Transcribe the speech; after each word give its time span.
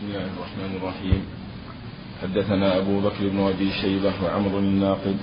بسم 0.00 0.08
الله 0.08 0.32
الرحمن 0.36 0.76
الرحيم. 0.82 1.22
حدثنا 2.22 2.78
أبو 2.78 3.00
بكر 3.00 3.28
بن 3.28 3.40
أبي 3.40 3.70
شيبة 3.70 4.12
وعمر 4.24 4.58
الناقد 4.58 5.16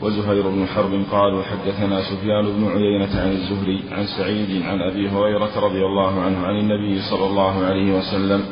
وزهير 0.00 0.48
بن 0.48 0.66
حرب 0.66 1.04
قالوا 1.12 1.42
حدثنا 1.42 2.02
سفيان 2.02 2.44
بن 2.44 2.68
عيينة 2.68 3.20
عن 3.20 3.30
الزهري 3.32 3.82
عن 3.92 4.06
سعيد 4.06 4.62
عن 4.62 4.80
أبي 4.80 5.08
هريرة 5.08 5.60
رضي 5.60 5.84
الله 5.86 6.20
عنه 6.20 6.46
عن 6.46 6.56
النبي 6.60 7.02
صلى 7.10 7.26
الله 7.26 7.64
عليه 7.64 7.92
وسلم. 7.98 8.44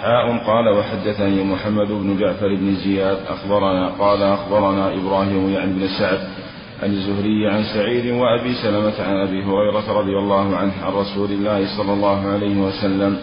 حاء 0.00 0.46
قال 0.46 0.68
وحدثني 0.68 1.44
محمد 1.44 1.88
بن 1.88 2.18
جعفر 2.20 2.54
بن 2.54 2.74
زياد 2.74 3.18
أخبرنا 3.28 3.88
قال 3.88 4.22
أخبرنا 4.22 4.94
إبراهيم 4.94 5.50
يعني 5.50 5.72
بن 5.72 5.88
سعد 5.98 6.20
عن 6.82 6.90
الزهري 6.90 7.46
عن 7.48 7.62
سعيد 7.62 8.06
وأبي 8.14 8.54
سلمة 8.54 8.92
عن 9.08 9.16
أبي 9.16 9.44
هريرة 9.44 9.98
رضي 10.00 10.18
الله 10.18 10.56
عنه 10.56 10.72
عن 10.82 10.92
رسول 10.92 11.30
الله 11.30 11.76
صلى 11.76 11.92
الله 11.92 12.26
عليه 12.26 12.56
وسلم. 12.56 13.16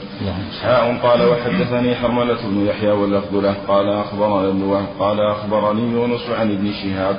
حاء 0.64 1.00
قال 1.04 1.20
وحدثني 1.30 1.95
حرملة 1.95 2.38
بن 2.44 2.66
يحيى 2.66 2.91
واللفظ 2.91 3.36
له 3.36 3.55
قال 3.67 3.90
أخبرنا 3.90 4.48
ابن 4.48 4.64
وهب 4.64 4.88
قال 5.00 5.20
أخبرني 5.20 5.94
يونس 5.94 6.30
عن 6.40 6.52
ابن 6.52 6.72
شهاب. 6.84 7.17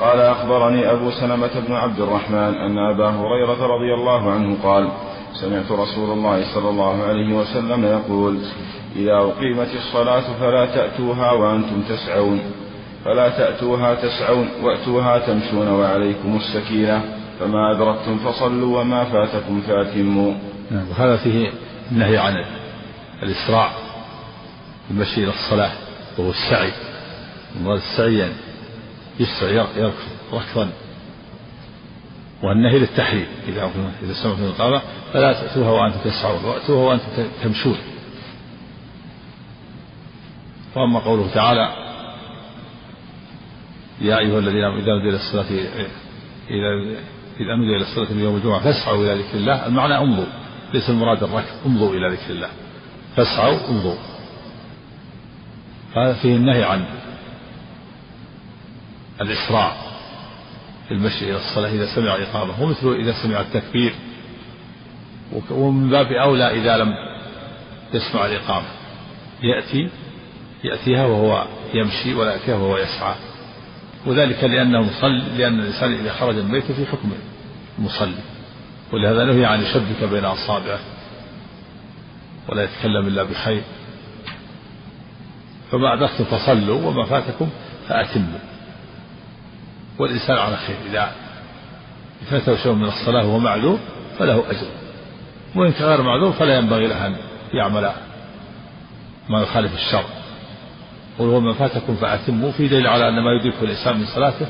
قال 0.00 0.20
أخبرني 0.20 0.90
أبو 0.90 1.10
سلمة 1.10 1.54
بن 1.68 1.72
عبد 1.74 2.00
الرحمن 2.00 2.54
أن 2.54 2.78
أبا 2.78 3.08
هريرة 3.08 3.66
رضي 3.66 3.94
الله 3.94 4.30
عنه 4.30 4.56
قال 4.62 4.88
سمعت 5.40 5.70
رسول 5.70 6.10
الله 6.10 6.54
صلى 6.54 6.68
الله 6.70 7.02
عليه 7.02 7.34
وسلم 7.34 7.84
يقول 7.84 8.38
إذا 8.96 9.16
أقيمت 9.16 9.70
الصلاة 9.74 10.26
فلا 10.40 10.66
تأتوها 10.66 11.32
وأنتم 11.32 11.82
تسعون. 11.88 12.40
فلا 13.04 13.28
تأتوها 13.28 13.94
تسعون 13.94 14.48
وأتوها 14.62 15.18
تمشون 15.18 15.68
وعليكم 15.68 16.36
السكينة. 16.36 17.04
فما 17.40 17.72
أدركتم 17.72 18.18
فصلوا 18.18 18.80
وما 18.80 19.04
فاتكم 19.04 19.60
فأتموا. 19.60 20.34
نعم 20.70 20.88
وهذا 20.90 21.16
فيه 21.16 21.52
النهي 21.92 22.18
عن 22.18 22.44
الإسراع 23.22 23.70
المشي 24.90 25.24
إلى 25.24 25.30
الصلاة 25.30 25.70
وهو 26.18 26.30
السعي. 26.30 26.72
مراد 27.62 27.76
السعي 27.78 28.18
يعني 28.18 28.32
يسرع 29.20 29.66
يركض 29.76 29.94
ركضا. 30.32 30.68
والنهي 32.42 32.78
للتحريم 32.78 33.26
إذا 33.48 33.70
إذا 34.02 34.12
سمعتم 34.22 34.42
الإقامة 34.44 34.82
فلا 35.12 35.32
تأتوها 35.32 35.70
وأنتم 35.70 35.98
تسعون 36.04 36.44
وأتوها 36.44 36.88
وأنتم 36.88 37.06
تمشون. 37.42 37.76
وأما 40.76 40.98
قوله 40.98 41.30
تعالى 41.34 41.87
يا 44.00 44.18
أيها 44.18 44.38
الذين 44.38 44.64
آمنوا 44.64 44.80
إذا 44.80 44.92
نودي 44.92 45.16
الصلاة 45.16 45.46
إذا 46.50 46.70
إذا 47.40 47.56
نودي 47.56 47.76
الصلاة 47.76 48.12
من 48.12 48.22
يوم 48.22 48.36
الجمعة 48.36 48.60
فاسعوا 48.60 49.04
إلى 49.04 49.22
ذكر 49.22 49.38
الله. 49.38 49.66
المعنى 49.66 49.98
امضوا 49.98 50.26
ليس 50.74 50.90
المراد 50.90 51.22
الركض 51.22 51.66
امضوا 51.66 51.94
إلى 51.94 52.08
ذكر 52.08 52.30
الله. 52.30 52.48
فاسعوا 53.16 53.68
امضوا 53.70 53.96
هذا 55.96 56.14
فيه 56.14 56.36
النهي 56.36 56.64
عن 56.64 56.84
الإسراع 59.20 59.76
في 60.88 60.94
المشي 60.94 61.30
إلى 61.30 61.36
الصلاة 61.36 61.70
إذا 61.70 61.94
سمع 61.94 62.16
الإقامة 62.16 62.62
ومثله 62.62 62.94
إذا 62.94 63.14
سمع 63.22 63.40
التكبير. 63.40 63.94
ومن 65.50 65.90
باب 65.90 66.12
أولى 66.12 66.50
إذا 66.50 66.76
لم 66.76 66.94
يسمع 67.94 68.26
الإقامة. 68.26 68.66
يأتي 69.42 69.88
يأتيها 70.64 71.06
وهو 71.06 71.46
يمشي 71.74 72.14
ولا 72.14 72.32
يأتيها 72.32 72.54
وهو 72.54 72.78
يسعى. 72.78 73.14
وذلك 74.06 74.44
لأنه 74.44 74.82
مصلي 74.82 75.22
لأن 75.38 75.60
الإنسان 75.60 75.92
إذا 75.92 76.12
خرج 76.12 76.34
من 76.34 76.50
بيته 76.50 76.74
في 76.74 76.86
حكم 76.86 77.12
المصلي 77.78 78.22
ولهذا 78.92 79.24
نهي 79.24 79.44
عن 79.44 79.62
يشبك 79.62 80.04
بين 80.10 80.24
أصابعه. 80.24 80.78
ولا 82.48 82.62
يتكلم 82.62 83.06
إلا 83.06 83.22
بخير. 83.22 83.62
فما 85.72 85.94
أدركتم 85.94 86.24
فصلوا 86.24 86.88
وما 86.88 87.04
فاتكم 87.04 87.48
فأتموا. 87.88 88.38
والإنسان 89.98 90.36
على 90.36 90.56
خير. 90.56 90.76
إذا 90.90 91.12
فاته 92.30 92.56
شيء 92.56 92.72
من 92.72 92.88
الصلاة 92.88 93.26
وهو 93.26 93.38
معذور 93.38 93.78
فله 94.18 94.50
أجر. 94.50 94.66
وإن 95.56 95.72
كان 95.72 95.88
غير 95.88 96.02
معذور 96.02 96.32
فلا 96.32 96.58
ينبغي 96.58 96.86
له 96.86 97.06
أن 97.06 97.16
يعمل 97.54 97.92
ما 99.28 99.42
يخالف 99.42 99.74
الشرع. 99.74 100.17
وما 101.18 101.52
فاتكم 101.52 101.96
فأتموا 101.96 102.52
في 102.52 102.68
دليل 102.68 102.86
على 102.86 103.08
أن 103.08 103.20
ما 103.22 103.30
يدركه 103.32 103.62
الإنسان 103.62 103.98
من 103.98 104.06
صلاته 104.06 104.46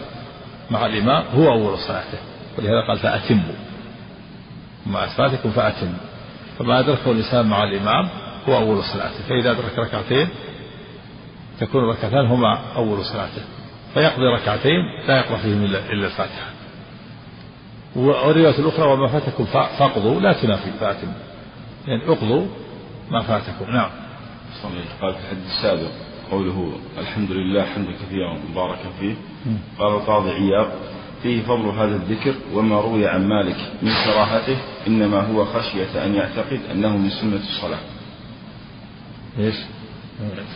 مع 0.71 0.87
الإمام 0.87 1.25
هو 1.35 1.53
أول 1.53 1.79
صلاته 1.79 2.19
ولهذا 2.59 2.87
قال 2.89 2.99
فأتموا. 2.99 3.55
ما 4.87 5.07
فاتكم 5.07 5.51
فأتموا. 5.51 5.99
فما 6.59 6.81
أدركه 6.81 7.11
الإنسان 7.11 7.47
مع 7.47 7.65
الإمام 7.65 8.09
هو 8.49 8.57
أول 8.57 8.85
صلاته 8.85 9.23
فإذا 9.29 9.51
أدرك 9.51 9.79
ركعتين 9.79 10.29
تكون 11.61 11.85
الركعتان 11.85 12.27
هما 12.27 12.59
أول 12.77 13.05
صلاته 13.05 13.43
فيقضي 13.95 14.27
ركعتين 14.27 14.81
لا 15.09 15.19
يقرأ 15.19 15.37
فيهم 15.37 15.65
إلا 15.65 16.07
الفاتحة. 16.07 16.51
والرواية 17.97 18.59
الأخرى 18.59 18.87
وما 18.93 19.09
فاتكم 19.09 19.45
فاقضوا 19.45 20.21
لا 20.21 20.33
تنافي 20.33 20.71
فاتم 20.81 21.09
يعني 21.87 22.09
اقضوا 22.09 22.47
ما 23.11 23.23
فاتكم. 23.23 23.71
نعم. 23.71 23.91
قال 25.01 25.15
في 25.15 25.21
الحديث 25.21 25.47
السابق 25.47 26.08
قوله 26.31 26.73
الحمد 26.99 27.31
لله 27.33 27.65
حمدا 27.65 27.93
كثيرا 27.93 28.39
مباركا 28.51 28.89
فيه 29.01 29.15
قال 29.79 29.93
القاضي 29.95 30.31
عياض 30.31 30.67
فيه 31.23 31.43
فضل 31.43 31.69
هذا 31.69 31.97
الذكر 31.97 32.35
وما 32.55 32.81
روي 32.81 33.09
عن 33.09 33.29
مالك 33.29 33.57
من 33.83 33.91
كراهته 34.05 34.57
إنما 34.87 35.21
هو 35.21 35.45
خشية 35.45 36.05
أن 36.05 36.15
يعتقد 36.15 36.61
أنه 36.73 36.97
من 36.97 37.11
سنة 37.11 37.37
الصلاة. 37.37 37.79
إيش؟ 39.39 39.55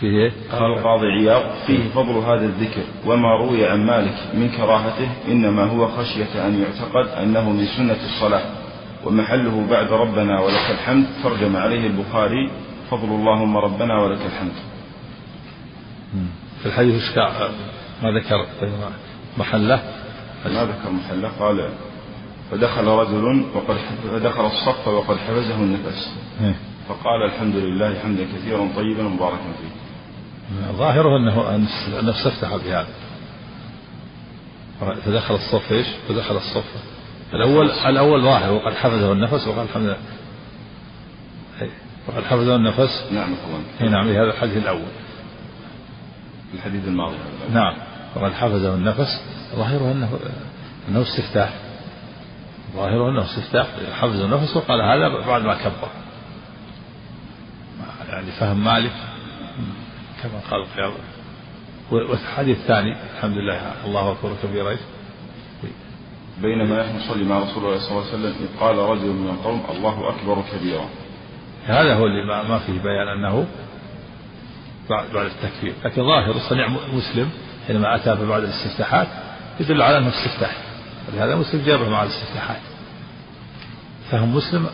فيه 0.00 0.32
قال 0.53 0.78
القاضي 0.78 1.06
عياض 1.06 1.43
فيه 1.66 1.88
فضل 1.94 2.12
هذا 2.12 2.44
الذكر 2.47 2.82
وما 3.06 3.37
روي 3.37 3.66
عن 3.66 3.87
مالك 3.87 4.15
من 4.34 4.49
كراهته 4.49 5.09
إنما 5.28 5.65
هو 5.65 5.88
خشية 5.88 6.47
أن 6.47 6.62
يعتقد 6.62 7.06
أنه 7.22 7.50
من 7.50 7.66
سنة 7.77 7.99
الصلاة 8.05 8.43
ومحله 9.05 9.66
بعد 9.71 9.93
ربنا 9.93 10.41
ولك 10.41 10.71
الحمد 10.71 11.06
ترجم 11.22 11.56
عليه 11.56 11.87
البخاري 11.87 12.50
فضل 12.91 13.09
اللهم 13.09 13.56
ربنا 13.56 14.03
ولك 14.03 14.21
الحمد. 14.27 14.53
في 16.62 16.67
الحديث 16.67 17.19
ما 18.03 18.11
ذكر 18.11 18.47
محله؟ 19.39 19.83
ما 20.45 20.65
ذكر 20.65 20.91
محله 20.91 21.28
قال 21.28 21.69
فدخل 22.50 22.84
رجل 22.84 23.47
وقد 23.55 23.77
فدخل 24.12 24.47
الصف 24.47 24.89
وقد 24.89 25.17
حبسه 25.17 25.55
النفس. 25.55 26.15
إيه. 26.41 26.55
فقال 26.89 27.23
الحمد 27.27 27.56
لله 27.56 27.99
حمدا 27.99 28.25
كثيرا 28.25 28.69
طيبا 28.77 29.03
مباركا 29.03 29.37
فيه. 29.37 30.73
ظاهره 30.73 31.17
إنه 31.17 31.56
النفس 32.00 32.27
افتح 32.27 32.56
بهذا. 32.56 32.89
فدخل 34.81 35.34
الصف 35.34 35.73
إيش؟ 35.73 35.87
فدخل 36.09 36.37
الصف. 36.37 36.65
الأول 37.34 37.71
الأول 37.71 38.23
ظاهر 38.23 38.53
وقد 38.53 38.75
حفظه 38.75 39.12
النفس 39.12 39.49
وقال 39.49 39.67
الحمد 39.67 39.84
لله. 39.84 39.97
إيه. 41.62 41.71
وقد 42.09 42.25
حفظه 42.25 42.56
النفس. 42.56 43.05
نعم 43.12 43.34
أخوان. 43.34 43.93
نعم 43.93 44.09
هذا 44.09 44.31
الحديث 44.31 44.56
الأول. 44.56 44.89
الحديث 46.55 46.89
الماضي. 46.89 47.17
نعم. 47.53 47.77
وقد 48.17 48.33
حفظه 48.33 48.75
النفس. 48.75 49.23
ظاهره 49.57 49.93
انه 49.93 50.19
أنه 50.89 51.03
استفتاح. 51.03 51.53
ظاهره 52.77 53.11
أنه 53.11 53.23
استفتاح. 53.23 53.67
حفظ 53.93 54.21
النفس 54.21 54.57
وقال 54.57 54.81
هذا 54.81 55.27
بعد 55.27 55.43
ما 55.43 55.55
كبر. 55.55 55.89
يعني 58.09 58.27
فهم 58.41 58.65
مالك. 58.65 58.93
كما 60.23 60.41
قال 60.51 60.61
القياض 60.61 60.93
والحديث 61.91 62.59
الثاني 62.59 62.97
الحمد 63.17 63.37
لله 63.37 63.73
الله 63.85 64.12
أكبر 64.12 64.33
كبيرا 64.43 64.77
بينما 66.43 66.83
نحن 66.83 66.97
نصلي 66.97 67.25
مع 67.25 67.39
رسول 67.39 67.65
الله 67.65 67.79
صلى 67.79 67.91
الله 67.91 68.07
عليه 68.07 68.15
وسلم 68.15 68.35
إذ 68.41 68.61
قال 68.61 68.77
رجل 68.77 69.07
من 69.07 69.29
القوم 69.29 69.62
الله 69.71 70.09
أكبر 70.09 70.43
كبيرا. 70.53 70.89
هذا 71.67 71.95
هو 71.95 72.07
اللي 72.07 72.25
ما 72.49 72.59
فيه 72.59 72.73
بيان 72.73 73.09
أنه 73.09 73.47
بعد 75.15 75.27
التكبير 75.27 75.75
لكن 75.85 76.06
ظاهر 76.06 76.39
صنيع 76.39 76.69
مسلم 76.69 77.31
حينما 77.67 77.97
أتى 77.97 78.27
بعد 78.27 78.43
الاستفتاحات 78.43 79.09
يدل 79.61 79.83
على 79.83 79.99
أنه 79.99 80.09
استفتاح. 80.09 80.56
ولهذا 81.09 81.37
مسلم 81.37 81.62
جابه 81.67 81.89
مع 81.89 82.03
الاستفتاحات. 82.03 82.61
فهم 84.11 84.35
مسلم 84.37 84.67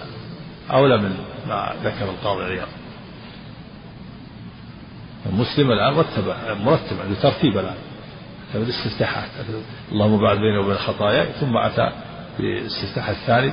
أولى 0.70 0.98
من 0.98 1.16
ما 1.48 1.74
ذكر 1.84 2.04
القاضي 2.04 2.44
عياض. 2.44 2.68
مسلم 5.32 5.70
الآن 5.72 5.94
رتب 5.94 6.34
مرتب 6.64 7.00
عنده 7.00 7.20
ترتيب 7.22 7.58
الآن. 7.58 7.76
أتى 8.50 8.58
بالاستفتاحات. 8.58 9.28
اللهم 9.92 10.20
بعد 10.20 10.38
بيني 10.38 10.58
وبين 10.58 10.76
خطاياي. 10.76 11.32
ثم 11.32 11.56
أتى 11.56 11.92
بالاستفتاح 12.38 13.08
الثاني. 13.08 13.52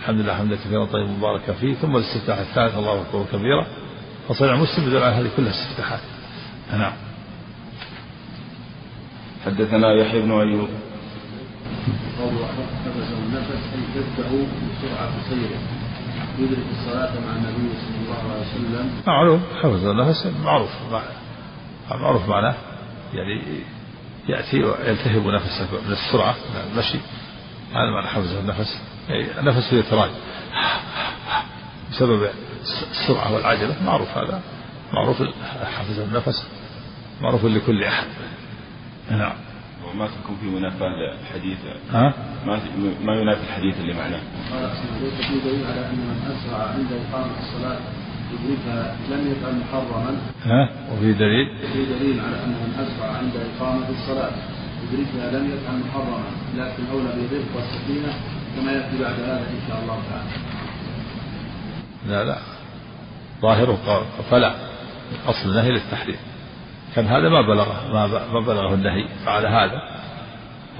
الحمد 0.00 0.20
لله 0.20 0.34
حمدا 0.34 0.56
كثيرا 0.56 0.84
طيبا 0.84 1.10
مباركا 1.10 1.52
فيه. 1.52 1.74
ثم 1.74 1.96
الاستفتاح 1.96 2.38
الثالث 2.38 2.78
الله 2.78 3.00
أكبر 3.00 3.24
كبيرا. 3.32 3.66
فصنع 4.28 4.56
مسلم 4.56 4.88
يدل 4.88 5.02
على 5.02 5.14
هذه 5.14 5.30
كلها 5.36 5.50
استفتاحات 5.50 6.00
نعم. 6.72 6.92
حدثنا 9.46 9.92
يحيى 9.92 10.20
بن 10.22 10.30
أيوب. 10.30 10.68
قوله 12.18 12.48
حبسه 12.84 13.18
النفس 13.26 13.50
أي 13.74 14.02
تتبعوا 14.02 14.46
بسرعة 14.46 15.10
سيره 15.28 15.60
يدرك 16.38 16.64
الصلاة 16.78 17.12
مع 17.20 17.36
النبي 17.36 17.68
صلى 17.80 17.96
الله 18.02 18.32
عليه 18.32 18.40
وسلم. 18.40 18.90
معروف. 19.06 19.40
حفظ 19.62 19.86
النفس 19.86 20.26
معروف. 20.44 20.70
معروف 21.90 22.28
معناه. 22.28 22.54
يعني 23.12 23.42
يأتي 24.28 24.64
ويلتهب 24.64 25.26
نفسه 25.26 25.68
من 25.86 25.92
السرعة. 25.92 26.32
من 26.32 26.72
المشي 26.72 26.98
هذا 27.70 27.90
معنى 27.94 28.06
حفظ 28.06 28.36
النفس. 28.36 28.80
يعني 29.08 29.40
النفس 29.40 29.72
يتراجع. 29.72 30.12
بسبب 31.92 32.28
السرعة 32.90 33.34
والعجلة 33.34 33.82
معروف 33.84 34.18
هذا 34.18 34.40
معروف 34.92 35.22
حفظ 35.78 36.00
النفس 36.00 36.46
معروف 37.20 37.44
لكل 37.44 37.84
أحد 37.84 38.06
نعم 39.10 39.36
وما 39.86 40.06
تكون 40.06 40.36
في 40.40 40.46
منافاة 40.46 40.88
لحديث 41.24 41.58
ها؟ 41.92 42.14
ما 42.46 42.60
ما 43.04 43.14
ينافي 43.20 43.42
الحديث 43.42 43.80
اللي 43.80 43.94
معناه. 43.94 44.20
قال 44.52 44.70
ليس 45.02 45.26
في 45.26 45.48
دليل 45.48 45.66
على 45.66 45.80
أن 45.90 45.96
من 45.96 46.18
أسرع 46.32 46.62
عند 46.68 46.86
إقامة 46.92 47.32
الصلاة 47.40 47.78
يدركها 48.32 48.96
لم 49.10 49.32
يفعل 49.32 49.54
محرما. 49.56 50.16
ها؟ 50.44 50.70
وفي 50.92 51.12
دليل؟ 51.12 51.58
في 51.72 51.84
دليل 51.84 52.20
على 52.20 52.36
أن 52.44 52.48
من 52.48 52.70
أسرع 52.84 53.16
عند 53.18 53.32
إقامة 53.36 53.88
الصلاة 53.88 54.30
يدركها 54.82 55.38
لم 55.38 55.44
يفعل 55.54 55.76
محرما 55.88 56.20
لكن 56.56 56.82
أولى 56.92 57.10
بالرفق 57.16 57.56
والسكينة 57.56 58.12
كما 58.56 58.72
يأتي 58.72 59.02
بعد 59.02 59.20
هذا 59.20 59.46
إن 59.50 59.60
شاء 59.68 59.80
الله 59.82 60.02
تعالى. 60.10 60.30
لا 62.08 62.24
لا. 62.24 62.38
ظاهره 63.42 64.04
فلا. 64.30 64.54
اصل 65.26 65.48
النهي 65.48 65.70
للتحريم. 65.70 66.16
كان 66.94 67.06
هذا 67.06 67.28
ما 67.28 67.42
بلغه 67.42 67.92
ما 68.32 68.40
بلغه 68.40 68.74
النهي 68.74 69.08
فعلى 69.26 69.48
هذا. 69.48 69.82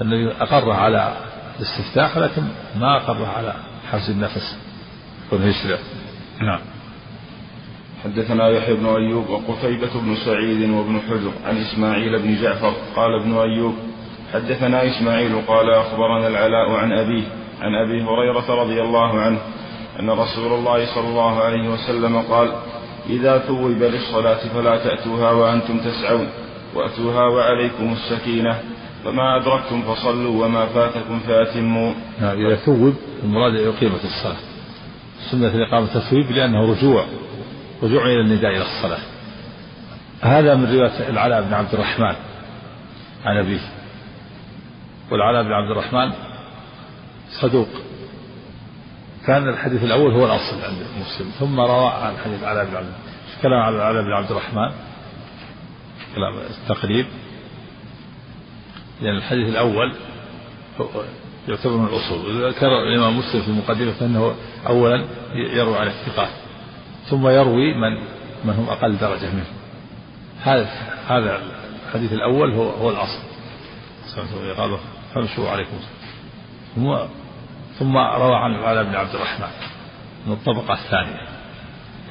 النبي 0.01 0.31
أقر 0.31 0.71
على 0.71 1.17
الاستفتاح 1.59 2.17
لكن 2.17 2.41
ما 2.79 2.97
أقر 2.97 3.25
على 3.25 3.53
حبس 3.91 4.09
النفس 4.09 4.57
يسرع. 5.31 5.77
نعم. 6.41 6.59
حدثنا 8.03 8.49
يحيى 8.49 8.75
بن 8.75 8.85
أيوب 8.85 9.29
وقتيبة 9.29 10.01
بن 10.01 10.15
سعيد 10.25 10.69
وابن 10.69 10.99
حجر 11.09 11.31
عن 11.45 11.57
إسماعيل 11.57 12.19
بن 12.19 12.41
جعفر 12.41 12.73
قال 12.95 13.21
ابن 13.21 13.37
أيوب 13.37 13.75
حدثنا 14.33 14.87
إسماعيل 14.87 15.41
قال 15.47 15.69
أخبرنا 15.69 16.27
العلاء 16.27 16.71
عن 16.71 16.91
أبيه 16.91 17.23
عن 17.61 17.75
أبي 17.75 18.03
هريرة 18.03 18.63
رضي 18.63 18.81
الله 18.81 19.19
عنه 19.19 19.39
أن 19.99 20.09
رسول 20.09 20.53
الله 20.53 20.95
صلى 20.95 21.07
الله 21.07 21.41
عليه 21.41 21.69
وسلم 21.69 22.21
قال 22.21 22.51
إذا 23.09 23.37
ثوب 23.37 23.71
للصلاة 23.71 24.39
فلا 24.53 24.77
تأتوها 24.77 25.31
وأنتم 25.31 25.79
تسعون 25.79 26.27
وأتوها 26.75 27.23
وعليكم 27.23 27.93
السكينة 27.93 28.59
فما 29.03 29.41
أدركتم 29.41 29.81
فصلوا 29.81 30.45
وما 30.45 30.65
فاتكم 30.65 31.19
فأتموا. 31.19 31.93
نعم 32.21 32.45
إذا 32.45 32.55
ثوب 32.55 32.95
المراد 33.23 33.55
إقامة 33.55 34.03
الصلاة. 34.03 34.35
سنة 35.31 35.47
الإقامة 35.47 35.85
التثويب 35.85 36.31
لأنه 36.31 36.71
رجوع 36.71 37.05
رجوع 37.83 38.05
إلى 38.05 38.21
النداء 38.21 38.51
إلى 38.51 38.61
الصلاة. 38.61 38.99
هذا 40.21 40.55
من 40.55 40.75
رواية 40.75 41.09
العلاء 41.09 41.41
بن 41.41 41.53
عبد 41.53 41.73
الرحمن 41.73 42.15
عن 43.25 43.37
أبيه. 43.37 43.61
والعلاء 45.11 45.43
بن 45.43 45.51
عبد 45.51 45.71
الرحمن 45.71 46.11
صدوق. 47.41 47.69
كان 49.27 49.49
الحديث 49.49 49.83
الأول 49.83 50.11
هو 50.13 50.25
الأصل 50.25 50.55
عند 50.63 50.77
مسلم 51.01 51.31
ثم 51.39 51.59
روى 51.59 51.89
عن 51.89 52.17
حديث 52.25 52.43
علاء 52.43 52.65
بن 52.65 52.75
عبد 52.75 52.93
كلام 53.41 53.61
على 53.61 54.01
بن 54.01 54.13
عبد 54.13 54.31
الرحمن. 54.31 54.71
كلام 56.15 56.33
التقريب. 56.49 57.05
لأن 59.01 59.15
الحديث 59.15 59.49
الأول 59.49 59.93
يعتبر 61.47 61.77
من 61.77 61.87
الأصول. 61.87 62.49
ذكر 62.49 62.67
الإمام 62.67 63.17
مسلم 63.17 63.41
في 63.41 63.47
المقدمة 63.47 63.91
فإنه 63.91 64.35
أولا 64.67 65.05
يروي 65.33 65.77
على 65.77 65.89
الثقات 65.89 66.29
ثم 67.09 67.27
يروي 67.27 67.73
من 67.73 67.93
من 68.45 68.53
هم 68.53 68.69
أقل 68.69 68.97
درجة 68.97 69.31
منه. 69.33 69.45
هذا 70.41 70.69
هذا 71.07 71.41
الحديث 71.87 72.13
الأول 72.13 72.53
هو 72.53 72.69
هو 72.69 72.89
الأصل. 72.89 73.19
قال 74.57 74.77
فامشوا 75.13 75.49
عليكم. 75.49 75.77
ثم 77.79 77.97
روى 77.97 78.35
عن 78.35 78.55
العلاء 78.55 78.83
بن 78.83 78.95
عبد 78.95 79.15
الرحمن 79.15 79.47
من 80.27 80.33
الطبقة 80.33 80.73
الثانية. 80.73 81.27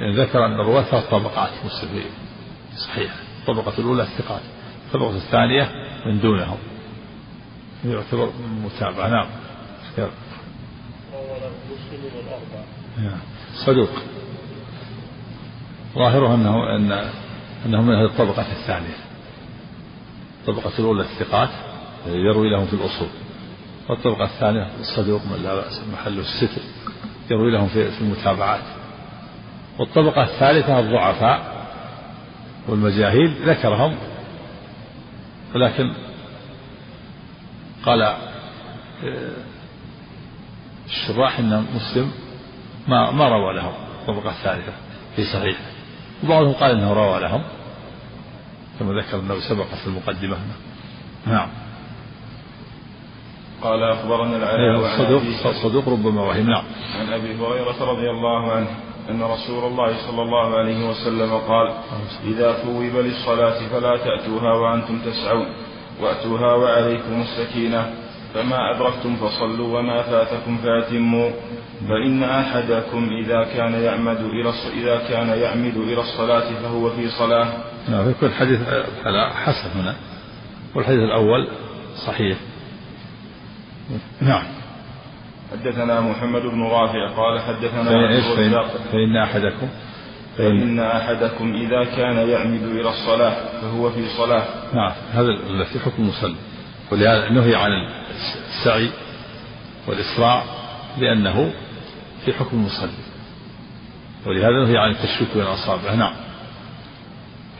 يعني 0.00 0.16
ذكر 0.16 0.46
أن 0.46 0.60
الرواة 0.60 0.82
ثلاث 0.82 1.10
طبقات 1.10 1.50
مسلم 1.64 2.02
في 2.70 2.76
صحيح. 2.76 3.12
الطبقة 3.40 3.78
الأولى 3.78 4.02
الثقات. 4.02 4.40
الطبقة 4.86 5.16
الثانية 5.16 5.68
من 6.06 6.20
دونهم. 6.20 6.58
يعتبر 7.84 8.32
متابعة. 8.64 9.08
نعم. 9.08 9.26
صدوق. 13.54 13.90
ظاهره 15.94 16.34
أنه 16.34 16.76
أن 16.76 17.10
أنه 17.66 17.82
من 17.82 17.94
هذه 17.94 18.06
الطبقة 18.06 18.52
الثانية. 18.52 18.96
الطبقة 20.40 20.72
الأولى 20.78 21.02
الثقات 21.02 21.50
يروي 22.06 22.50
لهم 22.50 22.66
في 22.66 22.72
الأصول. 22.72 23.08
والطبقة 23.88 24.24
الثانية 24.24 24.68
الصدوق 24.80 25.22
من 25.26 25.42
لا 25.42 25.54
بأس 25.54 25.80
محله 25.92 26.20
الستر 26.20 26.62
يروي 27.30 27.52
لهم 27.52 27.68
في 27.68 28.00
المتابعات. 28.00 28.62
والطبقة 29.78 30.22
الثالثة 30.22 30.78
الضعفاء 30.80 31.66
والمجاهيل 32.68 33.34
ذكرهم 33.48 33.96
ولكن 35.54 35.94
قال 37.84 38.02
آه، 38.02 38.16
الشراح 40.86 41.38
إن 41.38 41.66
مسلم 41.74 42.10
ما 42.88 43.10
ما 43.10 43.28
روى 43.28 43.54
لهم 43.54 43.72
الطبقة 44.00 44.30
الثالثة 44.30 44.72
في 45.16 45.24
صحيح. 45.24 45.58
وبعضهم 46.24 46.52
قال 46.52 46.70
إنه 46.70 46.92
روى 46.92 47.20
لهم 47.20 47.42
كما 48.78 48.92
ذكر 49.00 49.20
انه 49.20 49.40
سبق 49.48 49.66
في 49.66 49.86
المقدمة. 49.86 50.36
نعم. 51.26 51.48
قال 53.62 53.82
أخبرنا 53.82 54.36
العلاء 54.36 54.86
الصدوق 54.86 55.22
الصدوق 55.46 55.88
ربما 55.88 56.22
وهم. 56.22 56.50
نعم. 56.50 56.64
عن 57.00 57.12
أبي 57.12 57.34
هريرة 57.34 57.90
رضي 57.92 58.10
الله 58.10 58.52
عنه 58.52 58.68
أن 59.10 59.22
رسول 59.22 59.64
الله 59.64 59.96
صلى 60.06 60.22
الله 60.22 60.58
عليه 60.58 60.88
وسلم 60.90 61.32
قال 61.38 61.72
إذا 62.24 62.52
ثوب 62.52 62.82
للصلاة 62.82 63.68
فلا 63.72 63.96
تأتوها 63.96 64.54
وأنتم 64.54 64.98
تسعون 64.98 65.46
وأتوها 66.00 66.54
وعليكم 66.54 67.22
السكينة 67.22 67.92
فما 68.34 68.76
أدركتم 68.76 69.16
فصلوا 69.16 69.78
وما 69.78 70.02
فاتكم 70.02 70.56
فأتموا 70.56 71.30
فإن 71.88 72.22
أحدكم 72.22 73.08
إذا 73.24 73.44
كان 73.44 73.72
يعمد 73.72 74.20
إلى 74.20 74.52
إذا 74.82 75.08
كان 75.08 75.28
يعمد 75.28 75.76
إلى 75.76 76.00
الصلاة 76.00 76.62
فهو 76.62 76.90
في 76.90 77.08
صلاة. 77.08 77.48
نعم 77.88 78.10
يكون 78.10 78.28
الحديث 78.28 78.60
حسن 79.32 79.80
هنا. 79.80 79.94
والحديث 80.74 81.00
الأول 81.00 81.48
صحيح. 82.06 82.38
نعم. 84.20 84.44
حدثنا 85.52 86.00
محمد 86.00 86.42
بن 86.42 86.62
رافع 86.62 87.16
قال 87.16 87.40
حدثنا 87.40 87.84
فإن, 87.84 88.52
فإن 88.92 89.16
أحدكم 89.16 89.68
فإن 90.38 90.80
أحدكم 90.80 91.54
إذا 91.54 91.84
كان 91.84 92.28
يعمد 92.28 92.62
إلى 92.62 92.88
الصلاة 92.88 93.60
فهو 93.60 93.90
في 93.90 94.08
صلاة. 94.16 94.44
نعم. 94.74 94.92
هذا 95.12 95.28
الذي 95.28 95.80
حكم 95.84 96.02
المصلي. 96.02 96.36
ولهذا 96.92 97.30
نهي 97.30 97.54
عن 97.54 97.70
السعي 98.48 98.90
والإسراع 99.86 100.42
لأنه 100.98 101.52
في 102.24 102.32
حكم 102.32 102.56
المصلي. 102.56 103.08
ولهذا 104.26 104.64
نهي 104.64 104.78
عن 104.78 104.90
التشويك 104.90 105.28
بين 105.34 105.46
أصابعه 105.46 105.94
نعم. 105.94 106.14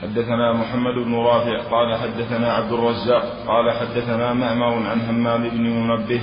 حدثنا 0.01 0.53
محمد 0.53 0.95
بن 1.05 1.15
رافع 1.15 1.61
قال 1.61 1.97
حدثنا 1.97 2.53
عبد 2.53 2.71
الرزاق 2.71 3.23
قال 3.47 3.71
حدثنا 3.71 4.33
معمر 4.33 4.73
عن 4.89 5.01
همام 5.09 5.49
بن 5.49 5.61
منبه 5.61 6.21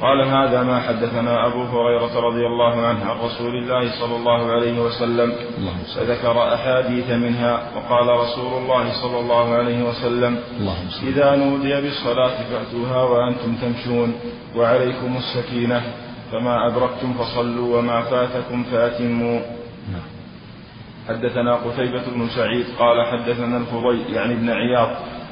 قال 0.00 0.18
هذا 0.22 0.62
ما 0.62 0.80
حدثنا 0.80 1.46
أبو 1.46 1.62
هريرة 1.62 2.14
رضي 2.20 2.46
الله 2.46 2.74
عنه 2.86 3.04
عن 3.10 3.16
رسول 3.24 3.54
الله 3.54 3.90
صلى 4.00 4.16
الله 4.16 4.52
عليه 4.52 4.80
وسلم 4.80 5.32
فذكر 5.96 6.54
أحاديث 6.54 7.10
منها 7.10 7.52
وقال 7.76 8.08
رسول 8.08 8.62
الله 8.62 8.92
صلى 9.02 9.18
الله 9.20 9.54
عليه 9.54 9.82
وسلم 9.82 10.38
إذا 11.02 11.36
نودي 11.36 11.80
بالصلاة 11.80 12.36
فأتوها 12.50 13.02
وأنتم 13.02 13.54
تمشون 13.62 14.14
وعليكم 14.56 15.16
السكينة 15.16 15.82
فما 16.32 16.66
أدركتم 16.66 17.12
فصلوا 17.18 17.78
وما 17.78 18.02
فاتكم 18.02 18.62
فأتموا. 18.62 19.40
حدثنا 21.08 21.54
قتيبة 21.54 22.02
بن 22.14 22.28
سعيد 22.28 22.66
قال 22.78 23.06
حدثنا 23.06 23.56
الفضيل 23.56 24.14
يعني 24.14 24.32
ابن 24.32 24.50
عياض 24.50 24.90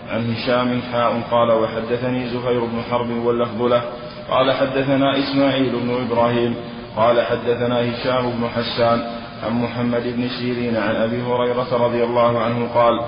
عن 0.08 0.34
هشام 0.34 0.80
حاء 0.92 1.22
قال 1.30 1.50
وحدثني 1.50 2.28
زهير 2.28 2.64
بن 2.64 2.82
حرب 2.90 3.10
واللفظ 3.10 3.62
له. 3.62 3.82
قال 4.30 4.52
حدثنا 4.52 5.18
إسماعيل 5.18 5.72
بن 5.72 6.06
إبراهيم 6.06 6.54
قال 6.96 7.20
حدثنا 7.26 7.80
هشام 7.80 8.30
بن 8.30 8.48
حسان 8.48 9.02
عن 9.44 9.52
محمد 9.62 10.02
بن 10.02 10.28
سيرين 10.28 10.76
عن 10.76 10.96
أبي 10.96 11.22
هريرة 11.22 11.86
رضي 11.86 12.04
الله 12.04 12.38
عنه 12.38 12.68
قال 12.74 13.00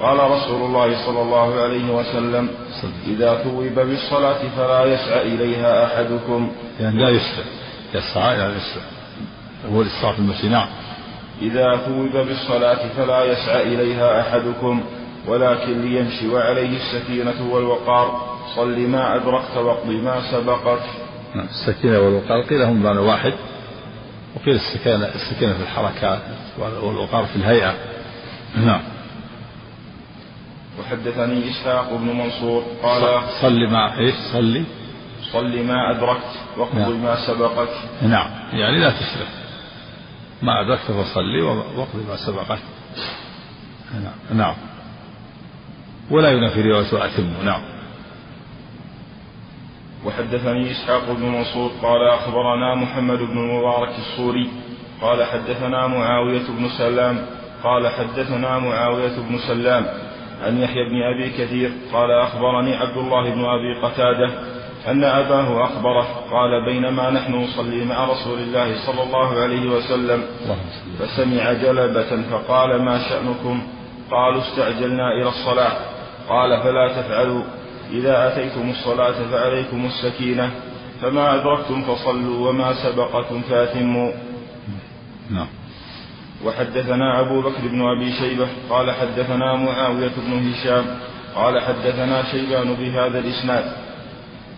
قال 0.00 0.30
رسول 0.30 0.62
الله 0.62 1.06
صلى 1.06 1.22
الله 1.22 1.60
عليه 1.60 1.94
وسلم 1.94 2.48
إذا 3.06 3.34
ثوب 3.34 3.64
بالصلاة 3.64 4.48
فلا 4.56 4.84
يسعى 4.84 5.22
إليها 5.22 5.86
أحدكم. 5.86 6.52
يعني 6.80 7.00
لا 7.00 7.08
يسعى 7.08 7.44
يسعى 7.94 8.38
يعني 8.38 8.52
يسعى. 8.52 8.82
هو 9.72 9.84
في 9.84 10.18
المشي 10.18 10.48
نعم. 10.48 10.66
إذا 11.42 11.76
ثوب 11.76 12.12
بالصلاة 12.26 12.88
فلا 12.96 13.24
يسعى 13.24 13.62
إليها 13.62 14.20
أحدكم 14.20 14.84
ولكن 15.26 15.82
ليمشي 15.82 16.28
وعليه 16.28 16.76
السكينة 16.76 17.52
والوقار. 17.52 18.34
صل 18.56 18.78
ما 18.78 19.16
أدركت 19.16 19.56
واقض 19.56 19.90
ما 19.90 20.30
سبقك. 20.30 20.82
نعم 21.34 21.46
السكينة 21.46 21.98
والوقار. 21.98 22.42
قيل 22.42 22.62
هم 22.62 22.80
بمعنى 22.80 22.98
واحد 22.98 23.32
وقيل 24.36 24.54
السكينة 24.54 25.08
السكينة 25.14 25.52
في 25.52 25.62
الحركات 25.62 26.18
والوقار 26.58 27.24
في 27.24 27.36
الهيئة. 27.36 27.74
نعم. 28.56 28.82
وحدثني 30.80 31.50
إسحاق 31.50 31.92
بن 31.92 32.06
منصور 32.06 32.62
قال 32.82 33.22
صل 33.40 33.68
ما 33.68 33.98
إيش؟ 33.98 34.14
صلي 34.32 34.64
صل 35.32 35.64
ما 35.64 35.90
أدركت 35.90 36.30
واقض 36.56 36.78
نعم. 36.78 37.02
ما 37.02 37.26
سبقك. 37.26 37.68
نعم 38.02 38.30
يعني 38.52 38.78
لا 38.78 38.90
تسرف 38.90 39.43
ما 40.44 40.60
أدركت 40.60 40.90
فصلي 40.90 41.42
واقض 41.42 42.06
ما 42.08 42.16
سبقك 42.16 42.58
نعم 43.94 44.38
نعم. 44.38 44.54
ولا 46.10 46.30
ينافي 46.30 46.62
رواية 46.62 46.94
وأتم 46.94 47.32
نعم. 47.44 47.62
وحدثني 50.04 50.70
إسحاق 50.70 51.12
بن 51.12 51.22
منصور 51.22 51.70
قال 51.82 52.08
أخبرنا 52.08 52.74
محمد 52.74 53.18
بن 53.18 53.38
المبارك 53.38 53.98
الصوري 53.98 54.50
قال 55.00 55.24
حدثنا 55.24 55.86
معاوية 55.86 56.46
بن 56.48 56.68
سلام 56.68 57.26
قال 57.62 57.88
حدثنا 57.88 58.58
معاوية 58.58 59.16
بن 59.28 59.38
سلام 59.38 59.86
عن 60.42 60.58
يحيى 60.58 60.88
بن 60.88 61.02
أبي 61.02 61.30
كثير 61.30 61.72
قال 61.92 62.10
أخبرني 62.10 62.76
عبد 62.76 62.96
الله 62.96 63.30
بن 63.30 63.44
أبي 63.44 63.80
قتادة 63.82 64.30
أن 64.88 65.04
أباه 65.04 65.64
أخبره 65.64 66.06
قال 66.30 66.64
بينما 66.64 67.10
نحن 67.10 67.34
نصلي 67.34 67.84
مع 67.84 68.04
رسول 68.04 68.38
الله 68.38 68.86
صلى 68.86 69.02
الله 69.02 69.40
عليه 69.40 69.70
وسلم 69.70 70.22
فسمع 70.98 71.52
جلبة 71.52 72.22
فقال 72.30 72.82
ما 72.82 72.98
شأنكم؟ 73.08 73.62
قالوا 74.10 74.42
استعجلنا 74.42 75.08
إلى 75.20 75.28
الصلاة. 75.28 75.72
قال 76.28 76.62
فلا 76.62 77.02
تفعلوا 77.02 77.42
إذا 77.92 78.28
أتيتم 78.28 78.70
الصلاة 78.70 79.14
فعليكم 79.30 79.86
السكينة 79.86 80.50
فما 81.02 81.34
أدركتم 81.34 81.82
فصلوا 81.82 82.48
وما 82.48 82.74
سبقكم 82.74 83.42
فأتموا. 83.50 84.12
نعم. 85.30 85.46
وحدثنا 86.44 87.20
أبو 87.20 87.40
بكر 87.40 87.68
بن 87.72 87.82
أبي 87.82 88.12
شيبة 88.12 88.46
قال 88.70 88.90
حدثنا 88.90 89.56
معاوية 89.56 90.12
بن 90.26 90.52
هشام 90.52 90.84
قال 91.34 91.60
حدثنا 91.60 92.22
شيبان 92.22 92.74
بهذا 92.74 93.18
الإسناد. 93.18 93.83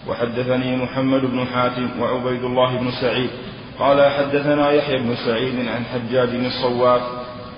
وحدثني 0.09 0.77
محمد 0.77 1.21
بن 1.21 1.47
حاتم 1.55 1.89
وعبيد 2.01 2.45
الله 2.45 2.77
بن 2.77 2.91
سعيد. 2.91 3.31
قال 3.79 4.11
حدثنا 4.13 4.71
يحيى 4.71 4.99
بن 4.99 5.15
سعيد 5.27 5.69
عن 5.69 5.85
حجاج 5.85 6.29
الصواف 6.29 7.03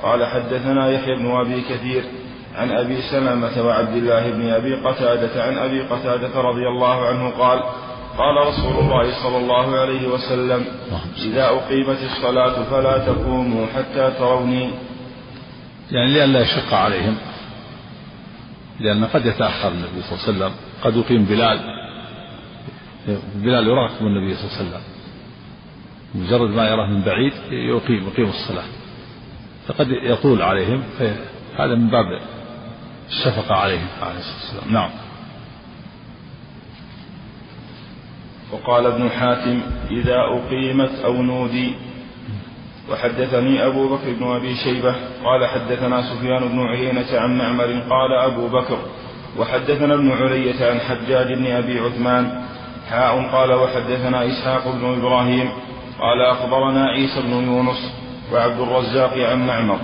قال 0.02 0.26
حدثنا 0.26 0.90
يحيى 0.90 1.16
بن 1.16 1.30
أبي 1.30 1.60
كثير 1.60 2.04
عن 2.56 2.70
أبي 2.70 3.02
سلمة 3.02 3.62
وعبد 3.62 3.96
الله 3.96 4.30
بن 4.30 4.48
أبي 4.48 4.74
قتادة 4.74 5.44
عن 5.44 5.58
أبي 5.58 5.80
قتادة 5.80 6.40
رضي 6.40 6.68
الله 6.68 7.06
عنه 7.06 7.30
قال 7.30 7.58
قال 8.18 8.36
رسول 8.46 8.84
الله 8.84 9.22
صلى 9.22 9.36
الله 9.36 9.80
عليه 9.80 10.08
وسلم 10.08 10.64
إذا 11.24 11.44
أقيمت 11.44 11.98
الصلاة 12.02 12.62
فلا 12.70 12.98
تقوموا 12.98 13.66
حتى 13.66 14.10
تروني. 14.18 14.70
يعني 15.90 16.12
لئلا 16.12 16.40
يشق 16.40 16.74
عليهم 16.74 17.16
لأن 18.80 19.04
قد 19.04 19.26
يتأخر 19.26 19.68
النبي 19.68 20.02
صلى 20.02 20.12
الله 20.12 20.24
عليه 20.26 20.38
وسلم 20.38 20.52
قد 20.82 20.96
يقيم 20.96 21.24
بلال. 21.24 21.77
بلال 23.34 23.68
يراقب 23.68 24.06
النبي 24.06 24.34
صلى 24.34 24.44
الله 24.44 24.58
عليه 24.58 24.68
وسلم. 24.68 24.82
مجرد 26.14 26.50
ما 26.50 26.68
يراه 26.68 26.86
من 26.86 27.02
بعيد 27.02 27.32
يقيم 27.50 28.08
يقيم 28.08 28.28
الصلاة. 28.28 28.64
فقد 29.66 29.86
يطول 29.90 30.42
عليهم 30.42 30.82
هذا 31.56 31.74
من 31.74 31.90
باب 31.90 32.20
الشفقة 33.08 33.54
عليهم 33.54 33.86
عليه 34.02 34.18
الصلاة 34.18 34.54
والسلام. 34.54 34.72
نعم. 34.72 34.90
وقال 38.52 38.86
ابن 38.86 39.10
حاتم 39.10 39.60
إذا 39.90 40.16
أقيمت 40.16 40.90
أو 41.04 41.22
نودي. 41.22 41.74
وحدثني 42.90 43.66
أبو 43.66 43.88
بكر 43.88 44.12
بن 44.12 44.26
أبي 44.26 44.54
شيبة 44.56 44.94
قال 45.24 45.46
حدثنا 45.46 46.02
سفيان 46.02 46.48
بن 46.48 46.58
عيينة 46.58 47.20
عن 47.20 47.38
معمر 47.38 47.64
قال 47.64 48.12
أبو 48.12 48.48
بكر. 48.48 48.78
وحدثنا 49.38 49.94
ابن 49.94 50.12
علية 50.12 50.70
عن 50.70 50.80
حجاج 50.80 51.32
بن 51.32 51.46
أبي 51.46 51.78
عثمان 51.78 52.44
حاء 52.90 53.28
قال 53.32 53.52
وحدثنا 53.52 54.26
إسحاق 54.26 54.68
بن 54.68 55.00
إبراهيم. 55.00 55.48
قال 56.00 56.20
أخبرنا 56.22 56.86
عيسى 56.86 57.20
بن 57.22 57.32
يونس 57.32 57.92
وعبد 58.32 58.60
الرزاق 58.60 59.18
عن 59.18 59.46
معمر. 59.46 59.78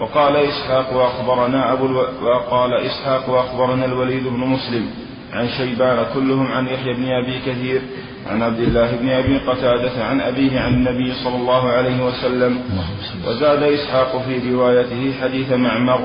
وقال 0.00 0.36
إسحاق 0.36 0.96
وأخبرنا 0.96 1.72
أبو 1.72 1.86
ألو... 1.86 2.00
وقال 2.22 2.74
إسحاق 2.74 3.30
وأخبرنا 3.30 3.84
الوليد 3.84 4.28
بن 4.28 4.38
مسلم 4.38 4.90
عن 5.32 5.48
شيبان 5.48 6.06
كلهم 6.14 6.52
عن 6.52 6.66
يحيى 6.66 6.94
بن 6.94 7.12
أبي 7.12 7.38
كثير 7.46 7.82
عن 8.30 8.42
عبد 8.42 8.58
الله 8.58 8.96
بن 8.96 9.08
أبي 9.08 9.38
قتادة 9.38 10.04
عن 10.04 10.20
أبيه 10.20 10.60
عن 10.60 10.74
النبي 10.74 11.14
صلى 11.14 11.36
الله 11.36 11.68
عليه 11.68 12.06
وسلم. 12.06 12.62
وزاد 13.26 13.62
إسحاق 13.62 14.22
في 14.26 14.52
روايته 14.54 15.12
حديث 15.22 15.52
معمر. 15.52 16.00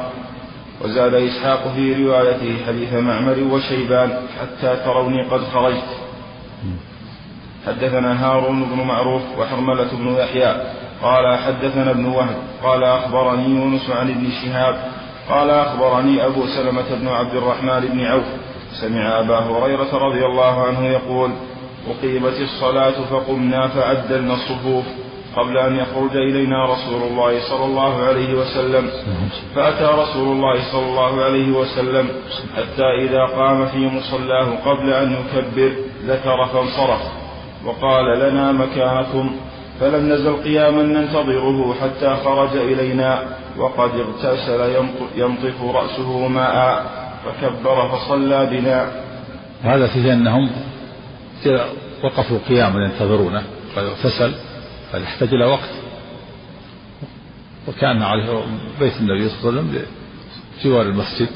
وزاد 0.81 1.13
إسحاق 1.13 1.73
في 1.75 2.03
روايته 2.03 2.55
حديث 2.67 2.93
معمر 2.93 3.37
وشيبان 3.51 4.09
حتى 4.41 4.75
تروني 4.85 5.23
قد 5.23 5.41
خرجت. 5.53 6.04
حدثنا 7.67 8.25
هارون 8.25 8.63
بن 8.63 8.83
معروف 8.87 9.21
وحرملة 9.39 9.87
بن 9.91 10.15
يحيى 10.15 10.55
قال 11.03 11.37
حدثنا 11.37 11.91
ابن 11.91 12.05
وهب 12.05 12.37
قال 12.63 12.83
أخبرني 12.83 13.49
يونس 13.49 13.89
عن 13.89 14.09
ابن 14.09 14.27
شهاب 14.31 14.75
قال 15.29 15.49
أخبرني 15.49 16.25
أبو 16.25 16.45
سلمة 16.45 16.95
بن 17.01 17.07
عبد 17.07 17.35
الرحمن 17.35 17.79
بن 17.79 18.05
عوف 18.05 18.23
سمع 18.81 19.19
أبا 19.19 19.39
هريرة 19.39 19.91
رضي 19.93 20.25
الله 20.25 20.63
عنه 20.67 20.85
يقول 20.85 21.31
أقيمت 21.89 22.41
الصلاة 22.41 22.91
فقمنا 23.11 23.67
فعدلنا 23.67 24.33
الصفوف 24.33 24.85
قبل 25.35 25.57
أن 25.57 25.75
يخرج 25.75 26.15
إلينا 26.15 26.65
رسول 26.65 27.01
الله 27.01 27.49
صلى 27.49 27.65
الله 27.65 28.03
عليه 28.03 28.33
وسلم. 28.33 28.89
فأتى 29.55 29.83
رسول 29.83 30.27
الله 30.27 30.71
صلى 30.71 30.85
الله 30.85 31.23
عليه 31.23 31.51
وسلم 31.51 32.09
حتى 32.57 32.85
إذا 33.01 33.25
قام 33.25 33.65
في 33.65 33.77
مصلاه 33.77 34.47
قبل 34.65 34.93
أن 34.93 35.13
يكبر 35.13 35.71
ذكر 36.05 36.45
فانصرف. 36.45 37.24
وقال 37.65 38.19
لنا 38.19 38.51
مكانكم 38.51 39.35
فلم 39.79 40.13
نزل 40.13 40.43
قياما 40.43 40.83
ننتظره 40.83 41.73
حتى 41.73 42.17
خرج 42.23 42.57
إلينا 42.57 43.23
وقد 43.57 43.91
اغتسل 43.99 44.85
ينطف 45.15 45.61
رأسه 45.63 46.27
ماء 46.27 46.85
فكبر 47.25 47.89
فصلى 47.89 48.45
بنا. 48.45 48.91
هذا 49.63 49.87
فيه 49.87 50.13
أنهم 50.13 50.51
وقفوا 52.03 52.39
قياما 52.49 52.83
ينتظرونه 52.85 53.43
قد 53.75 53.83
اغتسل 53.83 54.33
قد 54.93 55.01
يحتاج 55.01 55.33
إلى 55.33 55.45
وقت. 55.45 55.69
وكان 57.67 58.01
عليه 58.03 58.43
بيت 58.79 58.93
النبي 58.99 59.29
صلى 59.29 59.49
الله 59.49 59.61
عليه 59.61 59.69
وسلم 59.69 59.85
جوار 60.63 60.81
المسجد 60.81 61.29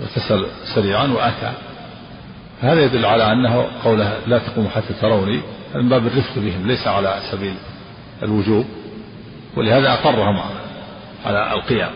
اغتسل 0.00 0.46
سريعا 0.74 1.06
وأتى. 1.06 1.52
هذا 2.60 2.80
يدل 2.80 3.06
على 3.06 3.32
أنه 3.32 3.66
قوله 3.84 4.18
لا 4.26 4.38
تقوم 4.38 4.68
حتى 4.68 4.94
تروني 5.00 5.40
من 5.74 5.88
باب 5.88 6.06
الرفق 6.06 6.38
بهم 6.38 6.66
ليس 6.66 6.86
على 6.86 7.20
سبيل 7.32 7.54
الوجوب 8.22 8.64
ولهذا 9.56 9.92
أقرهم 9.92 10.40
على 11.26 11.52
القيام. 11.52 11.90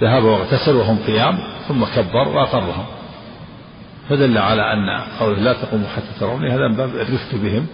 ذهب 0.00 0.24
واغتسل 0.24 0.76
وهم 0.76 0.98
قيام 1.06 1.38
ثم 1.68 1.84
كبر 1.84 2.28
وأقرهم. 2.28 2.84
فدل 4.08 4.38
على 4.38 4.62
أن 4.72 5.02
قوله 5.20 5.38
لا 5.38 5.52
تقوموا 5.52 5.88
حتى 5.88 6.20
تروني 6.20 6.50
هذا 6.50 6.68
من 6.68 6.76
باب 6.76 6.88
الرفق 6.88 7.34
بهم 7.34 7.66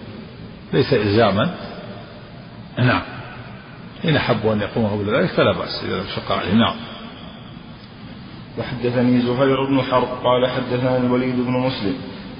ليس 0.73 0.93
إلزاما. 0.93 1.55
نعم. 2.77 3.01
إن 4.05 4.15
أحبوا 4.15 4.53
أن 4.53 4.61
يقوموا 4.61 4.89
قبل 4.89 5.15
ذلك 5.15 5.29
فلا 5.29 5.51
بأس 5.51 5.83
إذا 5.83 6.03
شق 6.15 6.31
عليهم. 6.31 6.59
نعم. 6.59 6.75
وحدثني 8.59 9.21
زهير 9.21 9.65
بن 9.65 9.81
حرب 9.81 10.07
قال 10.23 10.47
حدثنا 10.47 10.97
الوليد 10.97 11.45
بن 11.45 11.51
مسلم 11.51 11.95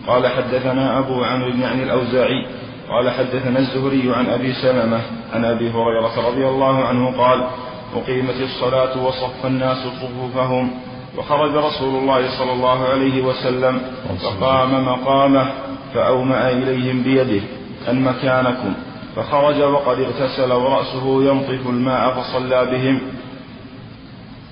قال 0.08 0.28
حدثنا 0.28 1.00
أبو 1.00 1.24
عمرو 1.24 1.52
بن 1.52 1.64
عن 1.64 1.84
الأوزاعي 1.84 2.46
قال 2.90 3.10
حدثنا 3.10 3.60
الزهري 3.60 4.14
عن 4.16 4.26
أبي 4.30 4.54
سلمة 4.54 5.02
عن 5.34 5.46
أبي 5.46 5.70
هريرة 5.72 6.28
رضي 6.28 6.48
الله 6.48 6.86
عنه 6.86 7.18
قال 7.18 7.48
أقيمت 7.96 8.42
الصلاة 8.42 9.04
وصف 9.06 9.46
الناس 9.46 9.78
صفوفهم 9.78 10.72
وخرج 11.18 11.56
رسول 11.56 11.96
الله 12.02 12.38
صلى 12.38 12.54
الله 12.54 12.88
عليه 12.88 13.22
وسلم 13.24 13.82
فقام 14.24 14.86
مقامه 14.86 15.52
فأومأ 15.94 16.50
إليهم 16.52 17.04
بيده 17.04 17.42
أن 17.90 18.02
مكانكم 18.02 18.74
فخرج 19.16 19.62
وقد 19.62 20.00
اغتسل 20.00 20.52
ورأسه 20.54 21.24
ينطف 21.24 21.70
الماء 21.70 22.14
فصلى 22.14 22.66
بهم. 22.66 23.00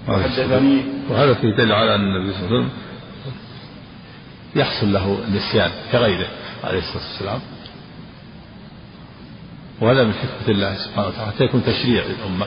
وحدثني 0.10 0.82
وهذا 1.10 1.34
في 1.34 1.52
دل 1.52 1.72
على 1.72 1.96
أن 1.96 2.02
النبي 2.02 2.34
صلى 2.34 2.46
الله 2.46 2.58
عليه 2.58 2.66
وسلم 2.66 2.70
يحصل 4.56 4.94
له 4.94 5.18
النسيان 5.28 5.72
كغيره 5.92 6.28
عليه 6.64 6.80
الصلاة 6.80 7.04
والسلام. 7.04 7.40
وهذا 9.82 10.04
من 10.04 10.14
حكمة 10.14 10.56
الله 10.56 10.76
سبحانه 10.78 11.08
وتعالى 11.08 11.32
حتى 11.32 11.44
يكون 11.44 11.64
تشريع 11.64 12.04
للأمة. 12.04 12.46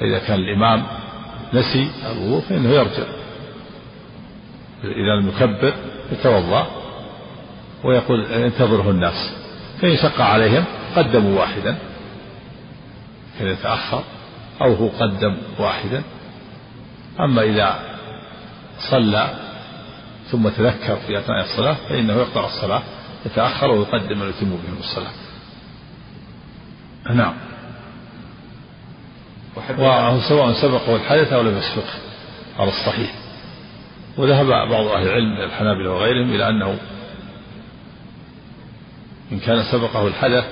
فإذا 0.00 0.18
كان 0.18 0.38
الإمام 0.38 0.86
نسي 1.54 1.90
الوضوء 2.12 2.40
فإنه 2.40 2.68
يرجع. 2.68 3.04
إذا 4.84 5.14
لم 5.20 5.28
يكبر 5.28 5.74
يتوضأ 6.12 6.66
ويقول 7.84 8.24
انتظره 8.24 8.90
الناس. 8.90 9.32
فإن 9.80 9.96
شق 9.96 10.20
عليهم 10.20 10.64
قدموا 10.96 11.40
واحدا. 11.40 11.78
كان 13.38 13.48
يتأخر 13.48 14.02
أو 14.62 14.74
هو 14.74 14.88
قدم 14.88 15.36
واحدا 15.58 16.02
أما 17.20 17.42
إذا 17.42 17.80
صلى 18.90 19.34
ثم 20.30 20.48
تذكر 20.48 20.96
في 20.96 21.18
أثناء 21.18 21.44
الصلاة 21.44 21.76
فإنه 21.88 22.12
يقطع 22.12 22.46
الصلاة 22.46 22.82
يتأخر 23.26 23.70
ويقدم 23.70 24.22
ويتم 24.22 24.50
بهم 24.50 24.78
الصلاة. 24.78 25.12
نعم. 27.14 27.34
سواء 30.28 30.52
سبقه 30.52 30.96
الحدث 30.96 31.32
أو 31.32 31.42
لم 31.42 31.58
يسبقه 31.58 31.94
على 32.58 32.68
الصحيح. 32.68 33.14
وذهب 34.16 34.46
بعض 34.46 34.86
أهل 34.86 35.06
العلم 35.06 35.34
من 35.36 35.44
الحنابلة 35.44 35.90
وغيرهم 35.90 36.34
إلى 36.34 36.48
أنه 36.48 36.78
إن 39.32 39.38
كان 39.38 39.62
سبقه 39.72 40.06
الحدث 40.06 40.44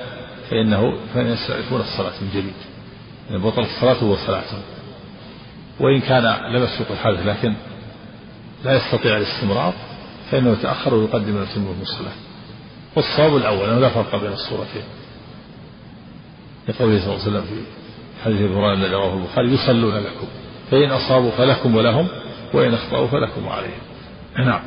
فإنه 0.50 0.98
فإن 1.14 1.26
يستعرفون 1.26 1.80
الصلاة 1.80 2.12
من 2.22 2.30
جديد. 2.34 2.54
يعني 3.30 3.42
بطلت 3.42 3.68
صلاته 3.80 4.06
وصلاته 4.06 4.58
وإن 5.80 6.00
كان 6.00 6.22
لم 6.52 6.62
يسبق 6.62 6.90
الحدث 6.90 7.26
لكن 7.26 7.54
لا 8.64 8.76
يستطيع 8.76 9.16
الاستمرار 9.16 9.74
فإنه 10.30 10.52
يتأخر 10.52 10.94
ويقدم 10.94 11.36
ويتم 11.36 11.74
الصلاة 11.82 12.12
والصواب 12.96 13.36
الأول 13.36 13.70
أنه 13.70 13.78
لا 13.78 13.88
فرق 13.88 14.16
بين 14.22 14.32
الصورتين. 14.32 14.82
لقوله 16.68 16.98
صلى 16.98 17.14
الله 17.14 17.26
عليه 17.26 17.30
وسلم 17.30 17.42
في 17.42 17.62
حديث 18.24 18.40
هريرة 18.40 18.72
الذي 18.72 18.94
رواه 18.94 19.14
البخاري 19.14 19.52
يصلون 19.52 19.94
لكم. 19.94 20.26
فإن 20.70 20.90
أصابوا 20.90 21.30
فلكم 21.30 21.76
ولهم 21.76 22.08
وإن 22.54 22.74
أخطأوا 22.74 23.06
فلكم 23.06 23.46
وعليهم 23.46 23.80
نعم. 24.38 24.60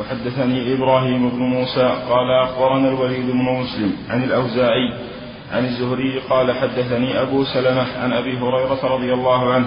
وحدثني 0.00 0.74
إبراهيم 0.74 1.30
بن 1.30 1.38
موسى 1.38 1.82
قال 2.08 2.30
أخبرنا 2.44 2.88
الوليد 2.88 3.30
بن 3.30 3.36
مسلم 3.36 3.96
عن 4.08 4.24
الأوزاعي 4.24 5.09
عن 5.52 5.64
الزهري 5.64 6.18
قال 6.30 6.52
حدثني 6.52 7.22
أبو 7.22 7.44
سلمة 7.44 7.86
عن 8.02 8.12
أبي 8.12 8.38
هريرة 8.38 8.80
رضي 8.84 9.12
الله 9.14 9.52
عنه 9.52 9.66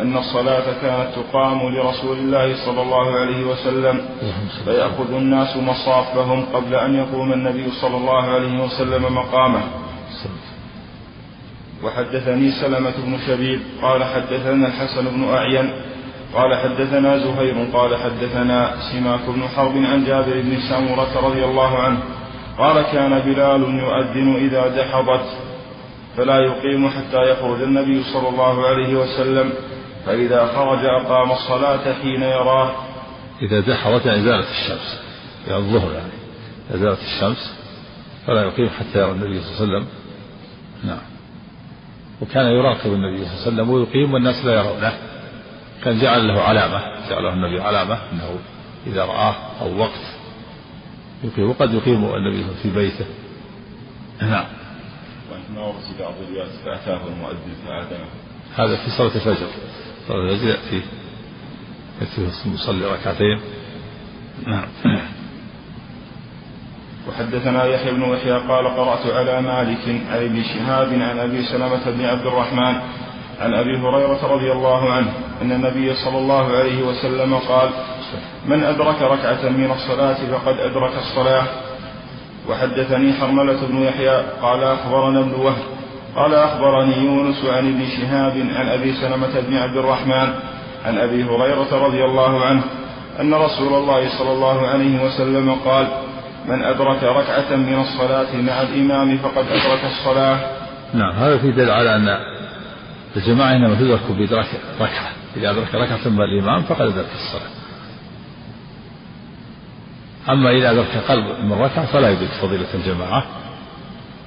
أن 0.00 0.16
الصلاة 0.16 0.64
كانت 0.82 1.08
تقام 1.16 1.68
لرسول 1.68 2.18
الله 2.18 2.66
صلى 2.66 2.82
الله 2.82 3.10
عليه 3.20 3.44
وسلم 3.46 4.00
فيأخذ 4.64 5.14
الناس 5.14 5.56
مصافهم 5.56 6.44
قبل 6.54 6.74
أن 6.74 6.94
يقوم 6.94 7.32
النبي 7.32 7.70
صلى 7.80 7.96
الله 7.96 8.22
عليه 8.22 8.64
وسلم 8.64 9.14
مقامه. 9.14 9.60
وحدثني 11.84 12.50
سلمة 12.50 12.92
بن 13.06 13.18
شبيب 13.26 13.60
قال 13.82 14.04
حدثنا 14.04 14.66
الحسن 14.66 15.04
بن 15.04 15.24
أعين 15.34 15.70
قال 16.34 16.54
حدثنا 16.54 17.18
زهير 17.18 17.66
قال 17.72 17.96
حدثنا 17.96 18.74
سماك 18.92 19.20
بن 19.28 19.42
حرب 19.56 19.76
عن 19.76 20.04
جابر 20.04 20.40
بن 20.40 20.56
سمرة 20.70 21.26
رضي 21.28 21.44
الله 21.44 21.78
عنه 21.78 21.98
قال 22.58 22.82
كان 22.82 23.18
بلال 23.18 23.60
يؤذن 23.60 24.36
إذا 24.36 24.68
دحضت 24.68 25.26
فلا 26.16 26.38
يقيم 26.38 26.88
حتى 26.88 27.30
يخرج 27.30 27.62
النبي 27.62 28.02
صلى 28.02 28.28
الله 28.28 28.66
عليه 28.66 28.94
وسلم 28.94 29.52
فإذا 30.06 30.46
خرج 30.46 30.84
أقام 30.84 31.32
الصلاة 31.32 31.92
حين 32.02 32.22
يراه. 32.22 32.72
إذا 33.42 33.60
دحضت 33.60 34.06
يعني 34.06 34.22
زالت 34.22 34.46
الشمس 34.50 35.00
يعني 35.48 35.58
الظهر 35.58 35.92
يعني 35.92 36.12
إذا 36.70 36.78
زالت 36.78 37.00
الشمس 37.00 37.54
فلا 38.26 38.42
يقيم 38.42 38.68
حتى 38.68 38.98
يرى 38.98 39.10
النبي 39.10 39.40
صلى 39.40 39.64
الله 39.64 39.76
عليه 39.76 39.86
وسلم. 39.86 39.86
نعم. 40.84 41.02
وكان 42.20 42.46
يراقب 42.46 42.92
النبي 42.92 43.16
صلى 43.16 43.32
الله 43.32 43.42
عليه 43.42 43.52
وسلم 43.52 43.70
ويقيم 43.70 44.14
والناس 44.14 44.44
لا 44.44 44.52
يرونه. 44.52 44.92
كان 45.84 45.98
جعل 45.98 46.28
له 46.28 46.42
علامة 46.42 46.80
جعل 47.10 47.22
له 47.22 47.32
النبي 47.32 47.60
علامة 47.60 47.98
أنه 48.12 48.38
إذا 48.86 49.04
رآه 49.04 49.34
أو 49.60 49.78
وقت 49.78 50.15
يقيم 51.24 51.50
وقد 51.50 51.74
يقيم 51.74 52.04
النبي 52.04 52.44
في 52.62 52.70
بيته. 52.70 53.04
نعم. 54.22 54.44
بعض 56.00 56.14
الروايات 56.22 56.48
فأتاه 56.64 57.00
المؤذن 57.06 57.54
فآذنه. 57.66 58.06
هذا 58.56 58.76
في 58.76 58.90
صلاة 58.90 59.14
الفجر. 59.14 59.46
صلاة 60.08 60.32
الفجر 60.32 60.48
يأتي 60.48 60.82
يأتي 62.00 62.30
يصلي 62.54 62.84
ركعتين. 62.84 63.40
نعم. 64.46 64.68
وحدثنا 67.08 67.64
يحيى 67.64 67.92
بن 67.92 68.02
يحيى 68.02 68.32
قال 68.32 68.68
قرأت 68.68 69.06
على 69.06 69.40
مالك 69.40 69.88
عن 70.10 70.22
ابن 70.24 70.42
شهاب 70.42 70.88
عن 70.92 71.18
أبي 71.18 71.42
سلمة 71.42 71.90
بن 71.90 72.04
عبد 72.04 72.26
الرحمن 72.26 72.74
عن 73.40 73.54
أبي 73.54 73.76
هريرة 73.78 74.26
رضي 74.26 74.52
الله 74.52 74.92
عنه 74.92 75.12
أن 75.42 75.52
النبي 75.52 75.94
صلى 75.94 76.18
الله 76.18 76.56
عليه 76.56 76.82
وسلم 76.82 77.34
قال 77.34 77.70
من 78.46 78.64
أدرك 78.64 79.02
ركعة 79.02 79.48
من 79.48 79.70
الصلاة 79.70 80.16
فقد 80.32 80.58
أدرك 80.58 80.92
الصلاة. 80.98 81.44
وحدثني 82.48 83.12
حرملة 83.12 83.66
بن 83.66 83.82
يحيى 83.82 84.22
قال 84.42 84.62
أخبرنا 84.62 85.20
ابن 85.20 85.34
وهب. 85.34 85.62
قال 86.16 86.34
أخبرني 86.34 86.96
يونس 86.96 87.44
عن 87.44 87.66
ابن 87.66 87.86
شهاب 87.86 88.46
عن 88.56 88.68
أبي 88.68 88.92
سلمة 88.92 89.40
بن 89.40 89.56
عبد 89.56 89.76
الرحمن 89.76 90.28
عن 90.84 90.98
أبي 90.98 91.24
هريرة 91.24 91.86
رضي 91.86 92.04
الله 92.04 92.44
عنه 92.44 92.62
أن 93.20 93.34
رسول 93.34 93.74
الله 93.74 94.18
صلى 94.18 94.32
الله 94.32 94.66
عليه 94.66 95.04
وسلم 95.04 95.54
قال 95.64 95.86
من 96.48 96.62
أدرك 96.62 97.02
ركعة 97.02 97.56
من 97.56 97.80
الصلاة 97.80 98.36
مع 98.36 98.62
الإمام 98.62 99.18
فقد 99.18 99.44
أدرك 99.50 99.84
الصلاة. 99.84 100.38
نعم 100.94 101.12
هذا 101.12 101.38
في 101.38 101.50
دليل 101.50 101.70
على 101.70 101.96
أن 101.96 102.18
الجماعة 103.16 103.56
إنما 103.56 103.74
تدرك 103.74 104.00
بإدراك 104.10 104.46
ركعة. 104.80 105.10
إذا 105.36 105.50
أدرك 105.50 105.74
ركعة 105.74 106.08
مع 106.08 106.24
الإمام 106.24 106.62
فقد 106.62 106.80
أدرك 106.80 107.06
الصلاة. 107.14 107.65
أما 110.28 110.50
إذا 110.50 110.70
أدرك 110.70 110.96
قلب 111.08 111.24
من 111.44 111.52
ركعة 111.52 111.86
فلا 111.86 112.10
يدرك 112.10 112.28
فضيلة 112.28 112.74
الجماعة. 112.74 113.26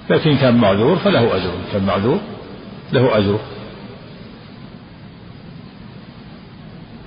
لكن 0.09 0.37
كان 0.37 0.57
معذور 0.57 0.95
فله 0.95 1.35
أجر 1.35 1.51
كان 1.73 1.83
معذور 1.85 2.19
له 2.91 3.17
أجره 3.17 3.39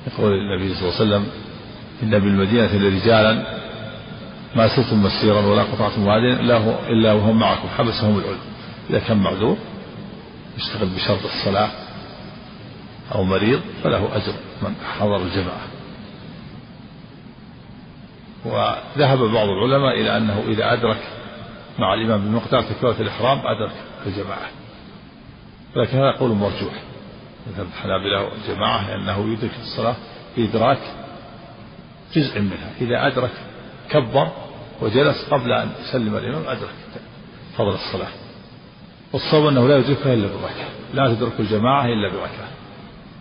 يقول 0.07 0.33
النبي 0.33 0.75
صلى 0.75 0.89
الله 0.89 1.01
عليه 1.01 1.05
وسلم 1.05 1.27
إن 2.03 2.19
بالمدينة 2.19 2.77
لرجالا 2.77 3.59
ما 4.57 4.77
سرتم 4.77 5.03
مسيرا 5.03 5.41
ولا 5.41 5.63
قطعتم 5.63 6.07
واديا 6.07 6.41
إلا 6.89 7.13
وهم 7.13 7.39
معكم 7.39 7.69
حبسهم 7.79 8.19
العلم. 8.19 8.39
إذا 8.91 8.99
كان 8.99 9.17
معذور 9.17 9.57
يشتغل 10.59 10.89
بشرط 10.89 11.25
الصلاة 11.25 11.71
أو 13.15 13.25
مريض 13.25 13.61
فله 13.83 14.17
أجر 14.17 14.33
من 14.63 14.75
حضر 14.99 15.17
الجماعة. 15.17 15.72
وذهب 18.45 19.19
بعض 19.19 19.49
العلماء 19.49 20.01
إلى 20.01 20.17
أنه 20.17 20.45
إذا 20.49 20.73
أدرك 20.73 21.09
مع 21.79 21.95
الإمام 21.95 22.21
بمقدار 22.29 22.63
تكبيرة 22.63 22.97
الإحرام 23.01 23.39
أدرك 23.39 23.75
الجماعة. 24.07 24.49
لكن 25.77 25.99
هذا 25.99 26.11
قول 26.11 26.31
مرجوح. 26.31 26.83
مثل 27.53 27.63
الحنابلة 27.63 28.23
والجماعة 28.23 28.89
لأنه 28.89 29.33
يدرك 29.33 29.51
الصلاة 29.61 29.97
بإدراك 30.37 30.79
جزء 32.15 32.41
منها. 32.41 32.71
إذا 32.81 33.07
أدرك 33.07 33.31
كبر 33.91 34.29
وجلس 34.81 35.29
قبل 35.31 35.53
أن 35.53 35.71
يسلم 35.81 36.17
الإمام 36.17 36.43
أدرك 36.49 36.75
فضل 37.57 37.75
الصلاة. 37.75 38.13
والصواب 39.13 39.47
أنه 39.47 39.69
لا 39.69 39.79
يدركها 39.79 40.15
إلا 40.15 40.27
بركعة 40.27 40.69
لا 40.95 41.15
تدرك 41.15 41.33
الجماعة 41.41 41.85
إلا 41.85 42.09
بركعة 42.09 42.49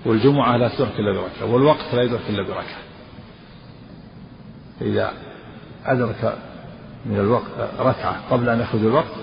والجمعة 0.05 0.57
لا 0.57 0.67
تدرك 0.67 0.99
إلا 0.99 1.12
بركعة 1.12 1.53
والوقت 1.53 1.93
لا 1.93 2.01
يدرك 2.01 2.21
إلا 2.29 2.43
بركعة 2.43 2.90
فإذا 4.79 5.13
أدرك 5.86 6.38
من 7.05 7.19
الوقت 7.19 7.51
ركعة 7.79 8.29
قبل 8.29 8.49
أن 8.49 8.60
يخرج 8.60 8.81
الوقت 8.81 9.15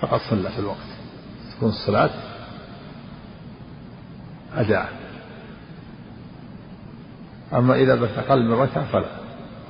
فقد 0.00 0.20
صلى 0.30 0.50
في 0.50 0.58
الوقت. 0.58 0.88
تكون 1.56 1.68
الصلاة 1.68 2.10
أداء 4.54 4.92
أما 7.52 7.74
إذا 7.74 7.92
أدرك 7.92 8.10
أقل 8.18 8.44
من 8.44 8.54
ركعة 8.54 8.84
فلا. 8.92 9.08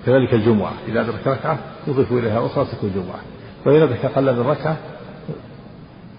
كذلك 0.06 0.34
الجمعة 0.34 0.72
إذا 0.88 1.00
أدرك 1.00 1.26
ركعة 1.26 1.58
يضيف 1.86 2.12
إليها 2.12 2.46
أخرى 2.46 2.64
تكون 2.64 2.92
جمعة. 2.94 3.20
وإن 3.66 3.82
أدرك 3.82 4.04
أقل 4.04 4.36
من 4.36 4.46
ركعة 4.46 4.76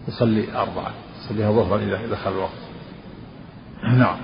يصلي 0.07 0.55
أربعة 0.55 0.91
يصليها 1.19 1.51
ظهرا 1.51 1.77
إذا 1.77 2.07
دخل 2.11 2.31
الوقت. 2.31 2.51
نعم. 3.83 4.17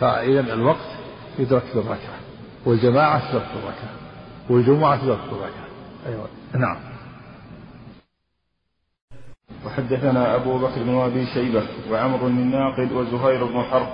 فإذا 0.00 0.40
الوقت 0.40 0.88
يدرك 1.38 1.64
بالركعة. 1.74 2.23
والجماعة 2.66 3.30
تدرك 3.30 3.46
بالركعة 3.54 3.90
والجمعة 4.50 5.02
تدرك 5.02 5.18
بالركعة 5.30 5.64
أيوة. 6.06 6.28
نعم. 6.54 6.76
وحدثنا 9.66 10.34
أبو 10.34 10.58
بكر 10.58 10.82
بن 10.82 10.98
أبي 10.98 11.26
شيبة 11.26 11.62
وعمر 11.90 12.16
بن 12.16 12.46
ناقد 12.46 12.92
وزهير 12.92 13.44
بن 13.44 13.62
حرب 13.62 13.86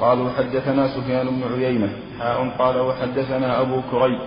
قالوا 0.00 0.30
حدثنا 0.30 0.88
سفيان 0.88 1.26
بن 1.26 1.42
عيينة. 1.52 1.90
حاء 2.18 2.48
قال 2.58 2.80
وحدثنا 2.80 3.60
أبو 3.60 3.82
كريب. 3.90 4.20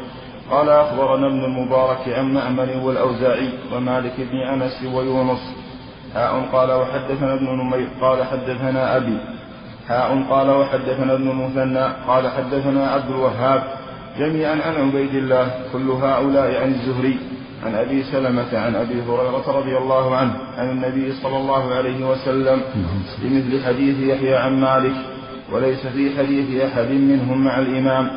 قال 0.51 0.69
أخبرنا 0.69 1.27
ابن 1.27 1.43
المبارك 1.43 2.09
عن 2.09 2.33
مأمر 2.33 2.77
والأوزاعي 2.83 3.49
ومالك 3.73 4.13
بن 4.17 4.37
أنس 4.37 4.83
ويونس. 4.83 5.55
حاء 6.13 6.49
قال 6.51 6.71
وحدثنا 6.71 7.33
ابن 7.33 7.45
نمير. 7.45 7.89
قال 8.01 8.23
حدثنا 8.23 8.97
أبي. 8.97 9.17
حاء 9.87 10.25
قال 10.29 10.49
وحدثنا 10.49 11.13
ابن 11.13 11.29
المثنى 11.29 11.85
قال 12.07 12.27
حدثنا 12.27 12.87
عبد 12.87 13.09
الوهاب. 13.09 13.63
جميعا 14.19 14.51
عن 14.51 14.75
عبيد 14.87 15.15
الله 15.15 15.51
كل 15.73 15.89
هؤلاء 15.89 16.61
عن 16.61 16.71
الزهري. 16.71 17.17
عن 17.65 17.75
أبي 17.75 18.03
سلمة 18.03 18.57
عن 18.59 18.75
أبي 18.75 19.01
هريرة 19.01 19.43
رضي 19.47 19.77
الله 19.77 20.15
عنه 20.15 20.33
عن 20.57 20.69
النبي 20.69 21.13
صلى 21.13 21.37
الله 21.37 21.75
عليه 21.75 22.09
وسلم 22.09 22.61
بمثل 23.21 23.65
حديث 23.65 23.99
يحيى 23.99 24.35
عن 24.35 24.61
مالك. 24.61 24.95
وليس 25.51 25.87
في 25.87 26.17
حديث 26.17 26.61
أحد 26.61 26.89
منهم 26.89 27.45
مع 27.45 27.59
الإمام. 27.59 28.09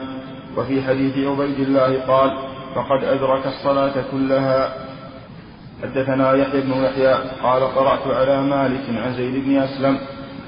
وفي 0.56 0.82
حديث 0.82 1.18
عبيد 1.18 1.60
الله 1.60 2.00
قال 2.06 2.30
فقد 2.74 3.04
أدرك 3.04 3.46
الصلاة 3.46 3.94
كلها. 4.12 4.72
حدثنا 5.82 6.32
يحيى 6.32 6.60
بن 6.60 6.72
يحيى. 6.84 7.14
قال 7.42 7.62
قرأت 7.62 8.06
على 8.06 8.42
مالك 8.42 8.84
عن 9.04 9.14
زيد 9.14 9.44
بن 9.44 9.56
أسلم. 9.56 9.98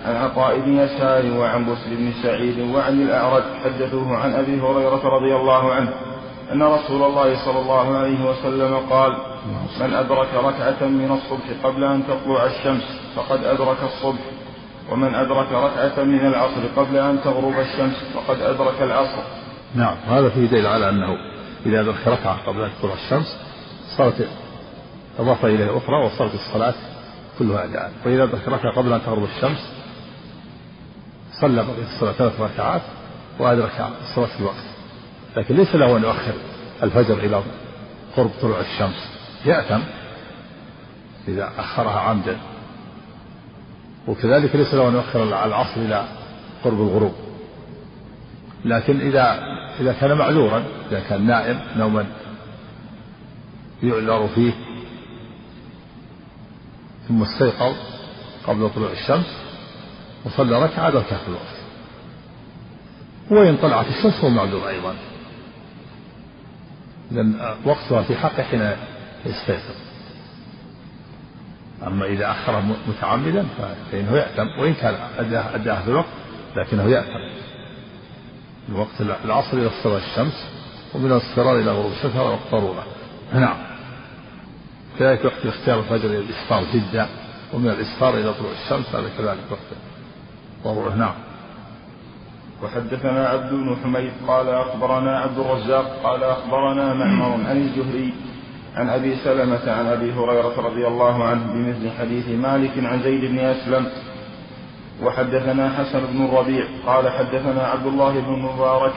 عن 0.07 0.17
عطاء 0.17 0.59
بن 0.59 0.79
يسار 0.79 1.39
وعن 1.39 1.65
بسر 1.65 1.91
بن 1.91 2.13
سعيد 2.23 2.61
وعن 2.75 3.03
الأعرج 3.03 3.43
حدثوه 3.65 4.17
عن 4.17 4.35
أبي 4.35 4.61
هريرة 4.61 5.09
رضي 5.09 5.37
الله 5.37 5.73
عنه 5.73 5.91
أن 6.53 6.63
رسول 6.63 7.03
الله 7.03 7.45
صلى 7.45 7.61
الله 7.61 7.97
عليه 7.97 8.31
وسلم 8.31 8.77
قال 8.91 9.17
من 9.81 9.95
أدرك 9.95 10.29
ركعة 10.35 10.89
من 10.89 11.11
الصبح 11.11 11.65
قبل 11.65 11.85
أن 11.85 12.03
تطلع 12.07 12.47
الشمس 12.47 12.83
فقد 13.17 13.45
أدرك 13.45 13.77
الصبح 13.83 14.25
ومن 14.91 15.15
أدرك 15.15 15.53
ركعة 15.53 16.05
من 16.05 16.27
العصر 16.27 16.61
قبل 16.77 16.97
أن 16.97 17.21
تغرب 17.25 17.61
الشمس 17.61 18.05
فقد 18.15 18.41
أدرك 18.41 18.83
العصر. 18.83 19.23
نعم 19.75 19.97
هذا 20.09 20.29
فيه 20.29 20.47
دليل 20.47 20.67
على 20.67 20.89
أنه 20.89 21.17
إذا 21.67 21.81
أدرك 21.81 22.09
ركعة 22.09 22.37
قبل 22.47 22.63
أن 22.63 22.71
تطلع 22.79 22.95
الشمس 22.95 23.37
صارت 23.97 24.29
أضاف 25.19 25.45
إليه 25.45 25.77
أخرى 25.77 26.05
وصارت 26.05 26.35
الصلاة 26.35 26.75
كلها 27.39 27.65
أداء 27.65 27.93
وإذا 28.07 28.25
أدرك 28.25 28.49
ركعة 28.49 28.73
قبل 28.77 28.93
أن 28.93 29.01
تغرب 29.07 29.25
الشمس 29.25 29.78
صلى 31.41 31.65
بقية 31.65 31.95
الصلاة 31.95 32.13
ثلاث 32.13 32.41
ركعات 32.41 32.83
وأدرك 33.39 33.91
الصلاة 34.01 34.27
في 34.27 34.41
الوقت. 34.41 34.65
لكن 35.37 35.57
ليس 35.57 35.75
له 35.75 35.97
أن 35.97 36.03
يؤخر 36.03 36.33
الفجر 36.83 37.19
إلى 37.19 37.43
قرب 38.17 38.31
طلوع 38.43 38.61
الشمس. 38.61 39.09
يأثم 39.45 39.81
إذا 41.29 41.53
أخرها 41.59 42.01
عمدا. 42.01 42.37
وكذلك 44.09 44.57
ليس 44.57 44.75
له 44.75 44.89
أن 44.89 44.95
يؤخر 44.95 45.23
العصر 45.23 45.81
إلى 45.81 46.05
قرب 46.65 46.81
الغروب. 46.81 47.15
لكن 48.65 49.01
إذا 49.01 49.59
إذا 49.81 49.93
كان 49.93 50.19
معذورا 50.19 50.65
إذا 50.91 51.01
كان 51.01 51.27
نائم 51.27 51.61
نوما 51.77 52.07
يعذر 53.83 54.29
فيه 54.35 54.53
ثم 57.09 57.23
استيقظ 57.23 57.75
قبل 58.47 58.71
طلوع 58.75 58.91
الشمس 58.93 59.48
وصلى 60.25 60.63
ركعة 60.63 60.91
في 60.91 61.29
الوقت 61.29 61.59
وإن 63.31 63.57
طلعت 63.57 63.87
الشمس 63.87 64.25
هو 64.25 64.29
معذور 64.29 64.69
أيضا. 64.69 64.95
لأن 67.11 67.57
وقتها 67.65 68.03
في 68.03 68.17
حقه 68.17 68.43
حين 68.43 68.71
يستيقظ. 69.27 69.75
أما 71.87 72.07
إذا 72.07 72.31
أخر 72.31 72.63
متعمدا 72.89 73.47
فإنه 73.93 74.17
يأثم 74.17 74.61
وإن 74.61 74.75
كان 74.75 74.95
أداها 75.55 75.83
في 75.83 75.89
الوقت 75.89 76.09
لكنه 76.57 76.91
يأثم 76.91 77.39
من 78.69 78.77
وقت 78.77 79.01
العصر 79.25 79.57
إلى 79.57 79.67
اصفرار 79.67 79.97
الشمس 79.97 80.45
ومن 80.95 81.13
الاصفرار 81.13 81.59
إلى 81.59 81.71
غروب 81.71 81.93
الشمس 81.93 82.17
وقت 82.17 82.39
ضرورة 82.53 82.87
نعم. 83.35 83.57
كذلك 84.99 85.25
وقت 85.25 85.47
اختيار 85.47 85.79
الفجر 85.79 86.11
إلى 86.11 86.19
الإسفار 86.19 86.65
جدا 86.75 87.09
ومن 87.53 87.69
الإسفار 87.69 88.15
إلى 88.15 88.35
طلوع 88.35 88.53
الشمس 88.65 88.95
هذا 88.95 89.11
كذلك 89.19 89.45
وقت 89.51 89.61
ضرورة 90.65 90.95
نعم. 90.95 91.15
وحدثنا 92.63 93.29
عبد 93.29 93.51
بن 93.51 93.77
حميد 93.85 94.13
قال 94.29 94.49
أخبرنا 94.49 95.19
عبد 95.19 95.39
الرزاق 95.39 96.01
قال 96.05 96.25
أخبرنا 96.25 96.95
معمر 96.95 97.49
عن 97.49 97.57
الزهري 97.57 98.15
عن 98.77 98.89
أبي 98.89 99.17
سلمة 99.17 99.73
عن 99.73 99.87
أبي 99.87 100.13
هريرة 100.13 100.61
رضي 100.61 100.87
الله 100.87 101.25
عنه 101.25 101.53
بمثل 101.53 101.91
حديث 101.99 102.29
مالك 102.29 102.85
عن 102.85 103.03
زيد 103.03 103.25
بن 103.25 103.39
أسلم. 103.39 103.87
وحدثنا 105.03 105.71
حسن 105.71 106.01
بن 106.13 106.25
الربيع 106.25 106.65
قال 106.87 107.09
حدثنا 107.09 107.63
عبد 107.67 107.87
الله 107.87 108.21
بن 108.21 108.35
المبارك 108.35 108.95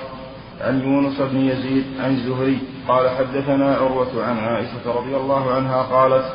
عن 0.62 0.82
يونس 0.82 1.21
بن 1.21 1.38
يزيد 1.38 1.86
عن 2.00 2.12
الزهري 2.12 2.60
قال 2.88 3.10
حدثنا 3.10 3.76
عروة 3.76 4.24
عن 4.24 4.38
عائشة 4.38 4.86
رضي 4.86 5.15
الله 5.15 5.54
عنها 5.54 5.82
قالت 5.82 6.26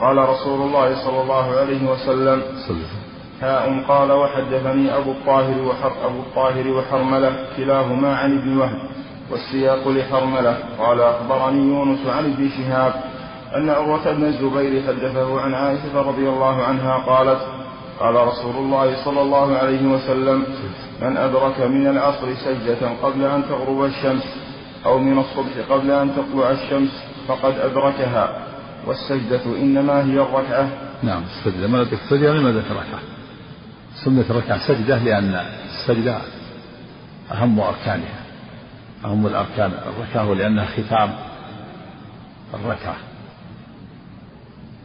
قال 0.00 0.18
رسول 0.18 0.60
الله 0.68 1.04
صلى 1.04 1.22
الله 1.22 1.56
عليه 1.56 1.90
وسلم. 1.90 2.42
هاء 3.40 3.84
قال 3.88 4.12
وحدثني 4.12 4.96
أبو 4.96 5.10
الطاهر 5.10 5.62
وحر 5.62 5.92
أبو 6.04 6.20
الطاهر 6.20 6.68
وحرملة 6.68 7.46
كلاهما 7.56 8.16
عن 8.16 8.38
ابن 8.38 8.58
وهب 8.58 8.80
والسياق 9.30 9.88
لحرملة. 9.88 10.58
قال 10.78 11.00
أخبرني 11.00 11.68
يونس 11.68 12.06
عن 12.06 12.24
ابن 12.24 12.48
شهاب 12.48 12.94
أن 13.56 13.70
عروة 13.70 14.12
بن 14.12 14.24
الزبير 14.24 14.82
حدثه 14.82 15.40
عن 15.40 15.54
عائشة 15.54 16.00
رضي 16.00 16.28
الله 16.28 16.62
عنها 16.62 16.96
قالت 16.96 17.40
قال 18.00 18.14
رسول 18.14 18.56
الله 18.56 19.04
صلى 19.04 19.22
الله 19.22 19.56
عليه 19.56 19.86
وسلم 19.86 20.44
من 21.02 21.16
أدرك 21.16 21.60
من 21.60 21.86
العصر 21.86 22.34
سجدة 22.34 22.90
قبل 23.02 23.24
أن 23.24 23.42
تغرب 23.48 23.84
الشمس 23.84 24.36
أو 24.86 24.98
من 24.98 25.18
الصبح 25.18 25.70
قبل 25.70 25.90
أن 25.90 26.10
تطلع 26.16 26.50
الشمس 26.50 27.04
فقد 27.28 27.58
أدركها 27.58 28.46
والسجدة 28.86 29.44
إنما 29.46 30.04
هي 30.04 30.20
الركعة. 30.20 30.68
نعم 31.02 31.22
السجدة. 31.22 31.66
ما 31.66 31.82
السجدة؟ 31.82 32.32
لما 32.32 32.50
ذكر 32.50 32.72
ركعة 32.72 33.15
سميت 34.04 34.30
الركعة 34.30 34.68
سجدة 34.68 34.98
لأن 34.98 35.46
السجدة 35.64 36.18
أهم 37.32 37.60
أركانها 37.60 38.20
أهم 39.04 39.26
الأركان 39.26 39.72
الركعة 39.72 40.30
ولأنها 40.30 40.64
ختام 40.64 41.14
الركعة. 42.54 42.96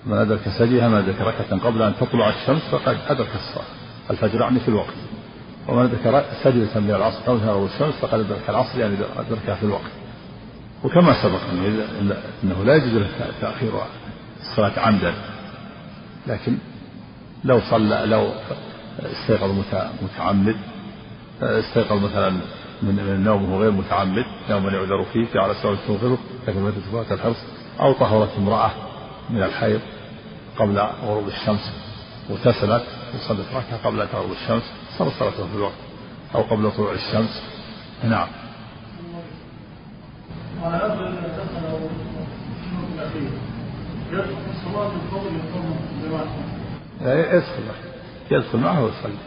من 0.05 0.17
أدرك 0.17 0.49
سجدها 0.59 0.87
ما 0.87 0.99
أدرك 0.99 1.21
ركعة 1.21 1.59
قبل 1.59 1.81
أن 1.81 1.93
تطلع 1.99 2.29
الشمس 2.29 2.61
فقد 2.71 2.97
أدرك 3.07 3.29
الصلاة 3.35 3.65
الفجر 4.09 4.41
يعني 4.41 4.59
في 4.59 4.67
الوقت. 4.67 4.93
ومن 5.67 5.83
أدرك 5.83 6.25
سجدة 6.43 6.79
من 6.79 6.91
العصر 6.91 7.19
تغرب 7.25 7.65
الشمس 7.65 7.93
فقد 7.93 8.19
أدرك 8.19 8.49
العصر 8.49 8.79
يعني 8.79 8.95
أدركها 9.17 9.55
في 9.55 9.63
الوقت. 9.63 9.91
وكما 10.83 11.23
سبق 11.23 11.39
أنه 12.43 12.63
لا 12.63 12.75
يجوز 12.75 12.93
له 12.93 13.07
تأخير 13.41 13.71
الصلاة 14.41 14.79
عمدا. 14.79 15.13
لكن 16.27 16.57
لو 17.43 17.61
صلى 17.69 18.05
لو 18.05 18.31
استيقظ 18.99 19.51
متعمد. 20.01 20.57
استيقظ 21.41 22.05
مثلا 22.05 22.29
من 22.81 22.99
النوم 22.99 23.51
وهو 23.51 23.61
غير 23.61 23.71
متعمد 23.71 24.25
نوما 24.49 24.71
يعذر 24.71 25.03
فيه 25.13 25.27
جعل 25.33 25.55
سبب 25.55 25.77
تنقذه 25.87 26.17
لكن 26.47 26.61
ما 26.61 26.71
تتفاوت 26.71 27.11
الحرص 27.11 27.37
أو 27.79 27.93
طهرت 27.93 28.29
امرأة 28.37 28.71
من 29.29 29.43
الحيض 29.43 29.81
قبل 30.57 30.79
غروب 30.79 31.27
الشمس 31.27 31.71
واغتسلت 32.29 32.83
وصلت 33.15 33.45
ركعه 33.53 33.85
قبل 33.85 34.01
أن 34.01 34.07
تغرب 34.11 34.31
الشمس 34.31 34.63
صارت 34.97 35.11
صلاته 35.19 35.47
في 35.47 35.55
الوقت 35.55 35.73
أو 36.35 36.41
قبل 36.41 36.71
طلوع 36.71 36.93
الشمس. 36.93 37.43
نعم. 38.03 38.27
على 40.63 40.75
هذا 40.75 40.93
إذا 40.93 41.43
دخل 41.43 41.79
الأخير 42.95 43.29
يدخل 44.11 44.27
في 44.27 44.67
الصلاة 44.67 44.91
الفضل 45.05 45.35
يقوم 45.35 45.75
جماعة 46.03 47.35
يدخل 47.35 47.90
يدخل 48.31 48.57
معه 48.57 48.83
ويصلي 48.83 49.17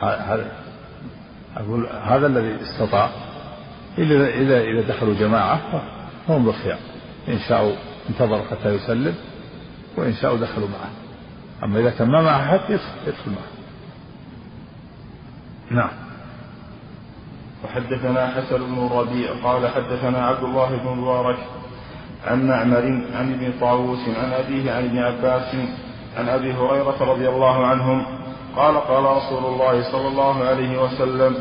هذا 0.00 0.52
أقول 1.56 1.86
هذا 1.86 2.26
الذي 2.26 2.56
استطاع 2.62 3.10
إذا 3.98 4.28
إذا 4.28 4.60
إذا 4.60 4.88
دخلوا 4.88 5.14
جماعة 5.14 5.60
فهم 6.28 6.44
بالخيار 6.44 6.78
إن 7.28 7.38
شاءوا 7.48 7.72
انتظروا 8.08 8.44
حتى 8.50 8.74
يسلم 8.74 9.14
وإن 9.96 10.14
شاءوا 10.14 10.38
دخلوا 10.38 10.68
معه. 10.68 10.90
أما 11.64 11.80
إذا 11.80 11.90
كان 11.90 12.08
ما 12.08 12.22
معه 12.22 12.42
أحد 12.42 12.70
يدخل, 12.70 12.92
يدخل 13.06 13.30
معه. 13.30 13.56
نعم. 15.70 15.90
وحدثنا 17.64 18.26
حسن 18.26 18.56
بن 18.56 18.86
الربيع 18.86 19.30
قال 19.44 19.68
حدثنا 19.68 20.26
عبد 20.26 20.44
الله 20.44 20.76
بن 20.76 20.88
مبارك 20.88 21.38
عن 22.26 22.48
معمر 22.48 23.02
عن 23.14 23.32
ابن 23.32 23.52
طاووس 23.60 24.08
عن 24.08 24.32
أبيه 24.32 24.72
عن 24.72 24.84
ابن 24.84 24.98
عباس 24.98 25.54
عن 26.16 26.28
أبي 26.28 26.52
هريرة 26.52 26.96
رضي 27.00 27.28
الله 27.28 27.66
عنهم 27.66 28.06
قال 28.56 28.76
قال 28.76 29.04
رسول 29.04 29.44
الله 29.44 29.92
صلى 29.92 30.08
الله 30.08 30.44
عليه 30.44 30.82
وسلم 30.82 31.36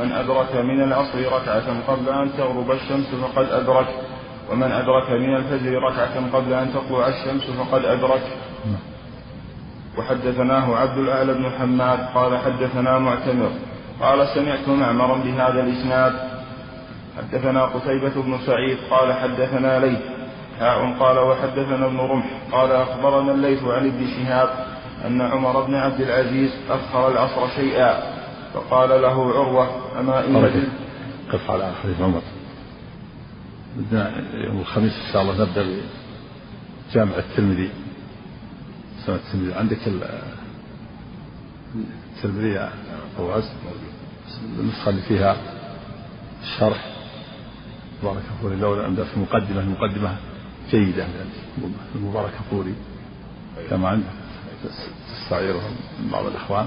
من 0.00 0.12
أدرك 0.12 0.54
من 0.54 0.82
العصر 0.82 1.18
ركعة 1.18 1.66
قبل 1.88 2.08
أن 2.08 2.30
تغرب 2.38 2.70
الشمس 2.70 3.06
فقد 3.14 3.46
أدرك 3.50 3.86
ومن 4.50 4.72
أدرك 4.72 5.10
من 5.10 5.36
الفجر 5.36 5.82
ركعة 5.82 6.32
قبل 6.32 6.52
أن 6.52 6.74
تطلع 6.74 7.08
الشمس 7.08 7.50
فقد 7.50 7.84
أدرك. 7.84 8.22
وحدثناه 9.98 10.76
عبد 10.76 10.98
الأعلى 10.98 11.34
بن 11.34 11.50
حماد 11.58 11.98
قال 12.14 12.38
حدثنا 12.38 12.98
معتمر 12.98 13.50
قال 14.00 14.28
سمعت 14.28 14.68
معمرا 14.68 15.16
بهذا 15.16 15.60
الإسناد. 15.60 16.12
حدثنا 17.18 17.64
قتيبة 17.64 18.22
بن 18.22 18.38
سعيد 18.46 18.78
قال 18.90 19.12
حدثنا 19.12 19.78
ليث 19.78 19.98
حاء 20.58 20.96
قال 21.00 21.18
وحدثنا 21.18 21.86
ابن 21.86 21.96
رمح 21.96 22.26
قال 22.52 22.72
أخبرنا 22.72 23.32
الليث 23.32 23.64
عن 23.64 23.86
ابن 23.86 24.06
شهاب 24.06 24.48
أن 25.06 25.20
عمر 25.20 25.60
بن 25.60 25.74
عبد 25.74 26.00
العزيز 26.00 26.50
أخر 26.70 27.08
العصر 27.08 27.48
شيئا 27.48 28.16
فقال 28.54 29.02
له 29.02 29.32
عروة 29.34 30.00
أما 30.00 30.24
إن 30.24 30.68
قف 31.32 31.50
على 31.50 31.72
حديث 31.82 32.00
عمر. 32.00 32.22
بدنا 33.76 34.12
يوم 34.34 34.60
الخميس 34.60 34.92
إن 34.92 35.12
شاء 35.12 35.22
الله 35.22 35.44
نبدأ 35.44 35.66
بجامع 36.90 37.12
الترمذي. 37.18 37.70
سنة 39.06 39.16
الترمذي. 39.16 39.54
عندك 39.54 39.78
الترمذي 42.16 42.70
أبو 43.18 43.32
عز؟ 43.32 43.50
النسخة 44.60 44.90
اللي 44.90 45.02
فيها 45.02 45.36
الشرح 46.42 46.84
المباركفوري 48.02 48.56
لولا 48.56 48.86
أن 48.86 48.96
في 48.96 49.20
مقدمة 49.20 49.60
المقدمة 49.60 50.16
جيدة. 50.70 51.06
المباركفوري 51.94 52.74
كما 53.70 53.88
عندك 53.88 54.06
تستعيرها 55.08 55.68
من 56.00 56.08
بعض 56.12 56.26
الإخوان 56.26 56.66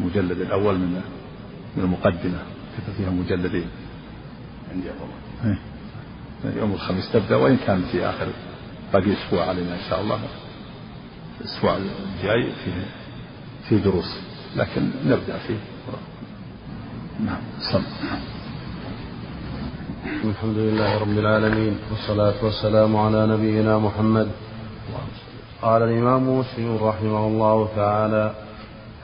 المجلد 0.00 0.40
الأول 0.40 0.78
من 0.78 1.00
من 1.76 1.84
المقدمة. 1.84 2.38
كتب 2.78 2.92
فيها 2.96 3.10
مجلدين. 3.10 3.66
عندي 4.72 4.90
أبو 4.90 6.58
يوم 6.58 6.72
الخميس 6.72 7.12
تبدأ 7.12 7.36
وإن 7.36 7.56
كان 7.66 7.82
في 7.92 8.06
آخر 8.06 8.26
باقي 8.92 9.12
أسبوع 9.12 9.48
علينا 9.48 9.74
إن 9.74 9.90
شاء 9.90 10.00
الله. 10.00 10.20
الأسبوع 11.40 11.76
الجاي 11.76 12.52
فيه 12.64 12.86
في 13.68 13.78
دروس. 13.78 14.18
لكن 14.56 14.90
نبدأ 15.06 15.38
فيه. 15.38 15.58
نعم 17.26 17.40
صل 17.72 17.82
الحمد 20.20 20.56
لله 20.58 20.98
رب 20.98 21.18
العالمين 21.18 21.78
والصلاة 21.90 22.44
والسلام 22.44 22.96
على 22.96 23.26
نبينا 23.26 23.78
محمد. 23.78 24.28
قال 25.62 25.82
الإمام 25.82 26.38
مسلم 26.38 26.76
رحمه 26.82 27.26
الله 27.26 27.68
تعالى 27.76 28.32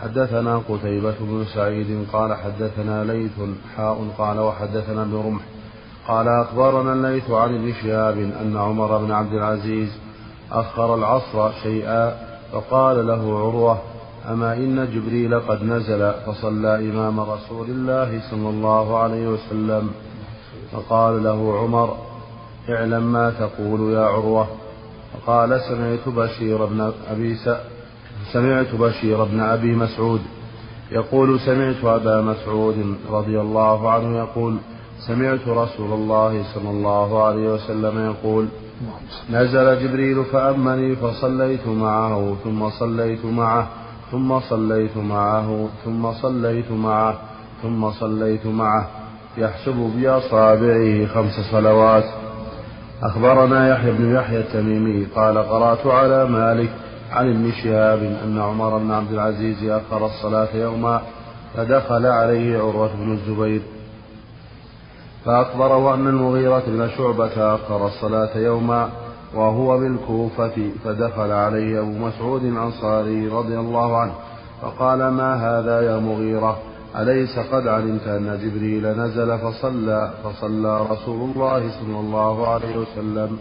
حدثنا 0.02 0.58
قتيبة 0.68 1.14
بن 1.20 1.44
سعيد 1.54 2.06
قال 2.12 2.34
حدثنا 2.34 3.04
ليث 3.04 3.32
حاء 3.76 4.08
قال 4.18 4.38
وحدثنا 4.38 5.02
ابن 5.02 5.14
رمح 5.14 5.42
قال 6.08 6.28
أخبرنا 6.28 6.92
الليث 6.92 7.30
عن 7.30 7.54
ابن 7.54 7.72
شهاب 7.82 8.18
أن 8.18 8.56
عمر 8.56 8.98
بن 8.98 9.10
عبد 9.12 9.32
العزيز 9.32 9.88
أخر 10.52 10.94
العصر 10.94 11.52
شيئا 11.62 12.18
فقال 12.52 13.06
له 13.06 13.38
عروة 13.38 13.78
أما 14.30 14.54
إن 14.54 14.88
جبريل 14.94 15.40
قد 15.40 15.64
نزل 15.64 16.12
فصلى 16.26 16.90
إمام 16.90 17.20
رسول 17.20 17.66
الله 17.70 18.20
صلى 18.30 18.48
الله 18.48 18.98
عليه 18.98 19.28
وسلم. 19.28 19.90
فقال 20.72 21.24
له 21.24 21.58
عمر 21.58 21.96
اعلم 22.68 23.12
ما 23.12 23.30
تقول 23.30 23.92
يا 23.92 24.04
عروة. 24.04 24.46
فقال 25.12 25.60
سمعت 25.60 26.08
بشير 26.08 26.64
بن 26.64 26.92
أبي 27.10 27.34
س... 27.34 27.48
سمعت 28.32 28.74
بشير 28.74 29.24
بن 29.24 29.40
أبي 29.40 29.74
مسعود. 29.74 30.20
يقول 30.90 31.40
سمعت 31.40 31.84
أبا 31.84 32.20
مسعود 32.20 32.96
رضي 33.10 33.40
الله 33.40 33.90
عنه 33.90 34.18
يقول 34.18 34.56
سمعت 35.06 35.48
رسول 35.48 35.92
الله 35.92 36.42
صلى 36.54 36.70
الله 36.70 37.24
عليه 37.24 37.52
وسلم 37.54 38.06
يقول 38.10 38.48
نزل 39.30 39.82
جبريل 39.82 40.24
فأمني 40.24 40.96
فصليت 40.96 41.66
معه 41.66 42.36
ثم 42.44 42.70
صليت 42.70 43.24
معه 43.24 43.68
ثم 44.10 44.40
صليت 44.40 44.96
معه 44.96 45.68
ثم 45.84 46.12
صليت 46.12 46.70
معه 46.70 47.18
ثم 47.62 47.90
صليت 47.90 48.46
معه. 48.46 48.88
يحسب 49.38 49.92
بأصابعه 49.96 51.06
خمس 51.06 51.40
صلوات. 51.52 52.04
أخبرنا 53.02 53.68
يحيى 53.68 53.92
بن 53.92 54.14
يحيى 54.14 54.38
التميمي 54.38 55.04
قال 55.16 55.38
قرأت 55.38 55.86
على 55.86 56.24
مالك 56.24 56.70
عن 57.12 57.30
ابن 57.30 57.52
شهاب 57.62 57.98
أن 58.24 58.38
عمر 58.38 58.78
بن 58.78 58.90
عبد 58.90 59.12
العزيز 59.12 59.64
أخر 59.64 60.06
الصلاة 60.06 60.48
يوما 60.54 61.00
فدخل 61.56 62.06
عليه 62.06 62.58
عروة 62.58 62.90
بن 62.94 63.12
الزبير. 63.12 63.62
فأخبره 65.24 65.94
أن 65.94 66.06
المغيرة 66.06 66.62
بن 66.66 66.88
شعبة 66.96 67.54
أخر 67.54 67.86
الصلاة 67.86 68.38
يوما 68.38 68.88
وهو 69.34 69.78
بالكوفة 69.78 70.70
فدخل 70.84 71.30
عليه 71.32 71.80
أبو 71.80 71.90
مسعود 71.90 72.44
الأنصاري 72.44 73.28
رضي 73.28 73.58
الله 73.58 73.96
عنه 73.96 74.12
فقال 74.62 75.08
ما 75.08 75.34
هذا 75.34 75.80
يا 75.80 75.98
مغيرة؟ 75.98 76.58
أليس 76.96 77.38
قد 77.38 77.66
علمت 77.68 78.06
أن 78.06 78.38
جبريل 78.42 78.86
نزل 78.98 79.38
فصلى 79.38 80.10
فصلى 80.24 80.80
رسول 80.90 81.30
الله 81.30 81.70
صلى 81.80 82.00
الله 82.00 82.48
عليه 82.48 82.76
وسلم؟ 82.76 83.38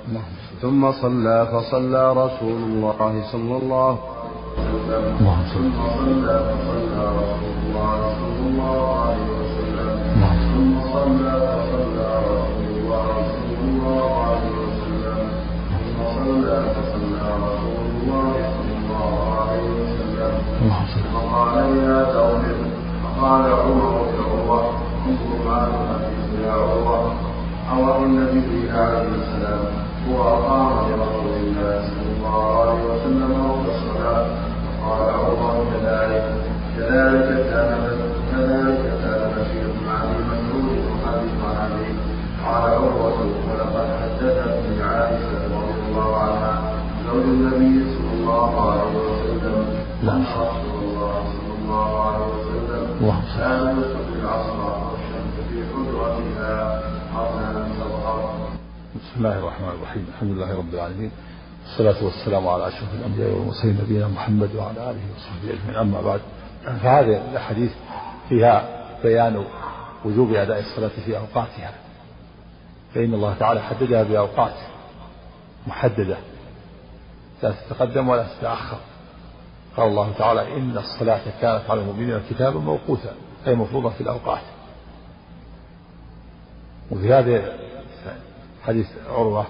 ثم 0.61 0.91
صلى 0.91 1.47
فصلى 1.51 2.11
رسول 2.11 2.57
الله 2.63 3.23
صلى 3.31 3.57
الله 3.57 3.99
عليه 3.99 4.73
وسلم. 4.73 5.17
ثم 5.53 5.77
صلى 5.97 6.35
فصلى 6.49 7.03
رسول 7.19 7.55
الله 7.63 7.99
صلى 8.19 8.39
الله 8.47 8.79
عليه 9.01 9.29
وسلم 9.39 9.91
ثم 10.53 10.73
صلى 10.93 11.33
فصلى 11.55 12.09
رسول 12.31 12.65
الله 12.77 13.07
صلى 13.33 13.59
الله 13.69 14.05
عليه 14.27 14.55
وسلم 14.63 15.19
ثم 15.71 15.97
صلى 16.15 16.57
فصلى 16.75 17.25
رسول 17.47 17.85
الله 17.93 18.33
صلى 18.57 18.73
الله 18.77 19.13
عليه 19.39 19.69
وسلم 19.81 20.33
فقال 21.13 21.77
يا 21.77 21.99
قوم 22.17 22.43
قال 23.21 23.41
عمر 23.51 24.05
عروة 24.19 24.71
انظر 25.07 25.37
ما 25.45 25.59
تحدث 25.73 26.45
يا 26.45 26.53
أو 27.71 28.05
إن 28.05 28.15
جبريل 28.31 28.71
عليه 28.75 29.09
السلام 29.21 29.63
هو 30.09 30.21
أقام 30.21 30.71
لرسول 30.89 31.33
الله 31.43 31.81
صلى 31.87 32.07
الله 32.17 32.59
عليه 32.59 32.81
وسلم 32.83 33.31
وقت 33.49 33.65
الصلاة. 33.75 34.25
قال 34.83 35.09
عمر 35.09 35.65
كذلك 35.71 36.25
كذلك 36.77 37.27
كان 37.51 37.71
كذلك 38.31 38.81
كان 39.03 39.21
بشير 39.35 39.67
بن 39.77 39.87
أبي 40.01 40.19
مسعود 40.29 40.77
يحدث 40.77 41.35
عن 41.45 41.71
أبيه 41.71 41.95
قال 42.45 42.63
عروة 42.73 43.19
ولقد 43.47 43.87
حدثتني 44.01 44.83
عائشة 44.83 45.41
رضي 45.57 45.75
الله 45.89 46.17
عنها 46.17 46.53
زوج 47.07 47.23
النبي 47.23 47.85
صلى 47.93 48.11
الله 48.19 48.71
عليه 48.71 48.93
وسلم. 49.05 49.65
أن 50.03 50.23
رسول 50.41 50.79
الله 50.83 51.13
صلى 51.33 51.53
الله 51.61 51.89
عليه 52.05 52.25
وسلم 52.35 52.56
اللهم 52.97 53.21
تظهر 57.79 58.47
بسم 58.95 59.15
الله 59.17 59.39
الرحمن 59.39 59.69
الرحيم. 59.69 60.05
الحمد 60.13 60.31
لله 60.31 60.57
رب 60.57 60.73
العالمين. 60.73 61.11
والصلاة 61.63 62.03
والسلام 62.03 62.47
على 62.47 62.67
أشرف 62.67 62.93
الأنبياء 62.93 63.29
والمرسلين 63.29 63.77
نبينا 63.83 64.07
محمد 64.07 64.55
وعلى 64.55 64.91
آله 64.91 65.01
وصحبه 65.15 65.53
أجمعين. 65.53 65.79
أما 65.79 66.01
بعد 66.01 66.21
فهذه 66.63 67.21
الأحاديث 67.31 67.71
فيها 68.29 68.85
بيان 69.03 69.45
وجوب 70.05 70.33
أداء 70.33 70.59
الصلاة 70.59 70.91
في 71.05 71.17
أوقاتها. 71.17 71.73
فإن 72.93 73.13
الله 73.13 73.35
تعالى 73.39 73.61
حددها 73.61 74.03
بأوقات 74.03 74.55
محددة 75.67 76.17
لا 77.43 77.51
تتقدم 77.51 78.09
ولا 78.09 78.25
تتأخر. 78.39 78.77
قال 79.77 79.87
الله 79.87 80.13
تعالى 80.17 80.57
إن 80.57 80.77
الصلاة 80.77 81.21
كانت 81.41 81.69
على 81.69 81.81
المؤمنين 81.81 82.21
كتابا 82.29 82.59
موقوتا 82.59 83.15
أي 83.47 83.55
مفروضة 83.55 83.89
في 83.89 84.01
الأوقات. 84.01 84.41
وفي 86.91 87.13
هذا 87.13 87.53
حديث 88.63 88.87
عروة 89.09 89.45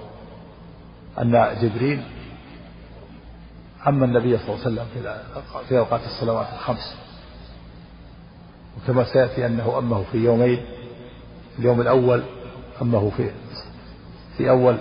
أن 1.22 1.58
جبريل 1.62 2.04
أما 3.88 4.06
النبي 4.06 4.38
صلى 4.38 4.56
الله 4.56 4.66
عليه 4.66 4.76
وسلم 4.76 4.86
في 5.70 5.78
أوقات 5.78 6.02
الصلوات 6.06 6.48
الخمس. 6.54 6.96
وكما 8.78 9.04
سيأتي 9.14 9.46
أنه 9.46 9.78
أمه 9.78 10.04
في 10.12 10.18
يومين 10.18 10.66
اليوم 11.60 11.82
الأول 11.82 12.24
أمه 12.82 13.12
في 13.18 13.32
في 14.38 14.50
أول 14.50 14.78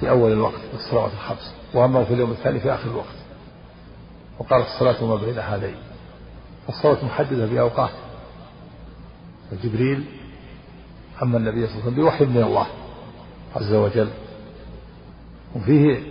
في 0.00 0.10
أول 0.10 0.32
الوقت 0.32 0.60
في 0.70 0.74
الصلوات 0.74 1.12
الخمس. 1.12 1.54
وأمه 1.74 2.04
في 2.04 2.14
اليوم 2.14 2.30
الثاني 2.30 2.60
في 2.60 2.74
آخر 2.74 2.90
الوقت. 2.90 3.19
وقال 4.40 4.62
الصلاة 4.62 5.04
ما 5.04 5.16
بين 5.16 5.38
هذين. 5.38 5.76
الصلاة 6.68 7.04
محددة 7.04 7.46
بأوقات 7.46 7.90
فجبريل 9.50 10.04
أما 11.22 11.38
النبي 11.38 11.66
صلى 11.66 11.74
الله 11.74 11.82
عليه 11.82 11.92
وسلم 11.92 12.04
بوحي 12.04 12.24
من 12.24 12.42
الله 12.42 12.66
عز 13.56 13.72
وجل. 13.72 14.10
وفيه 15.56 16.02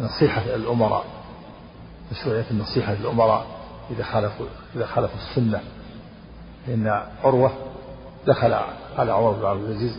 نصيحة 0.00 0.42
الأمراء 0.42 1.04
مشروعية 2.12 2.44
النصيحة 2.50 2.94
للأمراء 2.94 3.46
إذا 3.90 4.04
خالفوا 4.04 4.46
إذا 4.76 4.86
خالفوا 4.86 5.18
السنة. 5.30 5.60
لأن 6.68 7.02
عروة 7.24 7.52
دخل 8.26 8.52
على 8.98 9.12
عمر 9.12 9.32
بن 9.32 9.44
عبد 9.44 9.64
العزيز 9.64 9.98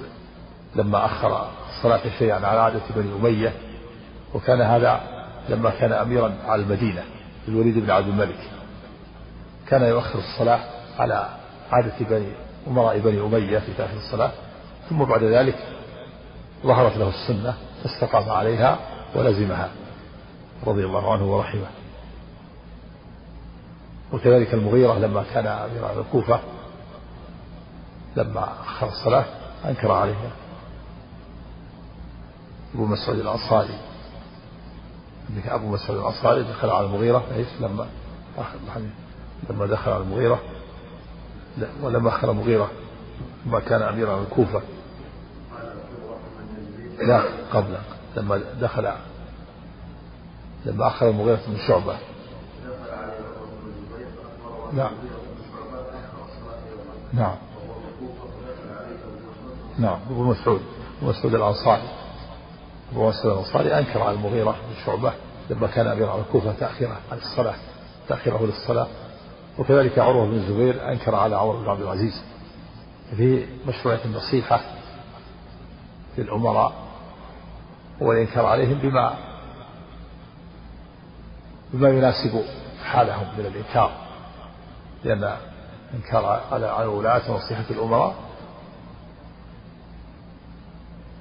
لما 0.76 1.06
أخر 1.06 1.50
الصلاة 1.70 2.02
شيئا 2.20 2.36
على 2.36 2.60
عادة 2.60 2.82
بني 2.96 3.16
أمية. 3.16 3.54
وكان 4.34 4.62
هذا 4.62 5.17
لما 5.50 5.70
كان 5.70 5.92
أميرا 5.92 6.34
على 6.46 6.62
المدينة 6.62 7.04
الوليد 7.48 7.78
بن 7.78 7.92
عبد 7.92 8.08
الملك. 8.08 8.40
كان 9.68 9.82
يؤخر 9.82 10.20
الصلاة 10.20 10.60
على 11.00 11.30
عادة 11.72 11.94
بني 12.00 12.32
أمراء 12.68 13.00
بني 13.00 13.22
أمية 13.22 13.60
في 13.60 13.74
تأخير 13.78 13.98
الصلاة. 13.98 14.32
ثم 14.90 15.04
بعد 15.04 15.24
ذلك 15.24 15.58
ظهرت 16.64 16.98
له 16.98 17.10
السنة 17.10 17.54
فاستقام 17.84 18.30
عليها 18.30 18.80
ولزمها. 19.16 19.70
رضي 20.68 20.86
الله 20.86 21.14
عنه 21.14 21.36
ورحمه. 21.36 21.68
وكذلك 24.14 24.54
المغيرة 24.54 25.00
لما 25.00 25.24
كان 25.34 25.48
أمير 25.48 25.86
على 25.86 26.00
الكوفة 26.00 26.40
لما 28.16 28.48
أخر 28.62 28.88
الصلاة 28.88 29.26
أنكر 29.66 29.92
عليه 29.92 30.16
أبو 32.76 32.86
مسعود 32.86 33.20
الأنصاري. 33.20 33.87
أبو 35.46 35.68
مسعود 35.68 36.00
الأنصاري 36.00 36.44
دخل 36.44 36.70
على 36.70 36.86
المغيرة 36.86 37.24
لما 37.60 37.88
لما 39.50 39.66
دخل 39.66 39.92
على 39.92 40.04
المغيرة. 40.04 40.40
ولما 41.82 42.10
أخر 42.10 42.32
المغيرة 42.32 42.72
لما 43.46 43.60
كان 43.60 43.82
أميرا 43.82 44.12
على 44.12 44.22
الكوفة. 44.22 44.62
لا 47.00 47.24
قبل. 47.54 47.78
لما 48.18 48.42
دخل 48.62 48.92
لما 50.66 50.88
أخر 50.88 51.10
المغيرة 51.10 51.40
من 51.48 51.58
شعبة. 51.68 51.98
نعم 54.74 54.92
نعم. 57.14 57.36
نعم 59.80 60.00
أبو 60.10 60.24
مسعود. 60.24 60.62
مسعود 61.02 61.36
الأنصاري. 61.36 62.07
أبو 62.92 63.10
مسعود 63.10 63.34
الأنصاري 63.34 63.78
أنكر 63.80 64.02
على 64.02 64.16
المغيرة 64.16 64.52
بن 64.52 64.86
شعبة 64.86 65.14
لما 65.50 65.68
كان 65.68 65.88
أمير 65.88 66.10
على 66.10 66.22
الكوفة 66.22 66.54
تأخيره 66.60 66.98
عن 67.12 67.18
الصلاة 67.18 67.56
تأخيره 68.10 68.46
للصلاة. 68.46 68.88
وكذلك 69.60 70.00
عروة 70.00 70.26
بن 70.26 70.34
الزبير 70.34 70.92
أنكر 70.92 71.16
على 71.16 71.36
عمر 71.36 71.56
بن 71.56 71.70
عبد 71.70 71.82
العزيز 71.82 72.22
في 73.18 73.46
مشروعية 73.68 74.06
النصيحة 74.06 74.62
للأمراء 76.18 76.74
والإنكار 78.02 78.46
عليهم 78.46 78.74
بما 78.74 79.14
بما 81.74 81.90
يناسب 81.90 82.44
حالهم 82.84 83.28
من 83.38 83.46
الإنكار. 83.46 83.92
لأن 85.04 85.38
إنكار 85.94 86.26
على 86.52 86.66
على 86.66 86.84
الولاة 86.84 87.32
ونصيحة 87.32 87.66
الأمراء 87.70 88.16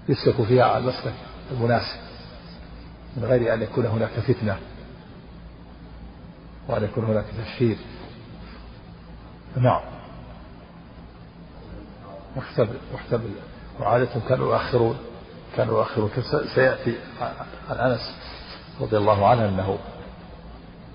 يسلك 0.08 0.42
فيها 0.42 0.78
المسلك. 0.78 1.14
المناسب 1.50 2.00
من 3.16 3.24
غير 3.24 3.54
أن 3.54 3.62
يكون 3.62 3.86
هناك 3.86 4.10
فتنة 4.10 4.56
وأن 6.68 6.84
يكون 6.84 7.04
هناك 7.04 7.24
تشهير 7.44 7.76
نعم. 9.56 9.80
محتمل 12.36 12.76
محتمل 12.94 13.30
وعادة 13.80 14.08
كانوا 14.28 14.52
يؤخرون 14.52 14.96
كانوا 15.56 15.78
يؤخرون. 15.78 16.10
سيأتي 16.54 16.94
عن 17.70 17.76
أنس 17.76 18.14
رضي 18.80 18.96
الله 18.96 19.26
عنه 19.26 19.48
أنه 19.48 19.78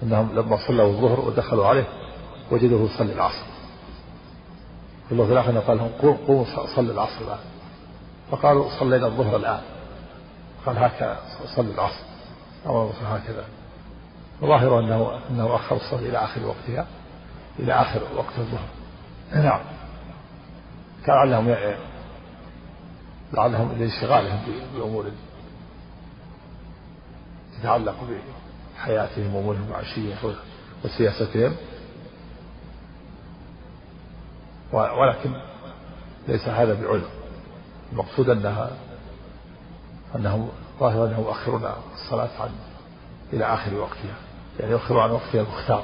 أنهم 0.04 0.36
لما 0.36 0.58
صلوا 0.68 0.88
الظهر 0.88 1.20
ودخلوا 1.20 1.68
عليه 1.68 1.88
وجدوه 2.52 2.90
يصلي 2.90 3.14
العصر. 3.14 3.46
في 5.08 5.12
اللفظ 5.12 5.32
الآخر 5.32 5.60
قال 5.60 5.78
لهم 5.78 5.90
قوموا 6.02 6.46
صلوا 6.76 6.94
العصر 6.94 7.22
الآن. 7.22 7.40
فقالوا 8.32 8.80
صلينا 8.80 9.08
الظهر 9.08 9.36
الآن. 9.36 9.62
قال 10.66 10.78
هكذا 10.78 11.20
صلوا 11.56 11.74
العصر. 11.74 12.04
أمر 12.66 12.94
هكذا. 13.04 13.46
ظاهر 14.42 14.80
أنه 14.80 15.20
أنه 15.30 15.56
أخر 15.56 15.76
الصلاة 15.76 16.00
إلى 16.00 16.18
آخر 16.18 16.46
وقتها 16.46 16.88
إلى 17.60 17.74
آخر 17.74 18.02
وقت 18.16 18.38
الظهر. 18.38 18.68
نعم. 19.34 19.62
كان 21.06 21.16
لعلهم 21.16 21.56
لعلهم 23.34 23.72
لانشغالهم 23.80 24.40
بأمور 24.76 25.12
تتعلق 27.60 27.96
بحياتهم 28.76 29.36
وأمورهم 29.36 29.64
المعيشية 29.64 30.16
وسياستهم. 30.86 31.56
ولكن 34.74 35.34
ليس 36.28 36.48
هذا 36.48 36.74
بعذر 36.74 37.10
المقصود 37.92 38.30
أنها 38.30 38.72
أنهم 40.16 40.50
ظاهر 40.80 41.06
أنهم 41.06 41.24
يؤخرون 41.24 41.64
الصلاة 41.94 42.30
عن 42.40 42.50
إلى 43.34 43.46
آخر 43.46 43.76
وقتها. 43.76 44.16
يعني 44.60 44.72
يؤخرون 44.72 45.02
عن 45.02 45.12
وقتها 45.12 45.42
المختار. 45.42 45.84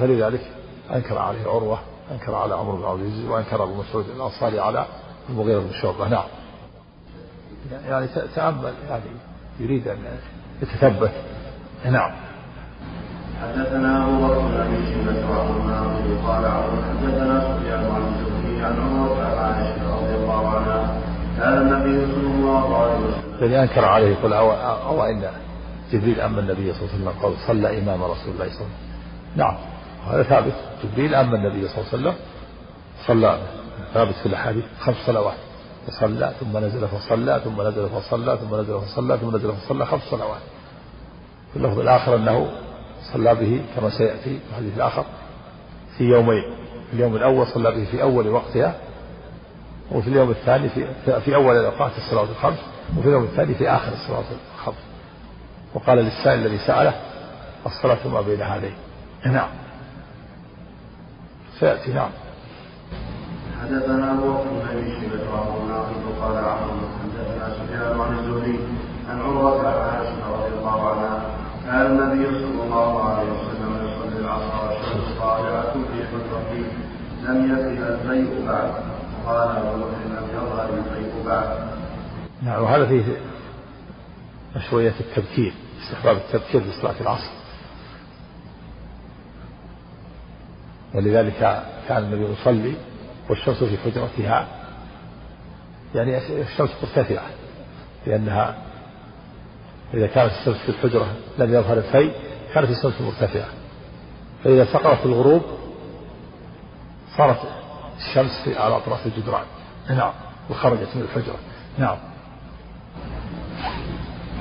فلذلك 0.00 0.50
أنكر 0.94 1.18
عليه 1.18 1.48
عروة 1.48 1.78
أنكر 2.12 2.34
على 2.34 2.54
عمرو 2.54 2.76
بن 2.76 2.82
العزيز 2.82 3.24
وأنكر 3.24 3.62
أبو 3.62 3.74
مسعود 3.74 4.04
الأنصاري 4.16 4.60
على 4.60 4.86
المغيرة 5.28 5.60
بن 5.60 5.72
شعبة. 5.82 6.08
نعم. 6.08 6.24
يعني 7.88 8.06
تأمل 8.34 8.72
يعني 8.88 9.04
يريد 9.60 9.88
أن 9.88 9.98
يتثبت. 10.62 11.12
نعم. 11.84 12.12
حدثنا 13.42 14.04
أبو 14.04 14.26
بكر 14.26 14.38
بن 14.38 14.84
شيبة 14.86 15.30
وعمر 15.30 15.68
قال 16.26 16.46
حدثنا 16.84 17.57
الذي 23.42 23.58
أنكر 23.58 23.84
عليه 23.84 24.08
يقول 24.08 24.32
أو, 24.32 24.52
أو 24.52 25.04
إن 25.04 25.30
جبريل 25.92 26.20
اما 26.20 26.40
النبي 26.40 26.72
صلى 26.72 26.80
الله 26.82 26.94
عليه 26.94 27.04
وسلم 27.04 27.22
قال 27.22 27.32
صلى 27.46 27.78
إمام 27.78 28.02
رسول 28.02 28.32
الله 28.34 28.34
صلى 28.34 28.34
الله 28.34 28.44
عليه 28.44 28.54
وسلم. 28.54 28.70
نعم 29.36 29.56
هذا 30.10 30.22
ثابت. 30.22 30.52
جبريل 30.84 31.14
اما 31.14 31.36
النبي 31.36 31.68
صلى 31.68 31.78
الله 31.78 31.88
عليه 31.92 31.98
وسلم 31.98 32.14
صلى 33.06 33.38
ثابت 33.94 34.14
في 34.14 34.26
الأحاديث 34.26 34.64
خمس 34.80 34.96
صلوات. 35.06 35.36
فصلى 35.86 36.32
ثم 36.40 36.58
نزل 36.58 36.88
فصلى 36.88 37.40
ثم 37.44 37.62
نزل 37.62 37.88
فصلى 37.88 38.38
ثم 38.38 38.56
نزل 38.56 38.80
فصلى 38.80 39.18
ثم 39.18 39.36
نزل 39.36 39.52
فصلى 39.52 39.86
خمس 39.86 40.02
صلوات. 40.10 40.40
في 41.52 41.56
اللفظ 41.56 41.78
الآخر 41.78 42.16
أنه 42.16 42.50
صلى 43.12 43.34
به 43.34 43.62
كما 43.76 43.90
سيأتي 43.90 44.38
في 44.38 44.50
الحديث 44.50 44.76
الآخر 44.76 45.04
في 45.98 46.04
يومين. 46.04 46.42
في 46.90 46.94
اليوم 46.94 47.16
الأول 47.16 47.46
صلى 47.46 47.70
به 47.70 47.84
في 47.84 48.02
أول 48.02 48.28
وقتها 48.28 48.74
وفي 49.92 50.08
اليوم 50.08 50.30
الثاني 50.30 50.68
في, 50.68 50.86
في 51.20 51.34
أول 51.34 51.56
الأوقات 51.56 51.92
الصلاه 51.96 52.22
الخمس. 52.22 52.58
وفي 52.96 53.08
اليوم 53.08 53.24
الثاني 53.24 53.54
في 53.54 53.68
آخر 53.68 53.92
الصلاة 53.92 54.24
الخمس. 54.54 54.82
وقال 55.74 55.98
للسائل 55.98 56.38
الذي 56.46 56.58
سأله 56.58 56.94
الصلاة 57.66 58.08
ما 58.08 58.20
بين 58.20 58.42
هذين. 58.42 58.74
نعم. 59.26 59.48
سيأتي 61.60 61.92
نعم. 61.92 62.10
حدثنا 63.62 64.12
بكر 64.14 64.44
بن 64.50 64.68
ابي 64.70 65.00
شيبه 65.00 65.22
وابو 65.32 65.66
ناقد 65.68 66.02
قال 66.20 66.36
عمرو 66.44 66.88
حدثنا 67.02 67.54
سفيان 67.54 68.00
عن 68.00 68.18
الزهري 68.18 68.58
عن 69.10 69.20
عروة 69.20 69.68
عن 69.68 69.74
عائشة 69.74 70.32
رضي 70.32 70.54
الله 70.58 70.88
عنها 70.90 71.22
كان 71.66 71.86
النبي 71.86 72.26
صلى 72.26 72.62
الله 72.64 73.04
عليه 73.04 73.30
وسلم 73.30 73.72
يصلي 73.88 74.20
العصر 74.20 74.68
والشمس 74.68 75.18
طالعه 75.20 75.72
في 75.72 76.06
حجرته 76.08 76.64
لم 77.22 77.44
يكن 77.44 77.82
الفيء 77.82 78.46
بعد. 78.46 78.70
قال 79.26 79.48
بكر 79.48 80.00
لم 80.08 80.26
يظهر 80.34 80.68
الفيء 80.78 81.12
بعد. 81.26 81.77
نعم 82.42 82.62
وهذا 82.62 82.86
فيه 82.86 83.02
مشروعية 84.56 84.94
التبكير 85.00 85.52
استحباب 85.82 86.16
التبكير 86.16 86.60
في 86.60 86.72
صلاة 86.80 86.94
العصر. 87.00 87.30
ولذلك 90.94 91.64
كان 91.88 92.02
النبي 92.02 92.32
يصلي 92.32 92.74
والشمس 93.30 93.64
في 93.64 93.78
حجرتها. 93.78 94.48
يعني 95.94 96.18
الشمس 96.42 96.70
مرتفعة 96.82 97.26
لأنها 98.06 98.56
إذا 99.94 100.06
كانت 100.06 100.32
الشمس 100.32 100.56
في 100.56 100.68
الحجرة 100.68 101.06
لم 101.38 101.54
يظهر 101.54 101.78
الفيء 101.78 102.12
كانت 102.54 102.70
الشمس 102.70 103.00
مرتفعة. 103.00 103.48
فإذا 104.44 104.64
سقطت 104.64 105.06
الغروب 105.06 105.42
صارت 107.16 107.40
الشمس 107.98 108.40
في 108.44 108.58
على 108.58 108.76
أطراف 108.76 109.06
الجدران. 109.06 109.44
نعم 109.90 110.12
وخرجت 110.50 110.88
من 110.96 111.02
الحجرة. 111.02 111.36
نعم. 111.78 111.98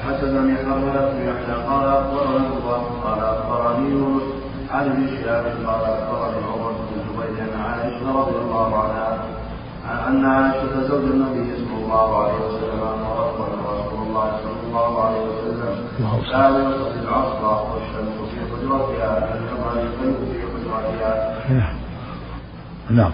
حرملة 0.08 1.10
بن 1.12 1.20
يحيى 1.30 1.56
قال 1.70 1.86
أخبرنا 1.90 2.38
الله 2.38 2.82
قال 3.04 3.20
أخبرني 3.20 3.90
يونس 3.92 4.24
عن 4.72 4.86
ابن 4.86 5.08
شهاب 5.08 5.46
قال 5.68 5.82
أخبرني 5.96 6.44
عمر 6.54 6.72
بن 6.72 7.00
الزبير 7.00 7.44
عن 7.44 7.62
عائشة 7.62 8.20
رضي 8.20 8.38
الله 8.38 8.78
عنها 8.78 9.18
أن 10.08 10.26
عائشة 10.26 10.88
زوج 10.88 11.04
النبي 11.04 11.56
صلى 11.56 11.84
الله 11.84 12.18
عليه 12.24 12.34
وسلم 12.46 12.82
أن 12.94 13.04
رسول 13.20 14.08
الله 14.08 14.32
صلى 14.44 14.68
الله 14.68 15.04
عليه 15.04 15.22
وسلم 15.22 15.76
كان 16.32 16.54
يصلي 16.56 17.00
العصر 17.04 17.44
والشمس 17.74 18.18
في 18.32 18.38
حجرتها 18.40 19.30
يظهر 19.36 19.82
الفيء 19.82 20.18
في 20.32 20.40
حجرتها. 20.42 21.36
نعم 21.50 21.76
نعم 22.90 23.12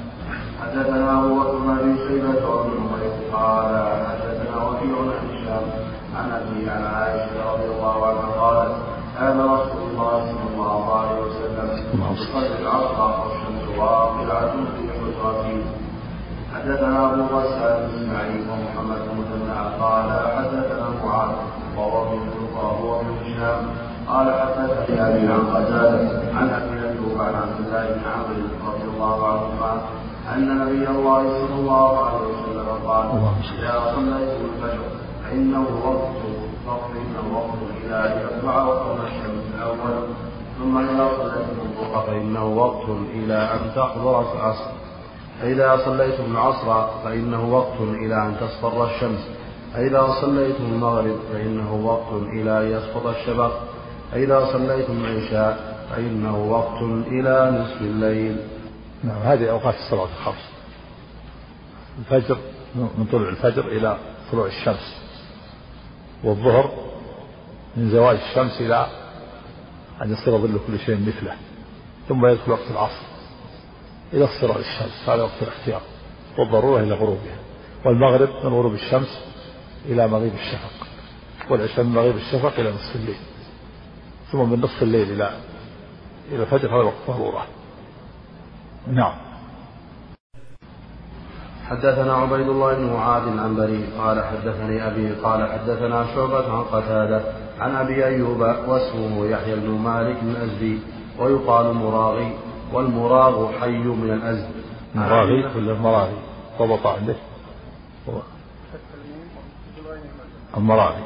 حدثنا 0.62 1.20
أبو 1.20 1.40
بكر 1.40 1.58
بن 1.58 1.96
شيبة 2.08 2.50
وابن 2.50 2.74
قال 3.34 3.76
حدثنا 4.08 4.58
وكيع 4.68 4.96
عن 5.00 5.28
هشام 5.34 5.64
عن 6.18 6.32
أبي 6.32 6.70
عن 6.70 6.84
عائشه 6.86 7.54
رضي 7.54 7.66
الله 7.76 8.08
عنها 8.08 8.28
قالت 8.42 8.76
كان 9.20 9.40
رسول 9.42 9.82
الله 9.92 10.26
صلى 10.32 10.48
الله 10.54 10.94
عليه 11.00 11.22
وسلم 11.22 11.68
يصلي 12.14 12.60
العصر 12.62 13.24
والشمس 13.24 13.78
واقعة 13.78 14.52
في 14.52 14.84
حجرته 14.94 15.64
حدثنا 16.56 17.14
أبو 17.14 17.22
غسان 17.38 17.88
بن 17.88 17.96
اسماعيل 17.98 18.44
ومحمد 18.50 19.00
بن 19.08 19.20
مثنى 19.20 19.82
قال 19.82 20.10
حدثنا 20.38 20.88
معاذ 21.06 21.32
وهو 21.78 22.06
بن 22.10 22.20
وهو 22.56 23.00
بن 23.02 23.08
هشام. 23.26 23.66
قال 24.08 24.34
حدثني 24.34 25.08
أبي 25.08 25.28
عن 25.34 25.44
قتادة 25.56 26.22
عن 26.38 26.50
أبي 26.50 26.88
ايوب 26.90 27.22
عن 27.22 27.36
عبد 27.36 27.58
الله 27.66 27.84
بن 27.96 28.02
عمرو 28.14 28.72
رضي 28.72 28.84
الله 28.94 29.28
عنهما 29.28 29.82
أن 30.36 30.58
نبي 30.60 30.88
الله 30.88 31.22
صلى 31.24 31.56
الله 31.60 32.06
عليه 32.06 32.18
وسلم 32.18 32.68
قال 32.88 33.06
إذا 33.60 33.74
صليتم 33.96 34.46
الفجر 34.54 34.93
فانه 35.34 35.68
وقت 35.86 36.14
فإنه 36.66 37.38
وقت 37.38 37.58
إلى 37.84 37.96
ان 37.96 38.28
يطلع 38.28 38.64
وقت 38.64 39.00
الشمس 39.00 39.44
الأول 39.56 40.08
ثم 40.60 40.78
اذا 40.78 41.10
صليتم 41.18 41.60
الظهر. 41.62 42.06
فانه 42.08 42.46
وقت 42.46 42.90
إلى 43.14 43.34
أن 43.34 43.72
تحضر 43.76 44.22
العصر. 44.34 44.72
فإذا 45.42 45.86
صليتم 45.86 46.32
العصر 46.32 46.88
فإنه 47.04 47.54
وقت 47.54 47.82
إلى 47.82 48.16
أن 48.16 48.36
تصفر 48.42 48.86
الشمس. 48.86 49.20
فإذا 49.74 50.08
صليتم 50.22 50.64
المغرب 50.64 51.20
فإنه 51.34 51.74
وقت 51.74 52.14
إلى 52.14 52.62
أن 52.62 52.72
يسقط 52.72 53.06
الشفق 53.06 53.60
فإذا 54.12 54.46
صليتم 54.54 55.06
العشاء 55.06 55.78
فإنه 55.90 56.46
وقت 56.52 56.82
إلى 57.08 57.60
نصف 57.60 57.82
الليل. 57.82 58.38
نعم 59.04 59.22
هذه 59.22 59.50
أوقات 59.50 59.76
الصلاة 59.76 60.08
الخمس. 60.20 60.50
الفجر 62.00 62.38
من 62.76 63.06
طلوع 63.12 63.30
الفجر 63.30 63.68
إلى 63.68 63.98
طلوع 64.32 64.46
الشمس. 64.46 65.03
والظهر 66.24 66.72
من 67.78 67.90
زوال 67.90 68.16
الشمس 68.16 68.62
إلى 68.62 68.88
أن 70.02 70.14
يصير 70.14 70.38
ظل 70.38 70.60
كل 70.68 70.80
شيء 70.80 70.96
مثله 70.96 71.36
ثم 72.10 72.26
يدخل 72.26 72.52
وقت 72.52 72.72
العصر 72.72 73.06
إلى 74.14 74.26
اصفرار 74.26 74.60
الشمس 74.60 75.10
هذا 75.10 75.24
وقت 75.24 75.42
الاختيار 75.42 75.82
والضرورة 76.40 76.80
إلى 76.80 76.94
غروبها 76.94 77.38
والمغرب 77.86 78.30
من 78.46 78.54
غروب 78.54 78.74
الشمس 78.74 79.20
إلى 79.86 80.08
مغيب 80.08 80.34
الشفق 80.34 80.88
والعشاء 81.50 81.86
من 81.86 81.96
مغيب 81.96 82.16
الشفق 82.16 82.60
إلى 82.60 82.72
نصف 82.72 82.96
الليل 82.96 83.18
ثم 84.32 84.50
من 84.50 84.62
نصف 84.62 84.84
الليل 84.84 85.12
إلى 85.12 85.38
إلى 86.32 86.44
الفجر 86.44 86.68
هذا 86.68 86.84
وقت 86.84 86.96
ضرورة. 87.08 87.48
نعم. 88.88 89.33
حدثنا 91.70 92.14
عبيد 92.14 92.50
الله 92.50 92.74
بن 92.74 92.94
معاذ 92.94 93.40
عن 93.40 93.56
بريء 93.56 93.88
قال 93.98 94.24
حدثني 94.24 94.88
أبي 94.88 95.12
قال 95.12 95.52
حدثنا 95.52 96.06
شعبة 96.16 96.52
عن 96.52 96.64
قتادة 96.64 97.22
عن 97.60 97.76
أبي 97.76 98.06
أيوب 98.06 98.40
واسمه 98.40 99.26
يحيى 99.26 99.56
بن 99.56 99.70
مالك 99.70 100.18
الأزدي 100.24 100.80
ويقال 101.20 101.74
مراغي 101.74 102.36
والمراغ 102.74 103.52
حي 103.60 103.78
من 103.78 104.14
الأزد. 104.14 104.50
مراغي؟ 104.96 105.46
ولا 105.56 105.74
مراغي. 105.74 106.18
ضبط 106.60 106.88
عندك 106.88 107.16
المراغي. 110.58 111.04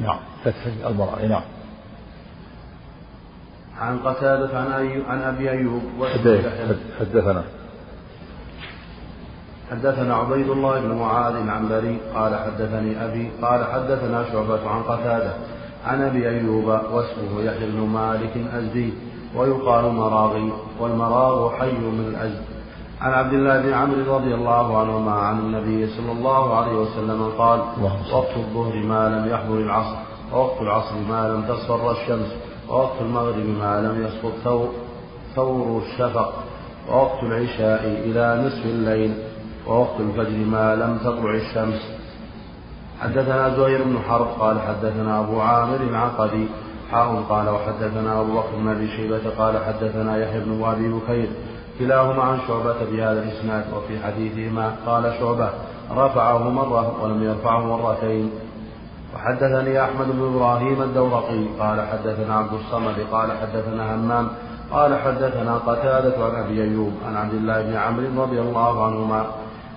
نعم. 0.00 0.18
فتح 0.44 0.66
المراغي. 0.86 1.28
نعم. 1.28 1.42
عن 3.80 3.98
قتادة. 3.98 4.58
عن 5.08 5.22
أبي 5.22 5.50
أيوب 5.50 5.82
حدثنا. 7.00 7.44
حدثنا 9.70 10.14
عبيد 10.14 10.48
الله 10.48 10.80
بن 10.80 10.94
معاذ 10.94 11.48
عن 11.48 11.68
بريء 11.68 12.00
قال 12.14 12.34
حدثني 12.34 13.04
أبي 13.04 13.30
قال 13.42 13.64
حدثنا 13.64 14.24
شعبة 14.32 14.68
عن 14.68 14.82
قتادة 14.82 15.32
عن 15.86 16.02
أبي 16.02 16.28
أيوب 16.28 16.64
واسمه 16.64 17.42
يحيى 17.42 17.70
بن 17.70 17.80
مالك 17.80 18.32
أزدي 18.54 18.92
ويقال 19.36 19.94
مراغي 19.94 20.52
والمراغ 20.80 21.50
حي 21.50 21.72
من 21.72 22.06
الأزد. 22.08 22.42
عن 23.00 23.12
عبد 23.12 23.32
الله 23.32 23.60
بن 23.60 23.72
عمرو 23.72 24.16
رضي 24.16 24.34
الله 24.34 24.78
عنهما 24.78 25.12
عن 25.12 25.38
النبي 25.38 25.86
صلى 25.86 26.12
الله 26.12 26.56
عليه 26.56 26.72
وسلم 26.72 27.32
قال 27.38 27.60
وقت 28.12 28.36
الظهر 28.36 28.76
ما 28.76 29.08
لم 29.08 29.32
يحضر 29.32 29.58
العصر 29.58 29.96
ووقت 30.32 30.62
العصر 30.62 30.94
ما 31.08 31.28
لم 31.28 31.42
تصفر 31.42 31.90
الشمس 31.90 32.28
ووقت 32.68 33.00
المغرب 33.00 33.46
ما 33.60 33.80
لم 33.80 34.06
يسقط 34.06 34.68
ثور 35.34 35.82
الشفق 35.82 36.32
ووقت 36.90 37.22
العشاء 37.22 37.84
إلى 38.04 38.44
نصف 38.46 38.66
الليل. 38.66 39.14
ووقت 39.66 40.00
الفجر 40.00 40.38
ما 40.46 40.76
لم 40.76 40.98
تطلع 40.98 41.34
الشمس. 41.34 41.80
حدثنا 43.00 43.56
زهير 43.56 43.84
بن 43.84 43.98
حرب 44.08 44.26
قال 44.40 44.60
حدثنا 44.60 45.20
أبو 45.20 45.40
عامر 45.40 45.80
العقدي. 45.80 46.46
حاء 46.90 47.22
قال 47.28 47.48
وحدثنا 47.48 48.20
أبو 48.20 48.32
بكر 48.32 48.56
بن 48.56 48.68
أبي 48.68 48.88
شيبة 48.96 49.30
قال 49.38 49.64
حدثنا 49.64 50.16
يحيى 50.16 50.40
بن 50.40 50.64
أبي 50.64 50.88
بكير. 50.92 51.28
كلاهما 51.78 52.22
عن 52.22 52.38
شعبة 52.48 52.84
بهذا 52.92 53.22
الإسناد 53.22 53.64
وفي 53.74 54.04
حديثهما 54.04 54.76
قال 54.86 55.12
شعبة 55.20 55.50
رفعه 55.90 56.50
مرة 56.50 57.02
ولم 57.02 57.22
يرفعه 57.22 57.76
مرتين. 57.76 58.30
وحدثني 59.14 59.84
أحمد 59.84 60.06
بن 60.06 60.34
إبراهيم 60.34 60.82
الدورقي 60.82 61.44
قال 61.60 61.80
حدثنا 61.80 62.34
عبد 62.34 62.52
الصمد 62.52 63.06
قال 63.12 63.32
حدثنا 63.32 63.94
همام 63.94 64.28
قال 64.72 64.98
حدثنا 64.98 65.54
قتادة 65.56 66.24
عن 66.24 66.44
أبي 66.44 66.62
أيوب 66.62 66.92
عن 67.06 67.16
عبد 67.16 67.34
الله 67.34 67.62
بن 67.62 67.76
عمرو 67.76 68.22
رضي 68.22 68.40
الله 68.40 68.86
عنهما 68.86 69.26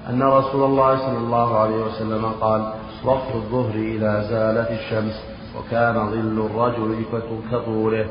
أن 0.10 0.24
رسول 0.24 0.64
الله 0.64 0.97
صلى 0.97 1.18
الله 1.18 1.58
عليه 1.60 1.86
وسلم 1.86 2.26
قال 2.41 2.74
وقت 3.06 3.36
الظهر 3.36 3.76
إذا 3.76 4.24
زالت 4.30 4.72
الشمس 4.72 5.24
وكان 5.58 6.10
ظل 6.12 6.45
الرجل 6.45 7.06
كطوله 7.51 8.06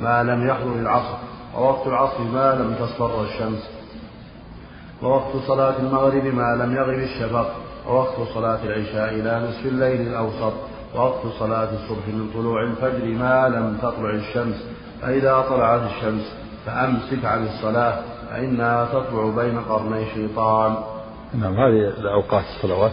ما 0.00 0.22
لم 0.22 0.48
يحضر 0.48 0.74
العصر 0.74 1.16
ووقت 1.56 1.86
العصر 1.86 2.22
ما 2.22 2.54
لم 2.54 2.74
تصفر 2.74 3.22
الشمس 3.22 3.70
ووقت 5.02 5.36
صلاة 5.46 5.74
المغرب 5.80 6.24
ما 6.24 6.56
لم 6.62 6.76
يغب 6.76 6.98
الشفق 6.98 7.50
ووقت 7.88 8.14
صلاة 8.34 8.58
العشاء 8.64 9.14
إلى 9.14 9.48
نصف 9.48 9.66
الليل 9.66 10.00
الأوسط 10.00 10.52
ووقت 10.96 11.26
صلاة 11.38 11.68
الصبح 11.74 12.08
من 12.08 12.30
طلوع 12.34 12.62
الفجر 12.62 13.04
ما 13.04 13.48
لم 13.48 13.78
تطلع 13.82 14.10
الشمس 14.10 14.66
فإذا 15.02 15.44
طلعت 15.48 15.80
الشمس 15.80 16.32
فأمسك 16.66 17.24
عن 17.24 17.46
الصلاة 17.46 18.02
فإنها 18.30 18.84
تطلع 18.84 19.30
بين 19.36 19.60
قرني 19.60 20.06
شيطان. 20.14 20.76
نعم 21.34 21.54
هذه 21.54 22.12
أوقات 22.12 22.44
الصلوات. 22.44 22.92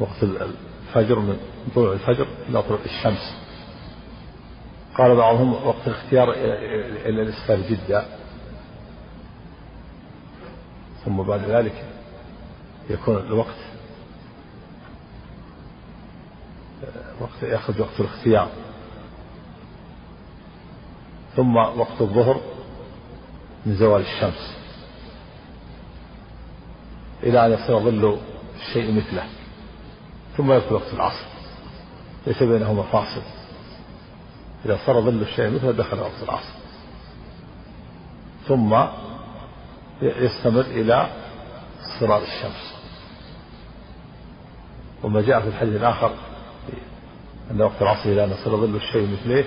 وقت 0.00 0.22
الفجر 0.22 1.18
من 1.18 1.38
طلوع 1.74 1.92
الفجر 1.92 2.26
إلى 2.48 2.62
طلوع 2.62 2.78
الشمس. 2.84 3.34
قال 4.98 5.16
بعضهم 5.16 5.52
وقت 5.66 5.86
الاختيار 5.86 6.32
إلى 6.32 7.22
الإسفار 7.22 7.60
جدا. 7.60 8.04
ثم 11.04 11.22
بعد 11.22 11.40
ذلك 11.40 11.84
يكون 12.90 13.16
الوقت 13.16 13.58
وقت 17.20 17.42
يأخذ 17.42 17.80
وقت 17.80 18.00
الاختيار. 18.00 18.48
ثم 21.36 21.56
وقت 21.56 22.00
الظهر 22.00 22.40
من 23.66 23.74
زوال 23.74 24.02
الشمس. 24.02 24.63
إلى 27.22 27.46
أن 27.46 27.52
يصير 27.52 27.78
ظل 27.78 28.18
الشيء 28.60 28.92
مثله. 28.92 29.24
ثم 30.36 30.52
يدخل 30.52 30.74
وقت 30.74 30.94
العصر. 30.94 31.24
ليس 32.26 32.42
بينهما 32.42 32.82
فاصل. 32.82 33.22
إذا 34.66 34.78
صار 34.86 35.00
ظل 35.00 35.22
الشيء 35.22 35.50
مثله 35.50 35.72
دخل 35.72 36.00
وقت 36.00 36.22
العصر. 36.22 36.54
ثم 38.48 38.84
يستمر 40.02 40.60
إلى 40.60 41.08
اصفرار 41.82 42.22
الشمس. 42.22 42.74
وما 45.02 45.20
جاء 45.20 45.40
في 45.40 45.48
الحديث 45.48 45.76
الآخر 45.76 46.10
أن 47.50 47.62
وقت 47.62 47.82
العصر 47.82 48.08
إذا 48.10 48.26
نصر 48.26 48.56
ظل 48.56 48.76
الشيء 48.76 49.08
مثله 49.12 49.44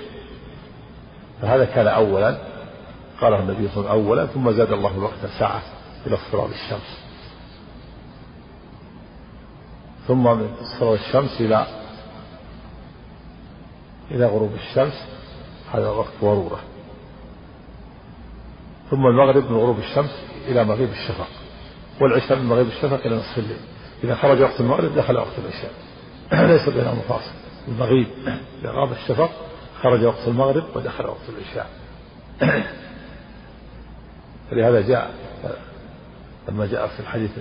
فهذا 1.42 1.66
كان 1.66 1.88
أولا. 1.88 2.38
قاله 3.22 3.40
النبي 3.40 3.68
صلى 3.68 3.78
الله 3.78 3.92
عليه 3.92 4.02
وسلم 4.02 4.08
أولا 4.08 4.26
ثم 4.26 4.52
زاد 4.52 4.72
الله 4.72 4.92
الوقت 4.92 5.26
ساعة 5.40 5.62
إلى 6.08 6.16
اصفرار 6.16 6.50
الشمس. 6.50 7.07
ثم 10.08 10.24
من 10.24 10.56
صلاة 10.80 10.94
الشمس 10.94 11.42
إلى 11.42 11.68
إلى 14.12 14.26
غروب 14.26 14.52
الشمس. 14.54 14.94
هذا 15.74 15.90
وقت 15.90 16.12
ضرورة. 16.22 16.60
ثم 18.92 19.08
المغرب 19.08 19.52
من 19.52 19.58
غروب 19.58 19.80
الشمس 19.80 20.24
إلى 20.48 20.64
مغيب 20.64 20.90
الشفق. 20.90 21.28
والعشاء 22.02 22.40
من 22.40 22.46
مغيب 22.46 22.68
الشفق 22.68 23.06
إلى 23.06 23.16
نصف 23.16 23.38
الليل. 23.38 23.60
إذا 24.04 24.16
خرج 24.16 24.42
وقت 24.42 24.60
المغرب 24.60 24.96
دخل 24.96 25.18
وقت 25.18 25.40
العشاء. 25.40 25.72
ليس 26.52 26.70
بينهما 26.70 27.02
فاصل 27.02 27.32
المغيب 27.68 28.08
إذا 28.62 28.72
غاب 28.72 28.92
الشفق 28.92 29.30
خرج 29.82 30.04
وقت 30.04 30.28
المغرب 30.28 30.64
ودخل 30.76 31.06
وقت 31.06 31.30
العشاء. 31.30 31.70
فلهذا 34.52 34.82
جاء 34.82 35.12
لما 36.50 36.66
جاء 36.66 36.88
في 36.88 37.00
الحديث 37.00 37.32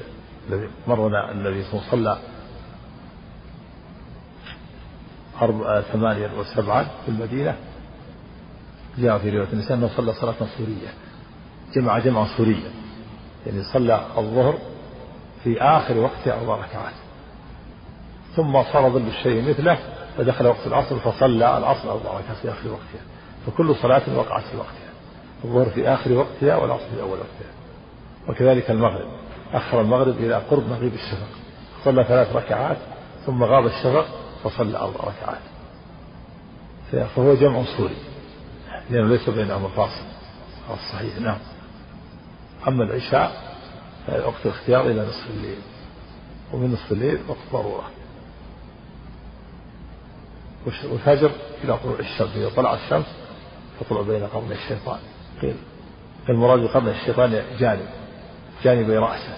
الذي 0.48 0.68
مرنا 0.86 1.32
النبي 1.32 1.64
صلى 1.90 2.18
وسلم 5.36 5.42
أربعة 5.42 5.80
ثمانية 5.80 6.30
وسبعة 6.38 6.84
في 7.04 7.08
المدينة. 7.08 7.56
جاء 8.98 9.18
في 9.18 9.30
رواية 9.30 9.48
النساء 9.52 9.76
أنه 9.76 9.90
صلى 9.96 10.12
صلاة 10.12 10.34
سورية. 10.58 10.88
جمع 11.74 11.98
جمعا 11.98 12.26
سوريا 12.36 12.70
يعني 13.46 13.62
صلى 13.62 14.06
الظهر 14.18 14.58
في 15.44 15.62
آخر 15.62 15.98
وقتها 15.98 16.40
أربع 16.40 16.54
ركعات. 16.54 16.94
ثم 18.36 18.62
صار 18.72 18.90
ظل 18.90 19.06
الشيء 19.08 19.48
مثله 19.48 19.78
فدخل 20.18 20.46
وقت 20.46 20.66
العصر 20.66 20.98
فصلى 20.98 21.58
العصر 21.58 21.90
أربع 21.90 22.10
ركعات 22.10 22.36
في 22.36 22.50
آخر 22.50 22.68
وقتها. 22.68 23.06
فكل 23.46 23.74
صلاة 23.74 24.02
وقعت 24.16 24.42
في 24.42 24.56
وقتها. 24.56 24.90
الظهر 25.44 25.66
في 25.66 25.88
آخر 25.88 26.12
وقتها 26.12 26.56
والعصر 26.56 26.84
في 26.94 27.00
أول 27.02 27.18
وقتها. 27.18 27.52
وكذلك 28.28 28.70
المغرب. 28.70 29.08
أخر 29.52 29.80
المغرب 29.80 30.16
إلى 30.16 30.34
قرب 30.34 30.68
مغيب 30.70 30.94
الشفق. 30.94 31.28
صلى 31.84 32.04
ثلاث 32.04 32.36
ركعات 32.36 32.76
ثم 33.26 33.44
غاب 33.44 33.66
الشفق 33.66 34.06
فصلى 34.48 34.78
أربع 34.78 35.00
ركعات 35.00 35.40
فهو 36.92 37.34
جمع 37.34 37.64
صوري 37.76 37.96
لأنه 38.90 39.08
ليس 39.08 39.28
بينهما 39.28 39.68
فاصل 39.68 40.04
الصحيح 40.70 41.20
نعم. 41.20 41.38
أما 42.68 42.84
العشاء 42.84 43.56
وقت 44.08 44.46
الاختيار 44.46 44.86
إلى 44.86 45.02
نصف 45.02 45.30
الليل. 45.30 45.58
ومن 46.52 46.72
نصف 46.72 46.92
الليل 46.92 47.18
وقت 47.28 47.38
ضرورة 47.52 47.90
والفجر 50.66 51.30
إلى 51.64 51.78
طلوع 51.78 51.98
الشمس. 51.98 52.36
إذا 52.36 52.50
طلع 52.56 52.74
الشمس 52.74 53.06
تطلع 53.80 54.00
بين 54.02 54.26
قرني 54.26 54.54
الشيطان. 54.54 54.98
قيل 55.42 55.56
المراد 56.28 56.58
بقرن 56.58 56.88
الشيطان 56.88 57.42
جانب 57.58 57.88
جانبي 58.64 58.96
رأسه. 58.96 59.36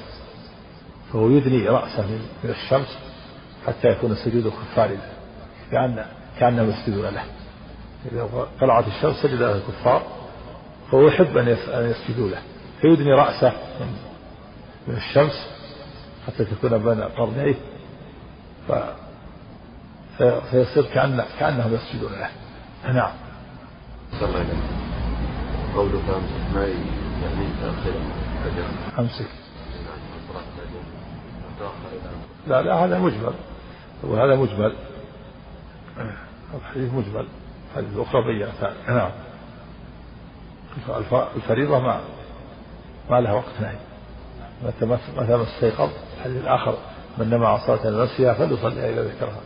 فهو 1.12 1.30
يدني 1.30 1.68
رأسه 1.68 2.06
من 2.44 2.50
الشمس 2.50 2.98
حتى 3.68 3.88
يكون 3.88 4.14
سجوده 4.14 4.50
كفار 4.50 4.88
له 4.88 5.12
كأن 5.72 6.04
كأنهم 6.38 6.70
يسجدون 6.70 7.04
له. 7.04 7.24
إذا 8.12 8.48
طلعت 8.60 8.86
الشمس 8.86 9.16
سجد 9.16 9.34
له 9.34 9.56
الكفار 9.56 10.02
فهو 10.90 11.08
يحب 11.08 11.36
أن 11.36 11.48
يسجدوا 11.90 12.28
له. 12.28 12.42
فيدني 12.80 13.12
رأسه 13.12 13.52
من 14.88 14.96
الشمس 14.96 15.48
حتى 16.26 16.44
تكون 16.44 16.78
بين 16.78 17.02
قرنيه 17.02 17.54
ف 18.68 18.72
فيصير 20.50 20.84
كأن 20.94 21.24
كأنهم 21.38 21.74
يسجدون 21.74 22.12
له. 22.12 22.30
نعم. 22.92 23.12
قولك 25.74 25.92
أمسك. 25.94 26.54
معي 26.54 26.70
يعني 27.22 27.48
تأخير 27.60 27.94
أمسك 28.98 29.30
لا 32.46 32.62
لا 32.62 32.74
هذا 32.74 32.98
مجمل. 32.98 33.32
وهذا 34.02 34.36
مجمل. 34.36 34.72
الحديث 36.54 36.92
مجمل. 36.92 37.26
هذه 37.76 37.86
الأخرى 37.94 38.24
بينتها 38.24 38.72
نعم. 38.88 39.10
الفريضة 41.36 41.78
ما 41.78 42.00
ما 43.10 43.20
لها 43.20 43.32
وقت 43.32 43.60
نهي. 43.60 43.76
متى 44.64 44.86
ما 44.86 45.42
استيقظ 45.42 45.90
الحديث 46.16 46.42
الآخر 46.42 46.78
من 47.18 47.30
نمى 47.30 47.46
عن 47.46 47.58
صلاة 47.58 48.02
نفسها 48.02 48.34
فليصلي 48.34 48.92
إذا 48.92 49.02
ذكرها. 49.02 49.40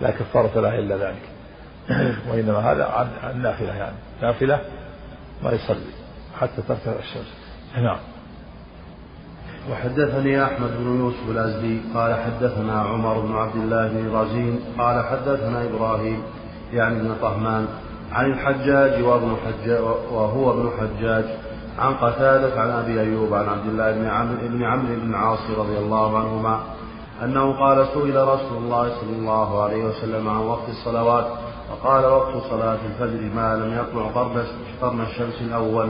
لا 0.00 0.10
كفارة 0.10 0.60
لها 0.60 0.78
إلا 0.78 0.96
ذلك. 0.96 1.22
وإنما 2.28 2.72
هذا 2.72 2.84
عن 2.84 3.30
النافلة 3.30 3.74
يعني. 3.74 3.96
نافلة 4.22 4.60
ما 5.42 5.52
يصلي 5.52 5.92
حتى 6.40 6.62
ترتفع 6.68 6.92
الشمس. 6.92 7.34
نعم. 7.76 7.98
وحدثني 9.68 10.44
أحمد 10.44 10.70
بن 10.78 11.00
يوسف 11.00 11.30
الأزدي 11.30 11.80
قال 11.94 12.14
حدثنا 12.14 12.80
عمر 12.80 13.20
بن 13.20 13.36
عبد 13.36 13.56
الله 13.56 13.88
بن 13.88 14.14
رزين 14.14 14.60
قال 14.78 15.04
حدثنا 15.04 15.64
إبراهيم 15.64 16.22
يعني 16.72 16.98
بن 16.98 17.14
طهمان 17.22 17.66
عن 18.12 18.32
الحجاج 18.32 19.02
وابن 19.02 19.36
حجاج 19.46 19.80
وهو 20.12 20.50
ابن 20.50 20.70
حجاج 20.80 21.24
عن 21.78 21.94
قتادة 21.94 22.60
عن 22.60 22.70
أبي 22.70 23.00
أيوب 23.00 23.34
عن 23.34 23.48
عبد 23.48 23.66
الله 23.66 23.92
بن 23.92 24.06
عمرو 24.06 24.36
بن 24.48 24.62
عمرو 24.64 24.94
بن 24.94 25.10
العاص 25.10 25.50
رضي 25.58 25.78
الله 25.78 26.18
عنهما 26.18 26.60
أنه 27.24 27.52
قال 27.52 27.86
سئل 27.86 28.28
رسول 28.28 28.56
الله 28.56 28.88
صلى 29.00 29.16
الله 29.18 29.62
عليه 29.62 29.84
وسلم 29.84 30.28
عن 30.28 30.36
وقت 30.36 30.68
الصلوات 30.68 31.26
فقال 31.68 32.04
وقت 32.04 32.42
صلاة 32.50 32.78
الفجر 32.86 33.34
ما 33.34 33.56
لم 33.56 33.78
يطلع 33.78 34.06
قرن 34.80 35.00
الشمس 35.00 35.40
الأول 35.40 35.88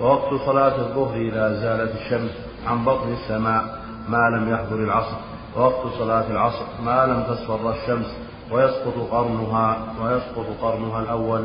ووقت 0.00 0.34
صلاة 0.46 0.76
الظهر 0.76 1.16
إذا 1.16 1.52
زالت 1.54 1.92
الشمس. 1.96 2.30
عن 2.66 2.84
بطن 2.84 3.12
السماء 3.12 3.78
ما 4.08 4.30
لم 4.36 4.52
يحضر 4.52 4.76
العصر 4.76 5.16
ووقت 5.56 5.94
صلاة 5.98 6.30
العصر 6.30 6.64
ما 6.84 7.06
لم 7.06 7.22
تصفر 7.34 7.70
الشمس 7.70 8.06
ويسقط 8.52 8.94
قرنها 9.10 9.94
ويسقط 10.02 10.46
قرنها 10.62 11.02
الأول. 11.02 11.44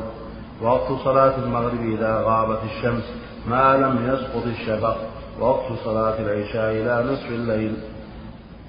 ووقت 0.61 1.03
صلاة 1.03 1.37
المغرب 1.43 1.81
إذا 1.81 2.23
غابت 2.25 2.59
الشمس 2.63 3.03
ما 3.47 3.77
لم 3.77 4.13
يسقط 4.13 4.45
الشفق 4.45 4.97
ووقت 5.39 5.71
صلاة 5.85 6.19
العشاء 6.19 6.71
إلى 6.71 7.13
نصف 7.13 7.27
الليل. 7.27 7.73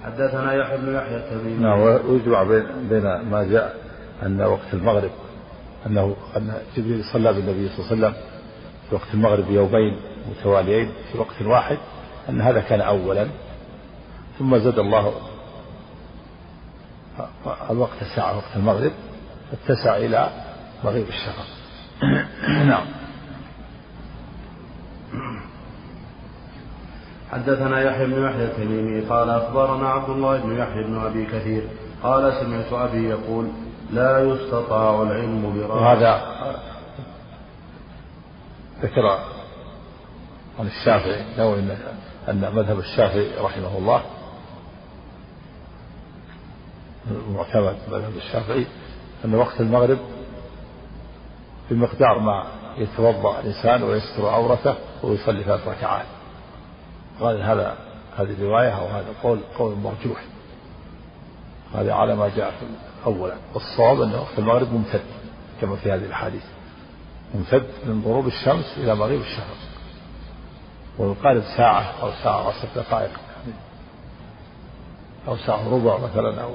حدثنا 0.04 0.54
يحيى 0.54 0.78
بن 0.78 0.94
يحيى 0.94 1.16
التميمي. 1.16 1.62
نعم 1.62 1.80
ويجمع 1.80 2.42
بين 2.42 2.66
بين 2.90 3.30
ما 3.30 3.44
جاء 3.44 3.74
أن 4.22 4.42
وقت 4.42 4.74
المغرب 4.74 5.10
أنه 5.86 6.16
أن 6.36 6.52
جبريل 6.76 7.04
صلى 7.04 7.32
بالنبي 7.32 7.68
صلى 7.68 7.78
الله 7.78 7.86
عليه 7.90 7.96
وسلم 7.96 8.14
في 8.88 8.94
وقت 8.94 9.14
المغرب 9.14 9.50
يومين 9.50 9.96
متواليين 10.30 10.92
في 11.12 11.18
وقت 11.18 11.42
واحد. 11.42 11.78
أن 12.28 12.40
هذا 12.40 12.60
كان 12.60 12.80
أولا 12.80 13.28
ثم 14.38 14.58
زاد 14.58 14.78
الله 14.78 15.12
الوقت 17.70 18.04
ساعة 18.16 18.36
وقت 18.36 18.56
المغرب 18.56 18.92
اتسع 19.52 19.96
إلى 19.96 20.28
مغيب 20.84 21.06
الشفق 21.08 21.46
نعم. 22.70 22.86
حدثنا 27.32 27.80
يحيى 27.80 28.06
بن 28.06 28.24
يحيى 28.24 28.44
التميمي 28.44 29.00
قال 29.00 29.30
أخبرنا 29.30 29.88
عبد 29.88 30.10
الله 30.10 30.38
بن 30.38 30.58
يحيى 30.58 30.84
بن 30.84 31.00
أبي 31.04 31.26
كثير 31.26 31.68
قال 32.02 32.32
سمعت 32.32 32.72
أبي 32.72 33.08
يقول 33.08 33.48
لا 33.92 34.18
يستطاع 34.18 35.02
العلم 35.02 35.54
براءة 35.56 35.82
وهذا 35.82 36.22
ذكر 38.82 39.06
عن 40.58 40.66
الشافعي 40.66 41.24
لو 41.38 41.54
إن 41.54 41.76
أن 42.28 42.52
مذهب 42.54 42.78
الشافعي 42.78 43.30
رحمه 43.40 43.78
الله 43.78 44.02
معتمد 47.28 47.76
مذهب 47.88 48.16
الشافعي 48.16 48.66
أن 49.24 49.34
وقت 49.34 49.60
المغرب 49.60 49.98
بمقدار 51.70 52.18
ما 52.18 52.46
يتوضأ 52.78 53.40
الإنسان 53.40 53.82
ويستر 53.82 54.28
عورته 54.28 54.74
ويصلي 55.02 55.44
ثلاث 55.44 55.68
ركعات. 55.68 56.06
قال 57.20 57.42
هذا 57.42 57.76
هذه 58.16 58.36
رواية 58.42 58.78
أو 58.78 58.86
هذا 58.86 59.06
قول؟ 59.22 59.40
قول 59.58 59.76
مرجوح 59.76 60.24
هذا 61.74 61.92
على 61.92 62.16
ما 62.16 62.30
جاء 62.36 62.54
أولا 63.06 63.34
والصواب 63.54 64.00
أن 64.00 64.14
وقت 64.14 64.38
المغرب 64.38 64.72
ممتد 64.72 65.04
كما 65.60 65.76
في 65.76 65.92
هذه 65.92 66.04
الأحاديث. 66.04 66.44
ممتد 67.34 67.66
من 67.86 68.02
غروب 68.06 68.26
الشمس 68.26 68.74
إلى 68.76 68.94
مغيب 68.94 69.20
الشفق 69.20 69.73
ويقارب 70.98 71.42
ساعة 71.56 72.02
أو 72.02 72.10
ساعة 72.22 72.46
وعشر 72.46 72.68
دقائق. 72.76 73.10
أو 75.28 75.36
ساعة 75.36 75.68
وربع 75.68 75.98
مثلا 75.98 76.42
أو 76.42 76.54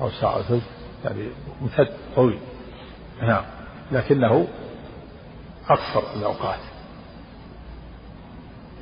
أو 0.00 0.10
ساعة 0.10 0.38
وثلث 0.38 0.64
يعني 1.04 1.28
ممتد 1.60 1.92
طويل. 2.16 2.38
نعم. 3.22 3.44
لكنه 3.92 4.46
أقصر 5.68 6.02
الأوقات. 6.16 6.60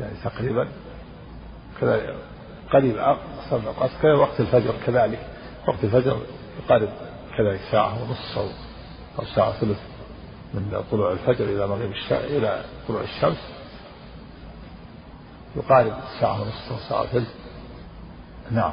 يعني 0.01 0.15
تقريبا 0.25 0.69
كذا 1.81 2.15
قليل 2.73 2.99
أقصر 2.99 3.57
الأوقات. 3.57 3.91
كذا 4.03 4.15
وقت 4.15 4.41
الفجر 4.41 4.75
كذلك. 4.87 5.27
وقت 5.69 5.85
الفجر 5.85 6.19
يقارب 6.65 6.89
كذلك 7.37 7.61
ساعة 7.71 8.03
ونصف 8.03 8.39
أو 8.39 8.49
أو 9.19 9.25
ساعة 9.25 9.53
ثلث. 9.53 9.92
من 10.55 10.83
طلوع 10.91 11.13
الفجر 11.13 11.45
إلى 11.45 11.67
مغيب 11.67 11.91
الشمس 11.91 12.25
إلى 12.25 12.65
طلوع 12.89 13.01
الشمس 13.01 13.39
يقارب 15.57 15.93
ساعة 16.21 16.41
ونصف 16.43 16.89
ساعة 16.89 17.07
ثلث 17.07 17.29
نعم. 18.51 18.73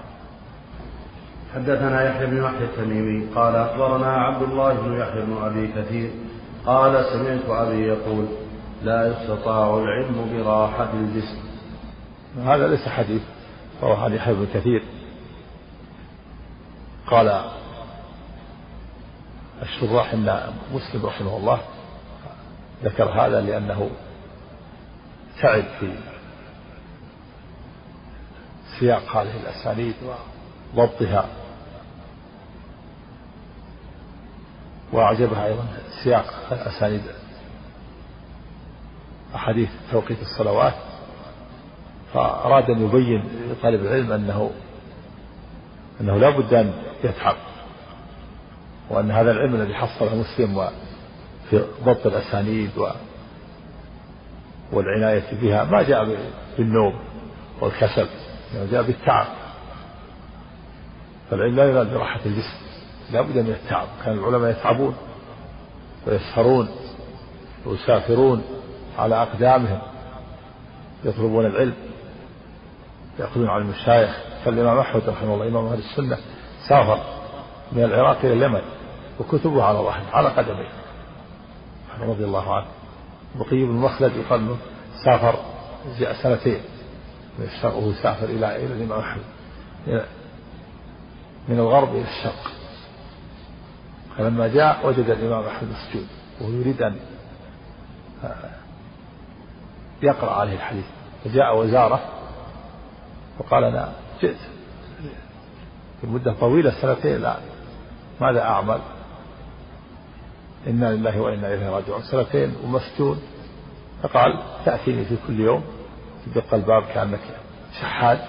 حدثنا 1.55 2.09
يحيى 2.09 2.25
بن 2.25 2.43
يحيى 2.43 2.63
التميمي 2.63 3.25
قال 3.35 3.55
أخبرنا 3.55 4.13
عبد 4.13 4.41
الله 4.41 4.73
بن 4.73 4.99
يحيى 4.99 5.21
بن 5.21 5.37
أبي 5.43 5.67
كثير 5.67 6.11
قال 6.65 7.05
سمعت 7.05 7.67
أبي 7.67 7.87
يقول 7.87 8.25
لا 8.83 9.07
يستطاع 9.07 9.77
العلم 9.77 10.29
براحة 10.33 10.93
الجسم. 10.93 11.39
هذا 12.43 12.67
ليس 12.67 12.87
حديث 12.87 13.21
روى 13.83 13.97
عن 13.97 14.13
يحيى 14.13 14.33
بن 14.33 14.47
كثير. 14.53 14.83
قال 17.07 17.41
الشراح 19.61 20.13
إن 20.13 20.53
مسلم 20.73 21.05
رحمه 21.05 21.37
الله 21.37 21.59
ذكر 22.83 23.03
هذا 23.03 23.41
لأنه 23.41 23.89
تعب 25.41 25.63
في 25.79 25.93
سياق 28.79 29.17
هذه 29.17 29.37
الأسانيد 29.43 29.95
وضبطها. 30.75 31.25
وأعجبها 34.93 35.45
أيضا 35.45 35.67
سياق 36.03 36.33
اسانيد 36.51 37.01
أحاديث 39.35 39.69
توقيت 39.91 40.21
الصلوات. 40.21 40.73
فأراد 42.13 42.69
أن 42.69 42.85
يبين 42.85 43.23
لطالب 43.51 43.81
العلم 43.81 44.11
أنه 44.11 44.51
أنه 46.01 46.17
لا 46.17 46.29
بد 46.29 46.53
أن 46.53 46.73
يتعب 47.03 47.35
وأن 48.89 49.11
هذا 49.11 49.31
العلم 49.31 49.55
الذي 49.55 49.73
حصله 49.73 50.15
مسلم 50.15 50.67
في 51.49 51.65
ضبط 51.83 52.05
الأسانيد 52.07 52.77
و 52.77 52.87
والعناية 54.73 55.23
بها 55.41 55.63
ما 55.63 55.83
جاء 55.83 56.17
بالنوم 56.57 56.93
والكسل 57.61 58.07
جاء 58.71 58.83
بالتعب. 58.83 59.27
فالعلم 61.31 61.55
لا 61.55 61.65
يراد 61.65 61.93
براحة 61.93 62.19
الجسم 62.25 62.57
لا 63.11 63.21
بد 63.21 63.37
من 63.37 63.49
التعب. 63.49 63.87
كان 64.05 64.17
العلماء 64.17 64.51
يتعبون 64.51 64.95
ويسهرون 66.07 66.69
ويسافرون 67.65 68.43
على 68.97 69.15
أقدامهم 69.15 69.81
يطلبون 71.03 71.45
العلم 71.45 71.73
يأخذون 73.19 73.49
عن 73.49 73.61
المشايخ. 73.61 74.17
فالإمام 74.45 74.77
أحمد 74.77 75.09
رحمه 75.09 75.33
الله 75.33 75.47
إمام 75.47 75.65
أهل 75.65 75.79
السنة 75.79 76.17
سافر 76.67 76.99
من 77.71 77.83
العراق 77.83 78.17
إلى 78.23 78.33
اليمن. 78.33 78.61
وكتبه 79.19 79.63
على 79.63 79.77
ظهره 79.77 80.05
على 80.13 80.29
قدميه. 80.29 80.69
رضي 82.01 82.23
الله 82.23 82.55
عنه. 82.55 82.67
بقي 83.35 83.63
بن 83.65 83.71
مخلد 83.71 84.15
يقال 84.15 84.47
له 84.47 84.57
سافر 85.05 85.35
سنتين. 86.23 86.61
وهو 87.63 87.93
سافر 87.93 88.25
إلى 88.25 88.55
إلى 88.55 88.73
الإمام 88.73 88.99
أحمد 88.99 89.23
من 91.47 91.59
الغرب 91.59 91.89
إلى 91.89 92.05
الشرق. 92.07 92.51
فلما 94.17 94.47
جاء 94.47 94.87
وجد 94.87 95.09
الإمام 95.09 95.45
أحمد 95.45 95.69
مسجود 95.69 96.07
وهو 96.41 96.51
يريد 96.51 96.81
أن 96.81 96.99
يقرأ 100.01 100.31
عليه 100.31 100.53
الحديث. 100.53 100.85
فجاء 101.23 101.57
وزاره 101.57 101.99
وقال 103.39 103.63
أنا 103.63 103.93
جئت. 104.21 104.37
في 106.01 106.07
مدة 106.07 106.33
طويلة 106.33 106.81
سنتين 106.81 107.15
الآن 107.15 107.41
ماذا 108.21 108.41
أعمل؟ 108.41 108.79
إنا 110.67 110.95
لله 110.95 111.21
وإنا 111.21 111.53
إليه 111.53 111.69
راجعون. 111.69 112.01
سنتين 112.03 112.55
ومسجون 112.63 113.21
فقال 114.03 114.43
تأتيني 114.65 115.05
في 115.05 115.17
كل 115.27 115.39
يوم. 115.39 115.63
تدق 116.25 116.53
الباب 116.53 116.83
كأنك 116.83 117.19
شحاد 117.81 118.19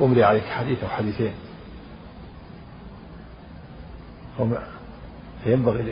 أملي 0.00 0.24
عليك 0.24 0.44
حديث 0.44 0.82
أو 0.82 0.88
حديثين. 0.88 1.32
فينبغي 5.44 5.82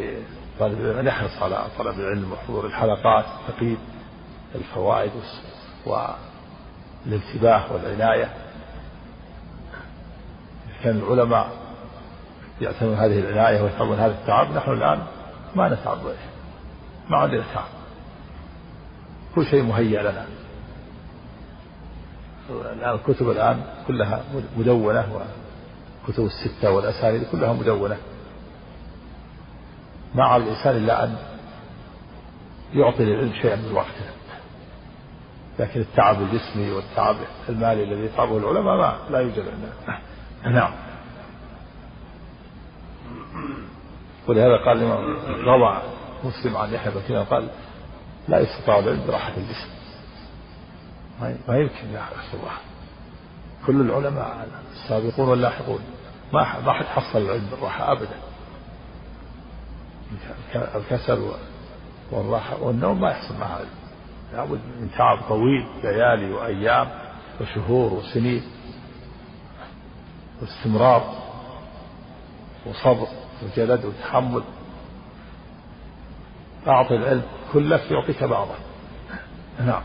لطالب 0.57 0.81
العلم 0.81 0.99
أن 0.99 1.07
يحرص 1.07 1.43
على 1.43 1.67
طلب 1.79 2.01
العلم 2.01 2.33
وحضور 2.33 2.67
الحلقات 2.67 3.25
تقييد 3.49 3.79
الفوائد 4.55 5.13
والانتباه 5.87 7.73
والعناية. 7.73 8.35
كان 10.85 10.97
العلماء 10.97 11.51
يعتنون 12.61 12.95
هذه 12.95 13.19
العناية 13.19 13.63
ويفهمون 13.63 13.99
هذا 13.99 14.13
التعب 14.13 14.53
نحن 14.57 14.71
الآن 14.71 15.03
ما 15.55 15.69
نتعب 15.69 15.99
ما 17.11 17.17
عندنا 17.17 17.45
تعب 17.55 17.65
كل 19.35 19.47
شيء 19.47 19.63
مهيأ 19.63 20.03
لنا. 20.03 20.27
الآن 22.51 22.95
الكتب 22.95 23.31
الآن 23.31 23.63
كلها 23.87 24.23
مدونة 24.57 25.27
وكتب 26.05 26.25
الستة 26.25 26.71
والأسانيد 26.71 27.25
كلها 27.33 27.53
مدونة. 27.53 27.97
ما 30.15 30.25
على 30.25 30.43
الإنسان 30.43 30.77
إلا 30.77 31.05
أن 31.05 31.17
يعطي 32.73 33.05
للعلم 33.05 33.33
شيئا 33.43 33.57
من 33.57 33.73
وقته. 33.73 34.11
لكن 35.59 35.81
التعب 35.81 36.23
الجسمي 36.23 36.71
والتعب 36.71 37.17
المالي 37.49 37.85
الذي 37.85 38.05
يتعبه 38.05 38.39
العلماء 38.39 38.77
ما 38.77 38.99
لا 39.11 39.19
يوجد 39.19 39.45
عندنا. 39.49 39.99
نعم. 40.61 40.88
ولهذا 44.29 44.57
قال 44.57 44.83
الإمام 44.83 45.17
روى 45.45 45.83
مسلم 46.25 46.57
عن 46.57 46.75
يحيى 46.75 46.93
بن 47.09 47.25
قال 47.25 47.49
لا 48.29 48.41
يستطاع 48.41 48.79
العلم 48.79 49.07
براحة 49.07 49.33
الجسم. 49.37 49.69
ما 51.21 51.59
يمكن 51.59 51.95
رسول 51.95 52.41
الله. 52.41 52.59
كل 53.67 53.81
العلماء 53.81 54.49
السابقون 54.73 55.29
واللاحقون 55.29 55.81
ما 56.33 56.61
ما 56.61 56.73
حد 56.73 56.85
حصل 56.85 57.19
العلم 57.19 57.47
بالراحة 57.51 57.93
أبدا. 57.93 58.19
الكسل 60.55 61.31
والراحة 62.11 62.63
والنوم 62.63 63.01
ما 63.01 63.11
يحصل 63.11 63.35
معها 63.41 63.57
علم. 63.57 63.69
لابد 64.33 64.61
من 64.81 64.91
تعب 64.99 65.19
طويل 65.29 65.67
ليالي 65.83 66.33
وأيام 66.33 66.89
وشهور 67.41 67.93
وسنين. 67.93 68.43
واستمرار 70.43 71.15
وصبر. 72.67 73.07
وجلد 73.43 73.85
وتحمل. 73.85 74.43
أعطي 76.69 76.97
العلم 76.97 77.23
كلك 77.53 77.91
يعطيك 77.91 78.25
بعضه. 78.25 78.55
نعم. 79.67 79.83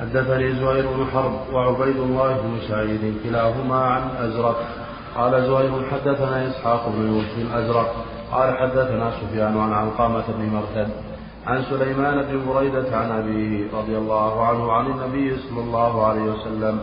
حدثني 0.00 0.52
زهير 0.52 0.86
بن 0.86 1.06
حرب 1.12 1.40
وعبيد 1.52 1.96
الله 1.96 2.36
بن 2.36 2.58
سعيد 2.68 3.14
كلاهما 3.24 3.80
عن 3.80 4.02
أزرق. 4.16 4.68
قال 5.16 5.46
زهير 5.46 5.90
حدثنا 5.90 6.50
إسحاق 6.50 6.88
بن 6.88 7.06
يوسف 7.06 7.38
الأزرق. 7.38 8.04
قال 8.32 8.58
حدثنا 8.58 9.10
سفيان 9.10 9.60
عن 9.60 9.72
علقامة 9.72 10.24
بن 10.28 10.46
مرتد. 10.46 11.09
عن 11.46 11.62
سليمان 11.70 12.22
بن 12.22 12.52
بريدة 12.52 12.96
عن 12.96 13.10
أبيه 13.10 13.66
رضي 13.78 13.98
الله 13.98 14.46
عنه 14.46 14.72
عن 14.72 14.86
النبي 14.86 15.36
صلى 15.36 15.60
الله 15.60 16.06
عليه 16.06 16.22
وسلم 16.22 16.80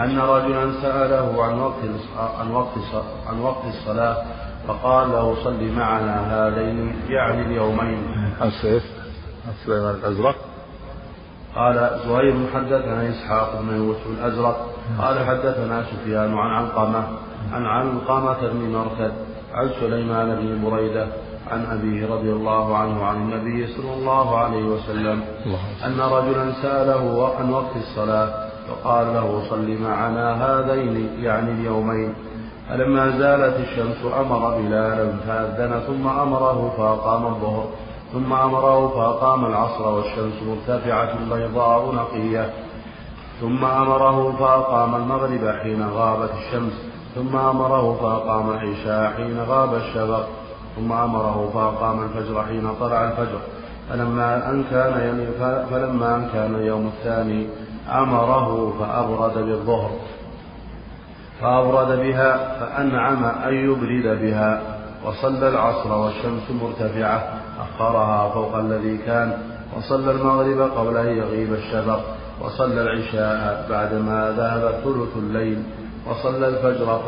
أن 0.00 0.18
رجلا 0.18 0.72
سأله 0.82 1.44
عن 1.44 1.58
وقت 1.60 1.82
عن 2.40 2.50
وقت 2.50 2.78
عن 3.26 3.40
وقت 3.40 3.64
الصلاة 3.64 4.16
فقال 4.68 5.10
له 5.10 5.44
صل 5.44 5.72
معنا 5.76 6.16
هذين 6.30 6.96
يعني 7.08 7.42
اليومين. 7.42 7.98
عن 8.40 8.50
سيف 8.50 8.84
عن 9.46 9.52
سليمان 9.66 9.94
الأزرق. 9.94 10.36
قال 11.54 11.90
زهير 12.08 12.34
حدثنا 12.54 13.08
إسحاق 13.10 13.60
بن 13.60 13.76
يوسف 13.76 14.06
الأزرق. 14.06 14.68
قال 15.00 15.26
حدثنا 15.26 15.82
سفيان 15.82 16.34
عن 16.34 16.50
علقمة 16.50 17.04
عن 17.52 17.66
علقمة 17.66 18.48
بن 18.52 18.72
مرتد 18.72 19.12
عن 19.52 19.70
سليمان 19.80 20.34
بن 20.34 20.70
بريدة. 20.70 21.06
عن 21.50 21.66
أبيه 21.66 22.06
رضي 22.14 22.32
الله 22.32 22.76
عنه 22.76 23.04
عن 23.04 23.16
النبي 23.16 23.66
صلى 23.66 23.92
الله 23.94 24.38
عليه 24.38 24.64
وسلم 24.64 25.22
أن 25.86 26.00
رجلا 26.00 26.52
سأله 26.62 27.34
عن 27.38 27.50
وقت 27.50 27.76
الصلاة 27.76 28.48
فقال 28.68 29.06
له 29.06 29.42
صل 29.50 29.78
معنا 29.82 30.26
هذين 30.44 31.10
يعني 31.20 31.50
اليومين. 31.50 32.14
فلما 32.68 33.18
زالت 33.18 33.56
الشمس 33.60 34.12
أمر 34.20 34.58
بلالا 34.58 35.12
فأذن 35.26 35.80
ثم 35.86 36.08
أمره 36.08 36.74
فأقام 36.76 37.26
الظهر 37.26 37.64
ثم 38.12 38.32
أمره 38.32 38.88
فأقام 38.88 39.44
العصر 39.44 39.88
والشمس 39.88 40.34
مرتفعة 40.46 41.12
بيضاء 41.30 41.94
نقية. 41.94 42.50
ثم 43.40 43.64
أمره 43.64 44.32
فأقام 44.38 44.94
المغرب 44.94 45.54
حين 45.62 45.88
غابت 45.88 46.30
الشمس 46.30 46.72
ثم 47.14 47.36
أمره 47.36 47.96
فأقام 48.02 48.50
العشاء 48.50 49.12
حين 49.16 49.40
غاب 49.48 49.74
الشفق 49.74 50.28
ثم 50.78 50.92
أمره 50.92 51.50
فأقام 51.54 52.02
الفجر 52.02 52.44
حين 52.44 52.74
طلع 52.80 53.04
الفجر. 53.04 53.38
فلما 53.90 54.50
أن 54.50 54.64
كان 54.70 55.26
فلما 55.70 56.16
أن 56.16 56.28
كان 56.32 56.54
اليوم 56.54 56.86
الثاني 56.86 57.46
أمره 57.90 58.72
فأبرد 58.78 59.34
بالظهر. 59.34 59.90
فأبرد 61.40 61.98
بها 61.98 62.36
فأنعم 62.60 63.24
أن 63.24 63.54
يبرد 63.54 64.20
بها. 64.20 64.60
وصلى 65.04 65.48
العصر 65.48 65.92
والشمس 65.92 66.50
مرتفعة. 66.62 67.34
أخرها 67.60 68.28
فوق 68.28 68.56
الذي 68.56 68.98
كان. 68.98 69.38
وصلى 69.76 70.10
المغرب 70.10 70.60
قبل 70.60 70.96
أن 70.96 71.16
يغيب 71.16 71.52
الشفق 71.52 72.00
وصلى 72.40 72.82
العشاء 72.82 73.66
بعدما 73.70 74.34
ذهب 74.36 74.70
ثلث 74.84 75.16
الليل. 75.16 75.62
وصلى 76.10 76.48
الفجر 76.48 77.00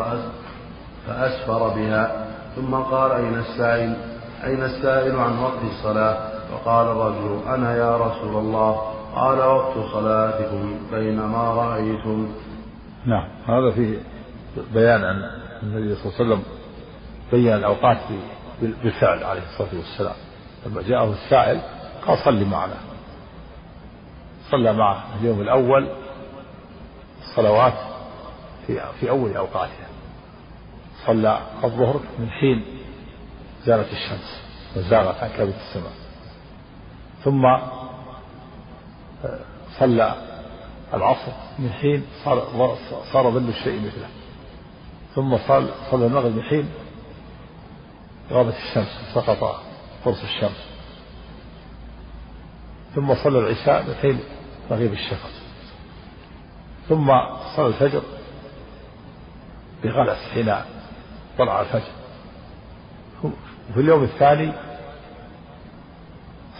فأسفر 1.06 1.68
بها. 1.68 2.29
ثم 2.56 2.74
قال 2.74 3.12
أين 3.12 3.38
السائل؟ 3.38 3.96
أين 4.44 4.62
السائل 4.62 5.18
عن 5.18 5.38
وقت 5.38 5.62
الصلاة؟ 5.62 6.30
فقال 6.50 6.86
الرجل 6.86 7.48
أنا 7.48 7.76
يا 7.76 7.96
رسول 7.96 8.36
الله. 8.36 8.92
قال 9.14 9.38
وقت 9.38 9.74
صلاتكم 9.92 10.78
بينما 10.92 11.54
رأيتم. 11.54 12.32
نعم 13.06 13.28
هذا 13.46 13.70
فيه 13.74 13.98
بيان 14.74 15.04
أن 15.04 15.30
النبي 15.62 15.94
صلى 15.94 16.04
الله 16.04 16.14
عليه 16.20 16.34
وسلم 16.34 16.42
بين 17.32 17.52
الأوقات 17.54 17.98
بالفعل 18.62 19.24
عليه 19.24 19.42
الصلاة 19.42 19.78
والسلام. 19.78 20.16
لما 20.66 20.82
جاءه 20.82 21.12
السائل 21.12 21.60
قال 22.06 22.18
صلي 22.18 22.44
معنا. 22.44 22.76
صلى 24.50 24.72
معه 24.72 25.04
اليوم 25.20 25.40
الأول. 25.40 25.88
الصلوات 27.22 27.74
في 28.66 28.80
في 29.00 29.10
أول 29.10 29.36
أوقاتها 29.36 29.89
صلى 31.06 31.40
الظهر 31.64 32.00
من 32.18 32.30
حين 32.30 32.64
زالت 33.64 33.92
الشمس 33.92 34.42
وزاغت 34.76 35.22
عن 35.22 35.30
كبد 35.30 35.54
السماء. 35.68 35.92
ثم 37.24 37.46
آه، 37.46 39.38
صلى 39.78 40.14
العصر 40.94 41.32
من 41.58 41.70
حين 41.72 42.04
صار 42.24 42.76
صار 43.12 43.30
ظل 43.30 43.48
الشيء 43.48 43.80
مثله. 43.80 44.08
ثم 45.14 45.38
صلى 45.48 45.70
صلى 45.90 46.06
المغرب 46.06 46.36
من 46.36 46.42
حين 46.42 46.68
غابت 48.30 48.54
الشمس 48.54 49.00
سقط 49.14 49.60
قرص 50.04 50.22
الشمس. 50.22 50.70
ثم 52.94 53.14
صلى 53.14 53.38
العشاء 53.38 53.82
من 53.82 53.94
حين 53.94 54.20
مغيب 54.70 54.92
الشفق 54.92 55.30
ثم 56.88 57.12
صلى 57.56 57.66
الفجر 57.66 58.02
بغلس 59.84 60.18
حين 60.34 60.54
طلع 61.40 61.60
الفجر. 61.60 61.92
وفي 63.70 63.80
اليوم 63.80 64.02
الثاني 64.02 64.52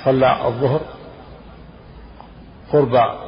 صلى 0.05 0.47
الظهر 0.47 0.81
قرب 2.73 3.19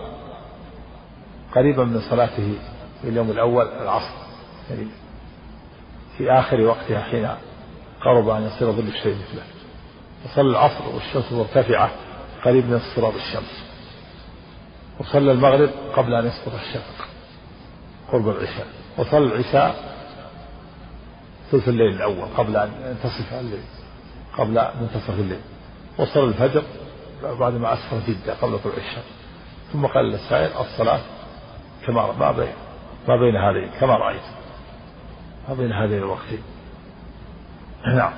قريبا 1.54 1.84
من 1.84 2.00
صلاته 2.10 2.54
في 3.02 3.08
اليوم 3.08 3.30
الأول 3.30 3.68
العصر. 3.68 4.14
يعني 4.70 4.86
في 6.18 6.30
آخر 6.30 6.60
وقتها 6.60 7.00
حين 7.00 7.28
قرب 8.04 8.28
أن 8.28 8.42
يصير 8.42 8.72
ظل 8.72 8.88
الشيء 8.88 9.14
مثله. 9.14 9.42
وصلى 10.24 10.50
العصر 10.50 10.88
والشمس 10.94 11.32
مرتفعة 11.32 11.90
قريب 12.44 12.66
من 12.66 12.74
اصطراب 12.74 13.14
الشمس. 13.16 13.64
وصلى 15.00 15.32
المغرب 15.32 15.70
قبل 15.96 16.14
أن 16.14 16.26
يسقط 16.26 16.54
الشفق 16.54 17.08
قرب 18.12 18.28
العشاء. 18.28 18.66
وصلى 18.98 19.26
العشاء 19.26 19.91
ثلث 21.52 21.68
الليل 21.68 21.94
الأول 21.94 22.28
قبل 22.36 22.56
أن 22.56 22.70
ينتصف 22.86 23.32
الليل 23.32 23.64
قبل 24.38 24.62
منتصف 24.80 25.18
الليل. 25.18 25.40
وصلى 25.98 26.24
الفجر 26.24 26.62
بعد 27.40 27.52
ما 27.52 27.72
أسفر 27.72 28.00
جدا 28.08 28.34
قبل 28.34 28.58
طلوع 28.58 28.76
الشمس. 28.76 29.04
ثم 29.72 29.86
قال 29.86 30.04
للسائل 30.04 30.50
الصلاة 30.60 31.00
كما 31.86 32.12
ما 32.20 32.32
بين 32.32 32.52
ما 33.08 33.16
بين 33.16 33.36
هذين 33.36 33.68
كما 33.80 33.96
رأيت. 33.96 34.22
ما 35.48 35.54
بين 35.54 35.72
هذين 35.72 35.98
الوقتين 35.98 36.42
نعم. 37.86 38.12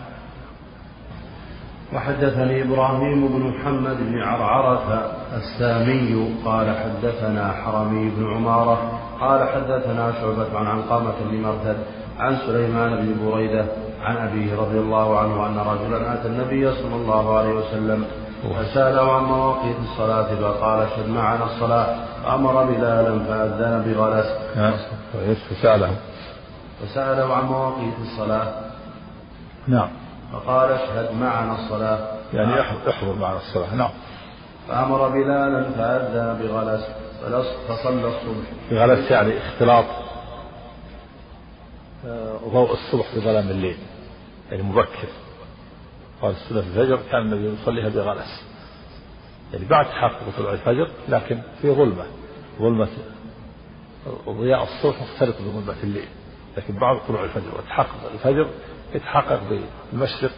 وحدثني 1.92 2.62
إبراهيم 2.62 3.28
بن 3.28 3.40
محمد 3.40 3.96
بن 3.96 4.22
عرعرة 4.22 5.12
السامي 5.36 6.34
قال 6.44 6.76
حدثنا 6.76 7.52
حرمي 7.52 8.10
بن 8.10 8.34
عمارة 8.34 9.00
قال 9.20 9.48
حدثنا 9.48 10.12
شعبة 10.12 10.58
عن 10.58 10.66
علقمة 10.66 11.14
بن 11.30 11.42
مرثد 11.42 11.76
عن 12.18 12.36
سليمان 12.46 12.96
بن 12.96 13.30
بريدة 13.30 13.64
عن 14.02 14.16
أبيه 14.16 14.56
رضي 14.56 14.78
الله 14.78 15.18
عنه 15.18 15.46
أن 15.46 15.58
رجلا 15.58 16.14
أتى 16.14 16.28
النبي 16.28 16.72
صلى 16.74 16.94
الله 16.94 17.38
عليه 17.38 17.48
وسلم 17.48 18.04
فسأله 18.58 19.12
عن 19.12 19.22
مواقيت 19.22 19.76
الصلاة 19.82 20.34
فقال 20.34 20.88
شد 20.96 21.08
معنا 21.08 21.44
الصلاة 21.44 21.96
فأمر 22.24 22.64
بلالا 22.64 23.18
فأذن 23.24 23.82
بغلس. 23.86 24.26
فسأله. 25.50 25.90
فسأله 26.82 27.34
عن 27.34 27.44
مواقيت 27.44 27.94
الصلاة. 28.02 28.52
نعم. 29.68 29.88
فقال 30.32 30.72
اشهد 30.72 31.08
معنا 31.20 31.54
الصلاة. 31.54 31.98
يعني 32.34 32.60
أحضر 32.60 33.14
معنا 33.20 33.36
الصلاة. 33.36 33.74
نعم. 33.74 33.90
فأمر 34.68 35.08
بلالا 35.08 35.62
فأذن 35.62 36.38
بغلس. 36.42 36.84
فصلى 37.68 38.08
الصبح. 38.08 38.46
بغلس 38.70 39.10
يعني 39.10 39.32
اختلاط. 39.38 39.84
ضوء 42.52 42.72
الصبح 42.72 43.14
بظلام 43.16 43.48
الليل 43.50 43.76
يعني 44.50 44.62
مبكر. 44.62 45.08
قال 46.22 46.30
السنة 46.30 46.60
في 46.60 46.66
الفجر 46.66 47.00
كان 47.10 47.20
النبي 47.20 47.60
يصليها 47.62 47.88
بغلس 47.88 48.42
يعني 49.52 49.64
بعد 49.64 49.86
تحقق 49.86 50.36
طلوع 50.38 50.52
الفجر 50.52 50.90
لكن 51.08 51.42
في 51.62 51.70
ظلمة. 51.70 52.04
ظلمة 52.58 52.88
ضياء 54.28 54.62
الصبح 54.62 55.02
مختلط 55.02 55.36
بظلمة 55.40 55.82
الليل. 55.82 56.08
لكن 56.56 56.74
بعد 56.74 57.06
طلوع 57.08 57.24
الفجر 57.24 57.58
وتحقق 57.58 58.10
الفجر 58.12 58.50
يتحقق 58.94 59.40
بالمشرق 59.92 60.32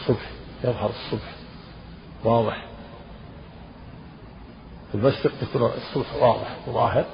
الصبح 0.00 0.30
يظهر 0.64 0.90
الصبح. 0.90 1.34
واضح. 2.24 2.66
في 4.88 4.94
المشرق 4.94 5.32
يكون 5.42 5.62
الصبح 5.62 6.14
واضح 6.22 6.68
وظاهر 6.68 7.04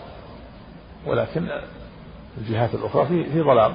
ولكن 1.07 1.49
الجهات 2.39 2.74
الأخرى 2.74 3.07
في 3.07 3.24
في 3.24 3.43
ظلام 3.43 3.74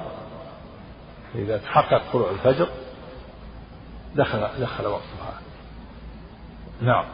إذا 1.34 1.58
تحقق 1.58 2.02
طلوع 2.12 2.30
الفجر 2.30 2.68
دخل 4.16 4.48
دخل 4.60 4.86
وقتها. 4.86 5.40
نعم. 6.82 7.04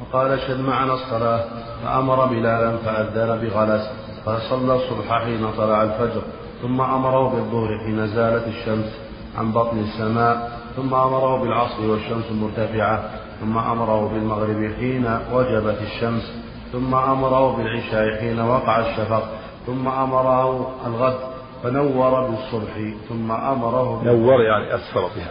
وقال 0.00 0.40
شد 0.40 0.60
معنا 0.60 0.94
الصلاة 0.94 1.44
فأمر 1.84 2.26
بلالا 2.26 2.76
فأذن 2.76 3.40
بغلس 3.40 3.90
فصلى 4.26 4.74
الصبح 4.74 5.22
حين 5.24 5.52
طلع 5.52 5.82
الفجر 5.82 6.22
ثم 6.62 6.80
أمره 6.80 7.28
بالظهر 7.28 7.78
حين 7.78 8.06
زالت 8.06 8.46
الشمس 8.48 8.98
عن 9.38 9.52
بطن 9.52 9.78
السماء 9.78 10.60
ثم 10.76 10.94
أمره 10.94 11.42
بالعصر 11.42 11.90
والشمس 11.90 12.32
مرتفعة 12.32 13.10
ثم 13.40 13.58
أمره 13.58 14.08
بالمغرب 14.08 14.74
حين 14.78 15.18
وجبت 15.32 15.78
الشمس. 15.82 16.43
ثم 16.74 16.94
أمره 16.94 17.56
بالعشاء 17.56 18.20
حين 18.20 18.40
وقع 18.40 18.78
الشفق 18.78 19.28
ثم 19.66 19.88
أمره 19.88 20.72
الغد 20.86 21.18
فنور 21.62 22.30
بالصبح 22.30 22.94
ثم 23.08 23.32
أمره 23.32 24.02
نور 24.04 24.42
يعني 24.42 24.74
أسفر 24.74 25.00
بها 25.00 25.30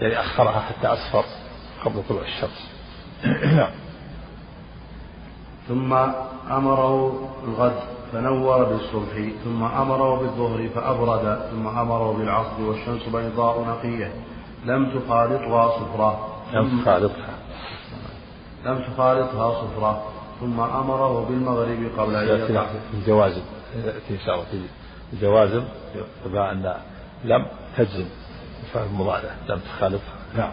يعني 0.00 0.20
أخرها 0.20 0.60
حتى 0.60 0.92
أسفر 0.92 1.24
قبل 1.84 2.02
طلوع 2.08 2.22
الشمس. 2.22 2.70
نعم. 3.56 3.70
ثم 5.68 5.92
أمره 6.50 7.12
الغد 7.44 7.80
فنور 8.12 8.64
بالصبح 8.64 9.32
ثم 9.44 9.62
أمره 9.62 10.18
بالظهر 10.18 10.68
فأبرد 10.74 11.40
ثم 11.50 11.66
أمره 11.66 12.12
بالعصر 12.12 12.62
والشمس 12.62 13.02
بيضاء 13.02 13.60
نقية. 13.60 14.12
لم 14.64 14.90
تخالطها 14.90 15.68
صفرة. 15.68 16.28
لم 16.52 16.80
تخالطها. 16.80 17.34
لم 18.64 18.78
تخالطها 18.78 19.62
صفرة. 19.62 20.17
ثم 20.40 20.60
أمره 20.60 21.26
بالمغرب 21.28 21.90
قبل 21.98 22.14
أن 22.14 22.40
يطلع 22.40 22.66
الجوازم 22.94 23.42
في 24.08 24.14
الجوازم 25.12 25.62
يبقى 26.26 26.52
أن 26.52 26.74
لم 27.24 27.46
تجزم. 27.76 28.06
فهم 28.72 29.00
مضارع 29.00 29.30
لم 29.48 29.58
تخالطها 29.58 30.14
نعم. 30.36 30.50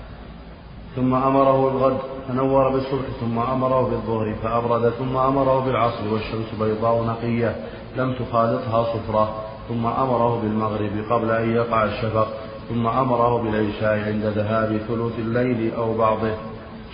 ثم 0.95 1.13
أمره 1.15 1.69
الغد 1.69 1.97
فنور 2.27 2.69
بالصبح 2.69 3.05
ثم 3.19 3.39
أمره 3.39 3.81
بالظهر 3.81 4.35
فأبرد 4.43 4.89
ثم 4.89 5.17
أمره 5.17 5.65
بالعصر 5.65 6.13
والشمس 6.13 6.45
بيضاء 6.59 7.03
نقية 7.03 7.55
لم 7.97 8.13
تخالطها 8.13 8.83
صفرة. 8.83 9.43
ثم 9.69 9.85
أمره 9.85 10.41
بالمغرب 10.41 11.05
قبل 11.11 11.31
أن 11.31 11.55
يقع 11.55 11.83
الشفق. 11.83 12.27
ثم 12.69 12.87
أمره 12.87 13.41
بالعشاء 13.41 13.99
عند 13.99 14.25
ذهاب 14.25 14.77
ثلث 14.87 15.19
الليل 15.19 15.73
أو 15.75 15.97
بعضه. 15.97 16.33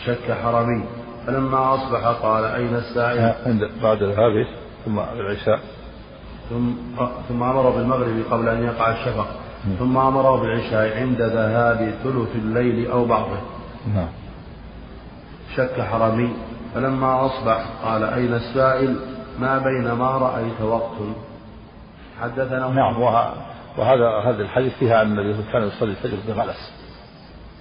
شك 0.06 0.32
حرمي. 0.44 0.84
فلما 1.28 1.76
أصبح 1.76 2.08
قال 2.08 2.44
أين 2.46 2.76
السائل؟ 2.76 3.34
عند 3.46 3.72
بعد 3.84 4.04
ذهابه 4.04 4.48
ثم 4.86 5.00
العشاء. 5.00 5.60
ثم 6.50 6.72
ثم 7.30 7.44
أمره 7.44 7.70
بالمغرب 7.70 8.24
قبل 8.32 8.50
أن 8.50 8.64
يقع 8.64 8.92
الشفق. 8.92 9.28
ثم 9.80 9.98
أمره 9.98 10.42
بالعشاء 10.42 10.98
عند 10.98 11.22
ذهاب 11.22 11.94
ثلث 12.04 12.36
الليل 12.36 12.92
أو 12.92 13.06
بعضه. 13.06 13.38
نعم. 13.96 14.08
شك 15.56 15.82
حرمي 15.82 16.34
فلما 16.74 17.26
أصبح 17.26 17.66
قال 17.84 18.04
أين 18.04 18.34
السائل؟ 18.34 18.96
ما 19.40 19.58
بين 19.58 19.92
ما 19.92 20.18
رأيت 20.18 20.62
وقت. 20.62 20.98
حدثنا 22.22 22.68
نعم 22.68 23.02
وهذا 23.78 24.08
هذا 24.26 24.42
الحديث 24.42 24.74
فيها 24.78 25.02
أن 25.02 25.20
النبي 25.20 25.44
كان 25.54 25.64
يصلي 25.68 25.92
الفجر 25.92 26.18
بغلس. 26.28 26.72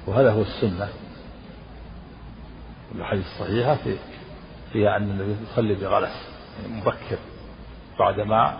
وهذا 0.06 0.32
هو 0.32 0.40
السنة. 0.40 0.88
الحديث 2.94 3.26
الصحيحة 3.26 3.74
في 3.74 3.96
فيها 4.72 4.96
أن 4.96 5.02
النبي 5.02 5.36
يصلي 5.52 5.74
بغلس 5.74 6.28
يعني 6.62 6.80
مبكر 6.80 7.18
بعدما 7.98 8.58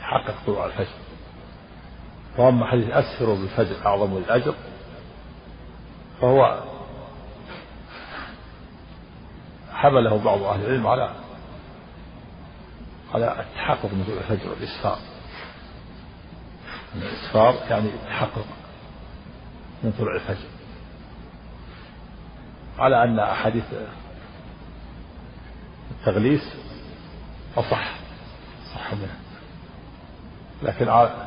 حقق 0.00 0.34
طلوع 0.46 0.66
الفجر. 0.66 0.94
وأما 2.38 2.66
حديث 2.66 2.90
أسفروا 2.90 3.36
بالفجر 3.36 3.86
أعظم 3.86 4.16
الأجر 4.16 4.54
فهو 6.20 6.62
حمله 9.72 10.18
بعض 10.24 10.42
أهل 10.42 10.64
العلم 10.64 10.86
على 10.86 11.14
على 13.14 13.40
التحقق 13.40 13.84
من 13.92 14.04
طلوع 14.04 14.18
الفجر 14.18 14.50
والإسفار. 14.50 14.98
الإسفار 16.96 17.54
يعني 17.70 17.88
التحقق 17.88 18.44
من 19.82 19.92
طلوع 19.98 20.14
الفجر. 20.14 20.48
على 22.82 23.04
أن 23.04 23.18
أحاديث 23.18 23.64
التغليس 25.90 26.54
أصح 27.56 27.94
صح 28.74 28.94
منها. 28.94 29.16
لكن 30.62 30.88
على 30.88 31.26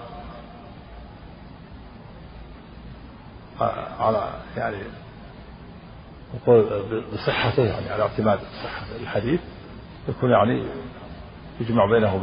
على 3.99 4.33
يعني 4.57 4.77
القول 6.33 6.83
بصحته 7.13 7.65
يعني 7.65 7.89
على 7.89 8.03
اعتماد 8.03 8.39
صحة 8.63 8.85
الحديث 9.01 9.39
يكون 10.09 10.31
يعني 10.31 10.63
يجمع 11.59 11.85
بينه 11.85 12.15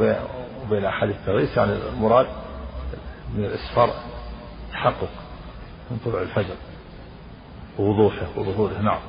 وبين 0.67 0.85
أحاديث 0.85 1.17
التغيث 1.17 1.57
يعني 1.57 1.73
المراد 1.73 2.27
من 3.35 3.45
الإسفار 3.45 3.91
تحقق 4.73 5.09
من 5.91 5.99
طلوع 6.05 6.23
الفجر 6.23 6.55
ووضوحه 7.79 8.27
وظهوره. 8.37 8.79
نعم. 8.83 9.01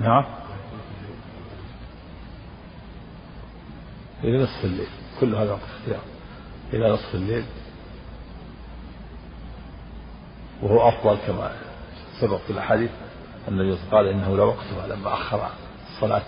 نعم. 0.00 0.24
إلى 4.24 4.42
نصف 4.42 4.64
الليل. 4.64 4.88
كل 5.20 5.34
هذا 5.34 5.52
وقت 5.52 5.60
اختيار. 5.80 6.00
إلى 6.72 6.92
نصف 6.92 7.14
الليل. 7.14 7.44
وهو 10.62 10.88
أفضل 10.88 11.16
كما 11.26 11.52
سبق 12.20 12.36
في 12.36 12.50
الأحاديث. 12.50 12.90
النبي 13.48 13.78
قال 13.90 14.06
إنه 14.06 14.36
لا 14.36 14.42
وقتها 14.42 14.86
لما 14.86 15.14
أخر 15.14 15.48
الصلاة 15.94 16.22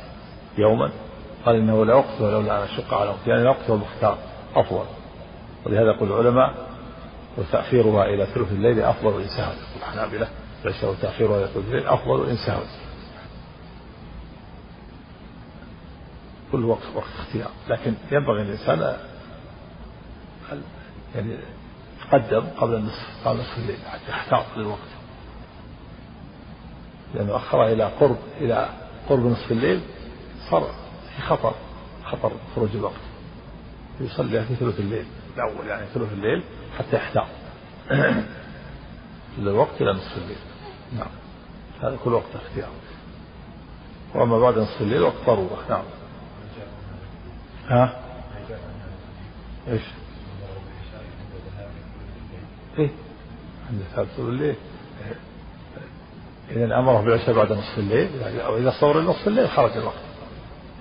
يوما. 0.59 0.91
قال 1.47 1.57
إنه 1.57 1.85
لا 1.85 1.95
وقتها 1.95 2.31
لولا 2.31 2.59
أن 2.59 2.63
أشق 2.63 2.95
على 2.95 3.11
وقت. 3.11 3.27
يعني 3.27 3.43
وقتها 3.49 3.75
المختار 3.75 4.19
أفضل. 4.57 4.85
ولهذا 5.67 5.93
يقول 5.93 6.13
العلماء 6.13 6.55
وتأخيرها 7.37 8.05
إلى 8.05 8.27
ثلث 8.27 8.53
الليل 8.53 8.81
أفضل 8.81 9.23
إن 9.23 9.29
يقول 9.29 9.55
الحنابلة 9.77 10.29
ليس 10.65 10.85
وتأخيرها 10.85 11.39
إلى 11.39 11.47
ثلث 11.47 11.67
الليل. 11.69 11.87
أفضل 11.87 12.31
إن 12.31 12.37
كل 16.53 16.65
وقت 16.65 16.83
وقت 16.95 17.09
اختيار. 17.19 17.51
لكن 17.69 17.95
ينبغي 18.13 18.43
الإنسان 18.43 18.97
يعني 21.15 21.37
تقدم 22.01 22.47
قبل 22.61 22.75
النصف 22.75 23.29
قبل 23.29 23.39
نصف 23.39 23.59
الليل 23.59 23.79
حتى 23.87 24.11
يحتاط 24.11 24.45
للوقت. 24.57 24.89
لأنه 27.15 27.37
أخر 27.37 27.67
إلى 27.67 27.85
قرب 27.85 28.17
إلى 28.41 28.69
قرب 29.09 29.27
نصف 29.27 29.53
الليل 29.53 29.81
صار 30.51 30.75
في 31.17 31.23
خطر 31.23 31.55
خطر 32.05 32.33
خروج 32.57 32.69
الوقت. 32.75 33.01
يصلي 34.01 34.45
في 34.45 34.55
ثلث 34.55 34.81
الليل 34.81 35.07
الأول 35.37 35.67
يعني 35.67 35.87
ثلث 35.95 36.13
الليل 36.13 36.43
حتى 36.79 36.97
يحتاط. 36.97 37.27
الوقت 39.39 39.81
إلى 39.83 39.93
نصف 39.93 40.17
الليل. 40.17 40.39
نعم. 40.97 41.11
هذا 41.83 41.99
كل 42.05 42.13
وقت 42.13 42.35
اختيار. 42.35 42.71
وأما 44.15 44.39
بعد 44.39 44.59
نصف 44.59 44.81
الليل 44.81 45.03
وقت 45.03 45.27
ضرورة. 45.27 45.65
نعم. 45.71 45.83
ها؟ 47.69 48.01
إيش؟ 49.69 49.83
إيه. 52.79 52.91
عند 53.71 53.83
ثالث 53.95 54.19
الليل. 54.19 54.55
إذا 56.51 56.79
أمره 56.79 57.01
بالعشاء 57.01 57.35
بعد 57.35 57.53
نصف 57.53 57.79
الليل 57.79 58.11
يعني 58.21 58.45
أو 58.45 58.57
إذا 58.57 58.71
صور 58.71 59.01
نصف 59.01 59.29
الليل 59.29 59.49
خرج 59.49 59.77
الوقت. 59.77 59.99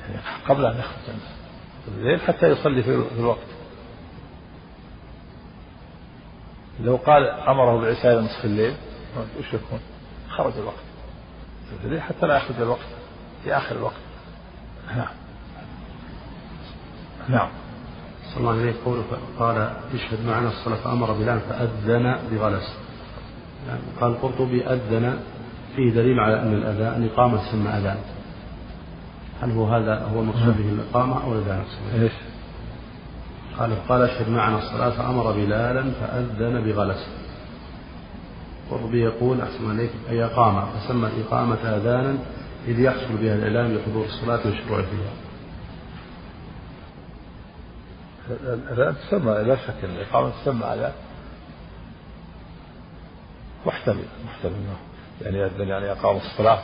يعني 0.10 0.22
قبل 0.48 0.66
أن 0.66 0.80
يخرج 0.80 1.16
الليل 1.88 2.22
حتى 2.22 2.48
يصلي 2.48 2.84
في 2.84 3.04
الوقت. 3.20 3.48
لو 6.80 6.96
قال 6.96 7.30
أمره 7.30 7.78
بالعشاء 7.82 8.22
نصف 8.22 8.46
الليل 8.46 8.74
وش 9.40 9.54
يكون؟ 9.54 9.80
خرج 10.30 10.54
الوقت. 10.58 12.02
حتى 12.02 12.28
لا 12.28 12.38
يخرج 12.38 12.62
الوقت 12.62 12.88
في 13.44 13.58
آخر 13.58 13.76
الوقت. 13.76 13.96
نعم 14.96 15.27
نعم. 17.30 17.50
صلى 18.24 18.38
الله 18.38 18.52
عليه 18.52 18.74
وسلم 18.86 19.04
قال 19.40 19.58
اشهد 19.94 20.26
معنا 20.28 20.48
الصلاة 20.48 20.76
فأمر 20.76 21.12
بلال 21.12 21.40
فأذن 21.40 22.18
بغلس. 22.32 22.78
يعني 23.68 23.82
قال 24.02 24.12
القرطبي 24.12 24.66
أذن 24.66 25.20
فيه 25.76 25.94
دليل 25.94 26.20
على 26.20 26.42
أن 26.42 26.54
الأذان 26.54 27.04
الإقامة 27.04 27.38
تسمى 27.38 27.70
أذان. 27.70 27.98
هل 29.42 29.52
هو 29.52 29.66
هذا 29.66 30.08
هو 30.16 30.20
المقصود 30.20 30.58
به 30.58 30.70
الإقامة 30.70 31.24
أو 31.24 31.34
الأذان؟ 31.34 31.64
إيش؟ 32.02 32.12
قال 33.60 33.88
قال 33.90 34.02
اشهد 34.02 34.30
معنا 34.30 34.58
الصلاة 34.58 34.90
فأمر 34.90 35.32
بلالا 35.32 35.84
فأذن 35.92 36.62
بغلس. 36.62 37.08
القرطبي 38.68 39.02
يقول 39.02 39.42
أحسن 39.42 39.70
عليك 39.70 39.92
أي 40.10 40.26
أقام 40.26 40.66
فسمى 40.66 41.08
الإقامة 41.08 41.56
أذانا 41.56 42.18
إذ 42.68 42.80
يحصل 42.80 43.18
بها 43.22 43.36
الإعلام 43.36 43.78
بحضور 43.78 44.06
الصلاة 44.06 44.40
والشروع 44.46 44.82
فيها 44.82 45.27
الأذان 48.30 48.96
تسمى 48.96 49.32
لا 49.32 49.56
شك 49.56 49.84
الإقامة 49.84 50.30
تسمى 50.30 50.66
أذان 50.66 50.94
محتمل 53.66 54.06
محتمل. 54.26 54.54
يعني 55.22 55.38
يأذن 55.38 55.68
يعني 55.68 55.92
أقام 55.92 56.18
الصلاة 56.18 56.64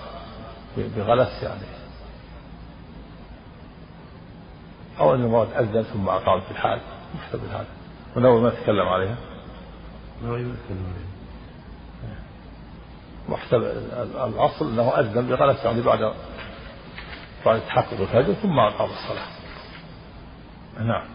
بغلس 0.78 1.44
يعني. 1.44 1.62
أو 5.00 5.16
أن 5.16 5.22
المراد 5.22 5.54
أذن 5.54 5.84
ثم 5.84 6.10
أقام 6.10 6.40
في 6.40 6.52
الحال 6.52 6.80
محتمل 7.16 7.50
هذا. 7.50 7.68
ونووي 8.16 8.42
ما 8.42 8.50
تكلم 8.50 8.88
عليها. 8.88 9.16
نووي 10.24 10.44
ما 10.44 10.56
تكلم 10.66 10.94
عليها. 10.94 11.14
محتمل. 13.30 13.64
الأصل 14.30 14.74
أنه 14.74 15.00
أذن 15.00 15.28
بغلس 15.28 15.66
يعني 15.66 15.82
بعد 15.82 16.14
بعد 17.46 17.62
تحقق 17.62 18.00
الفجر 18.00 18.34
ثم 18.34 18.60
أقام 18.60 18.90
الصلاة. 18.90 19.28
نعم. 20.80 21.06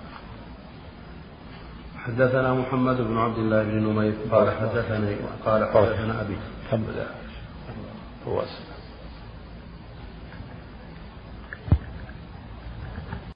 حدثنا 2.09 2.55
محمد 2.55 2.97
بن 2.97 3.19
عبد 3.19 3.39
الله 3.39 3.63
بن 3.63 3.77
نمير 3.87 4.15
قال 4.33 4.51
حدثني 4.51 5.17
قال 5.45 5.65
حدثنا 5.65 6.21
أبي. 6.21 6.37
كمل 6.71 7.07
هو 8.29 8.43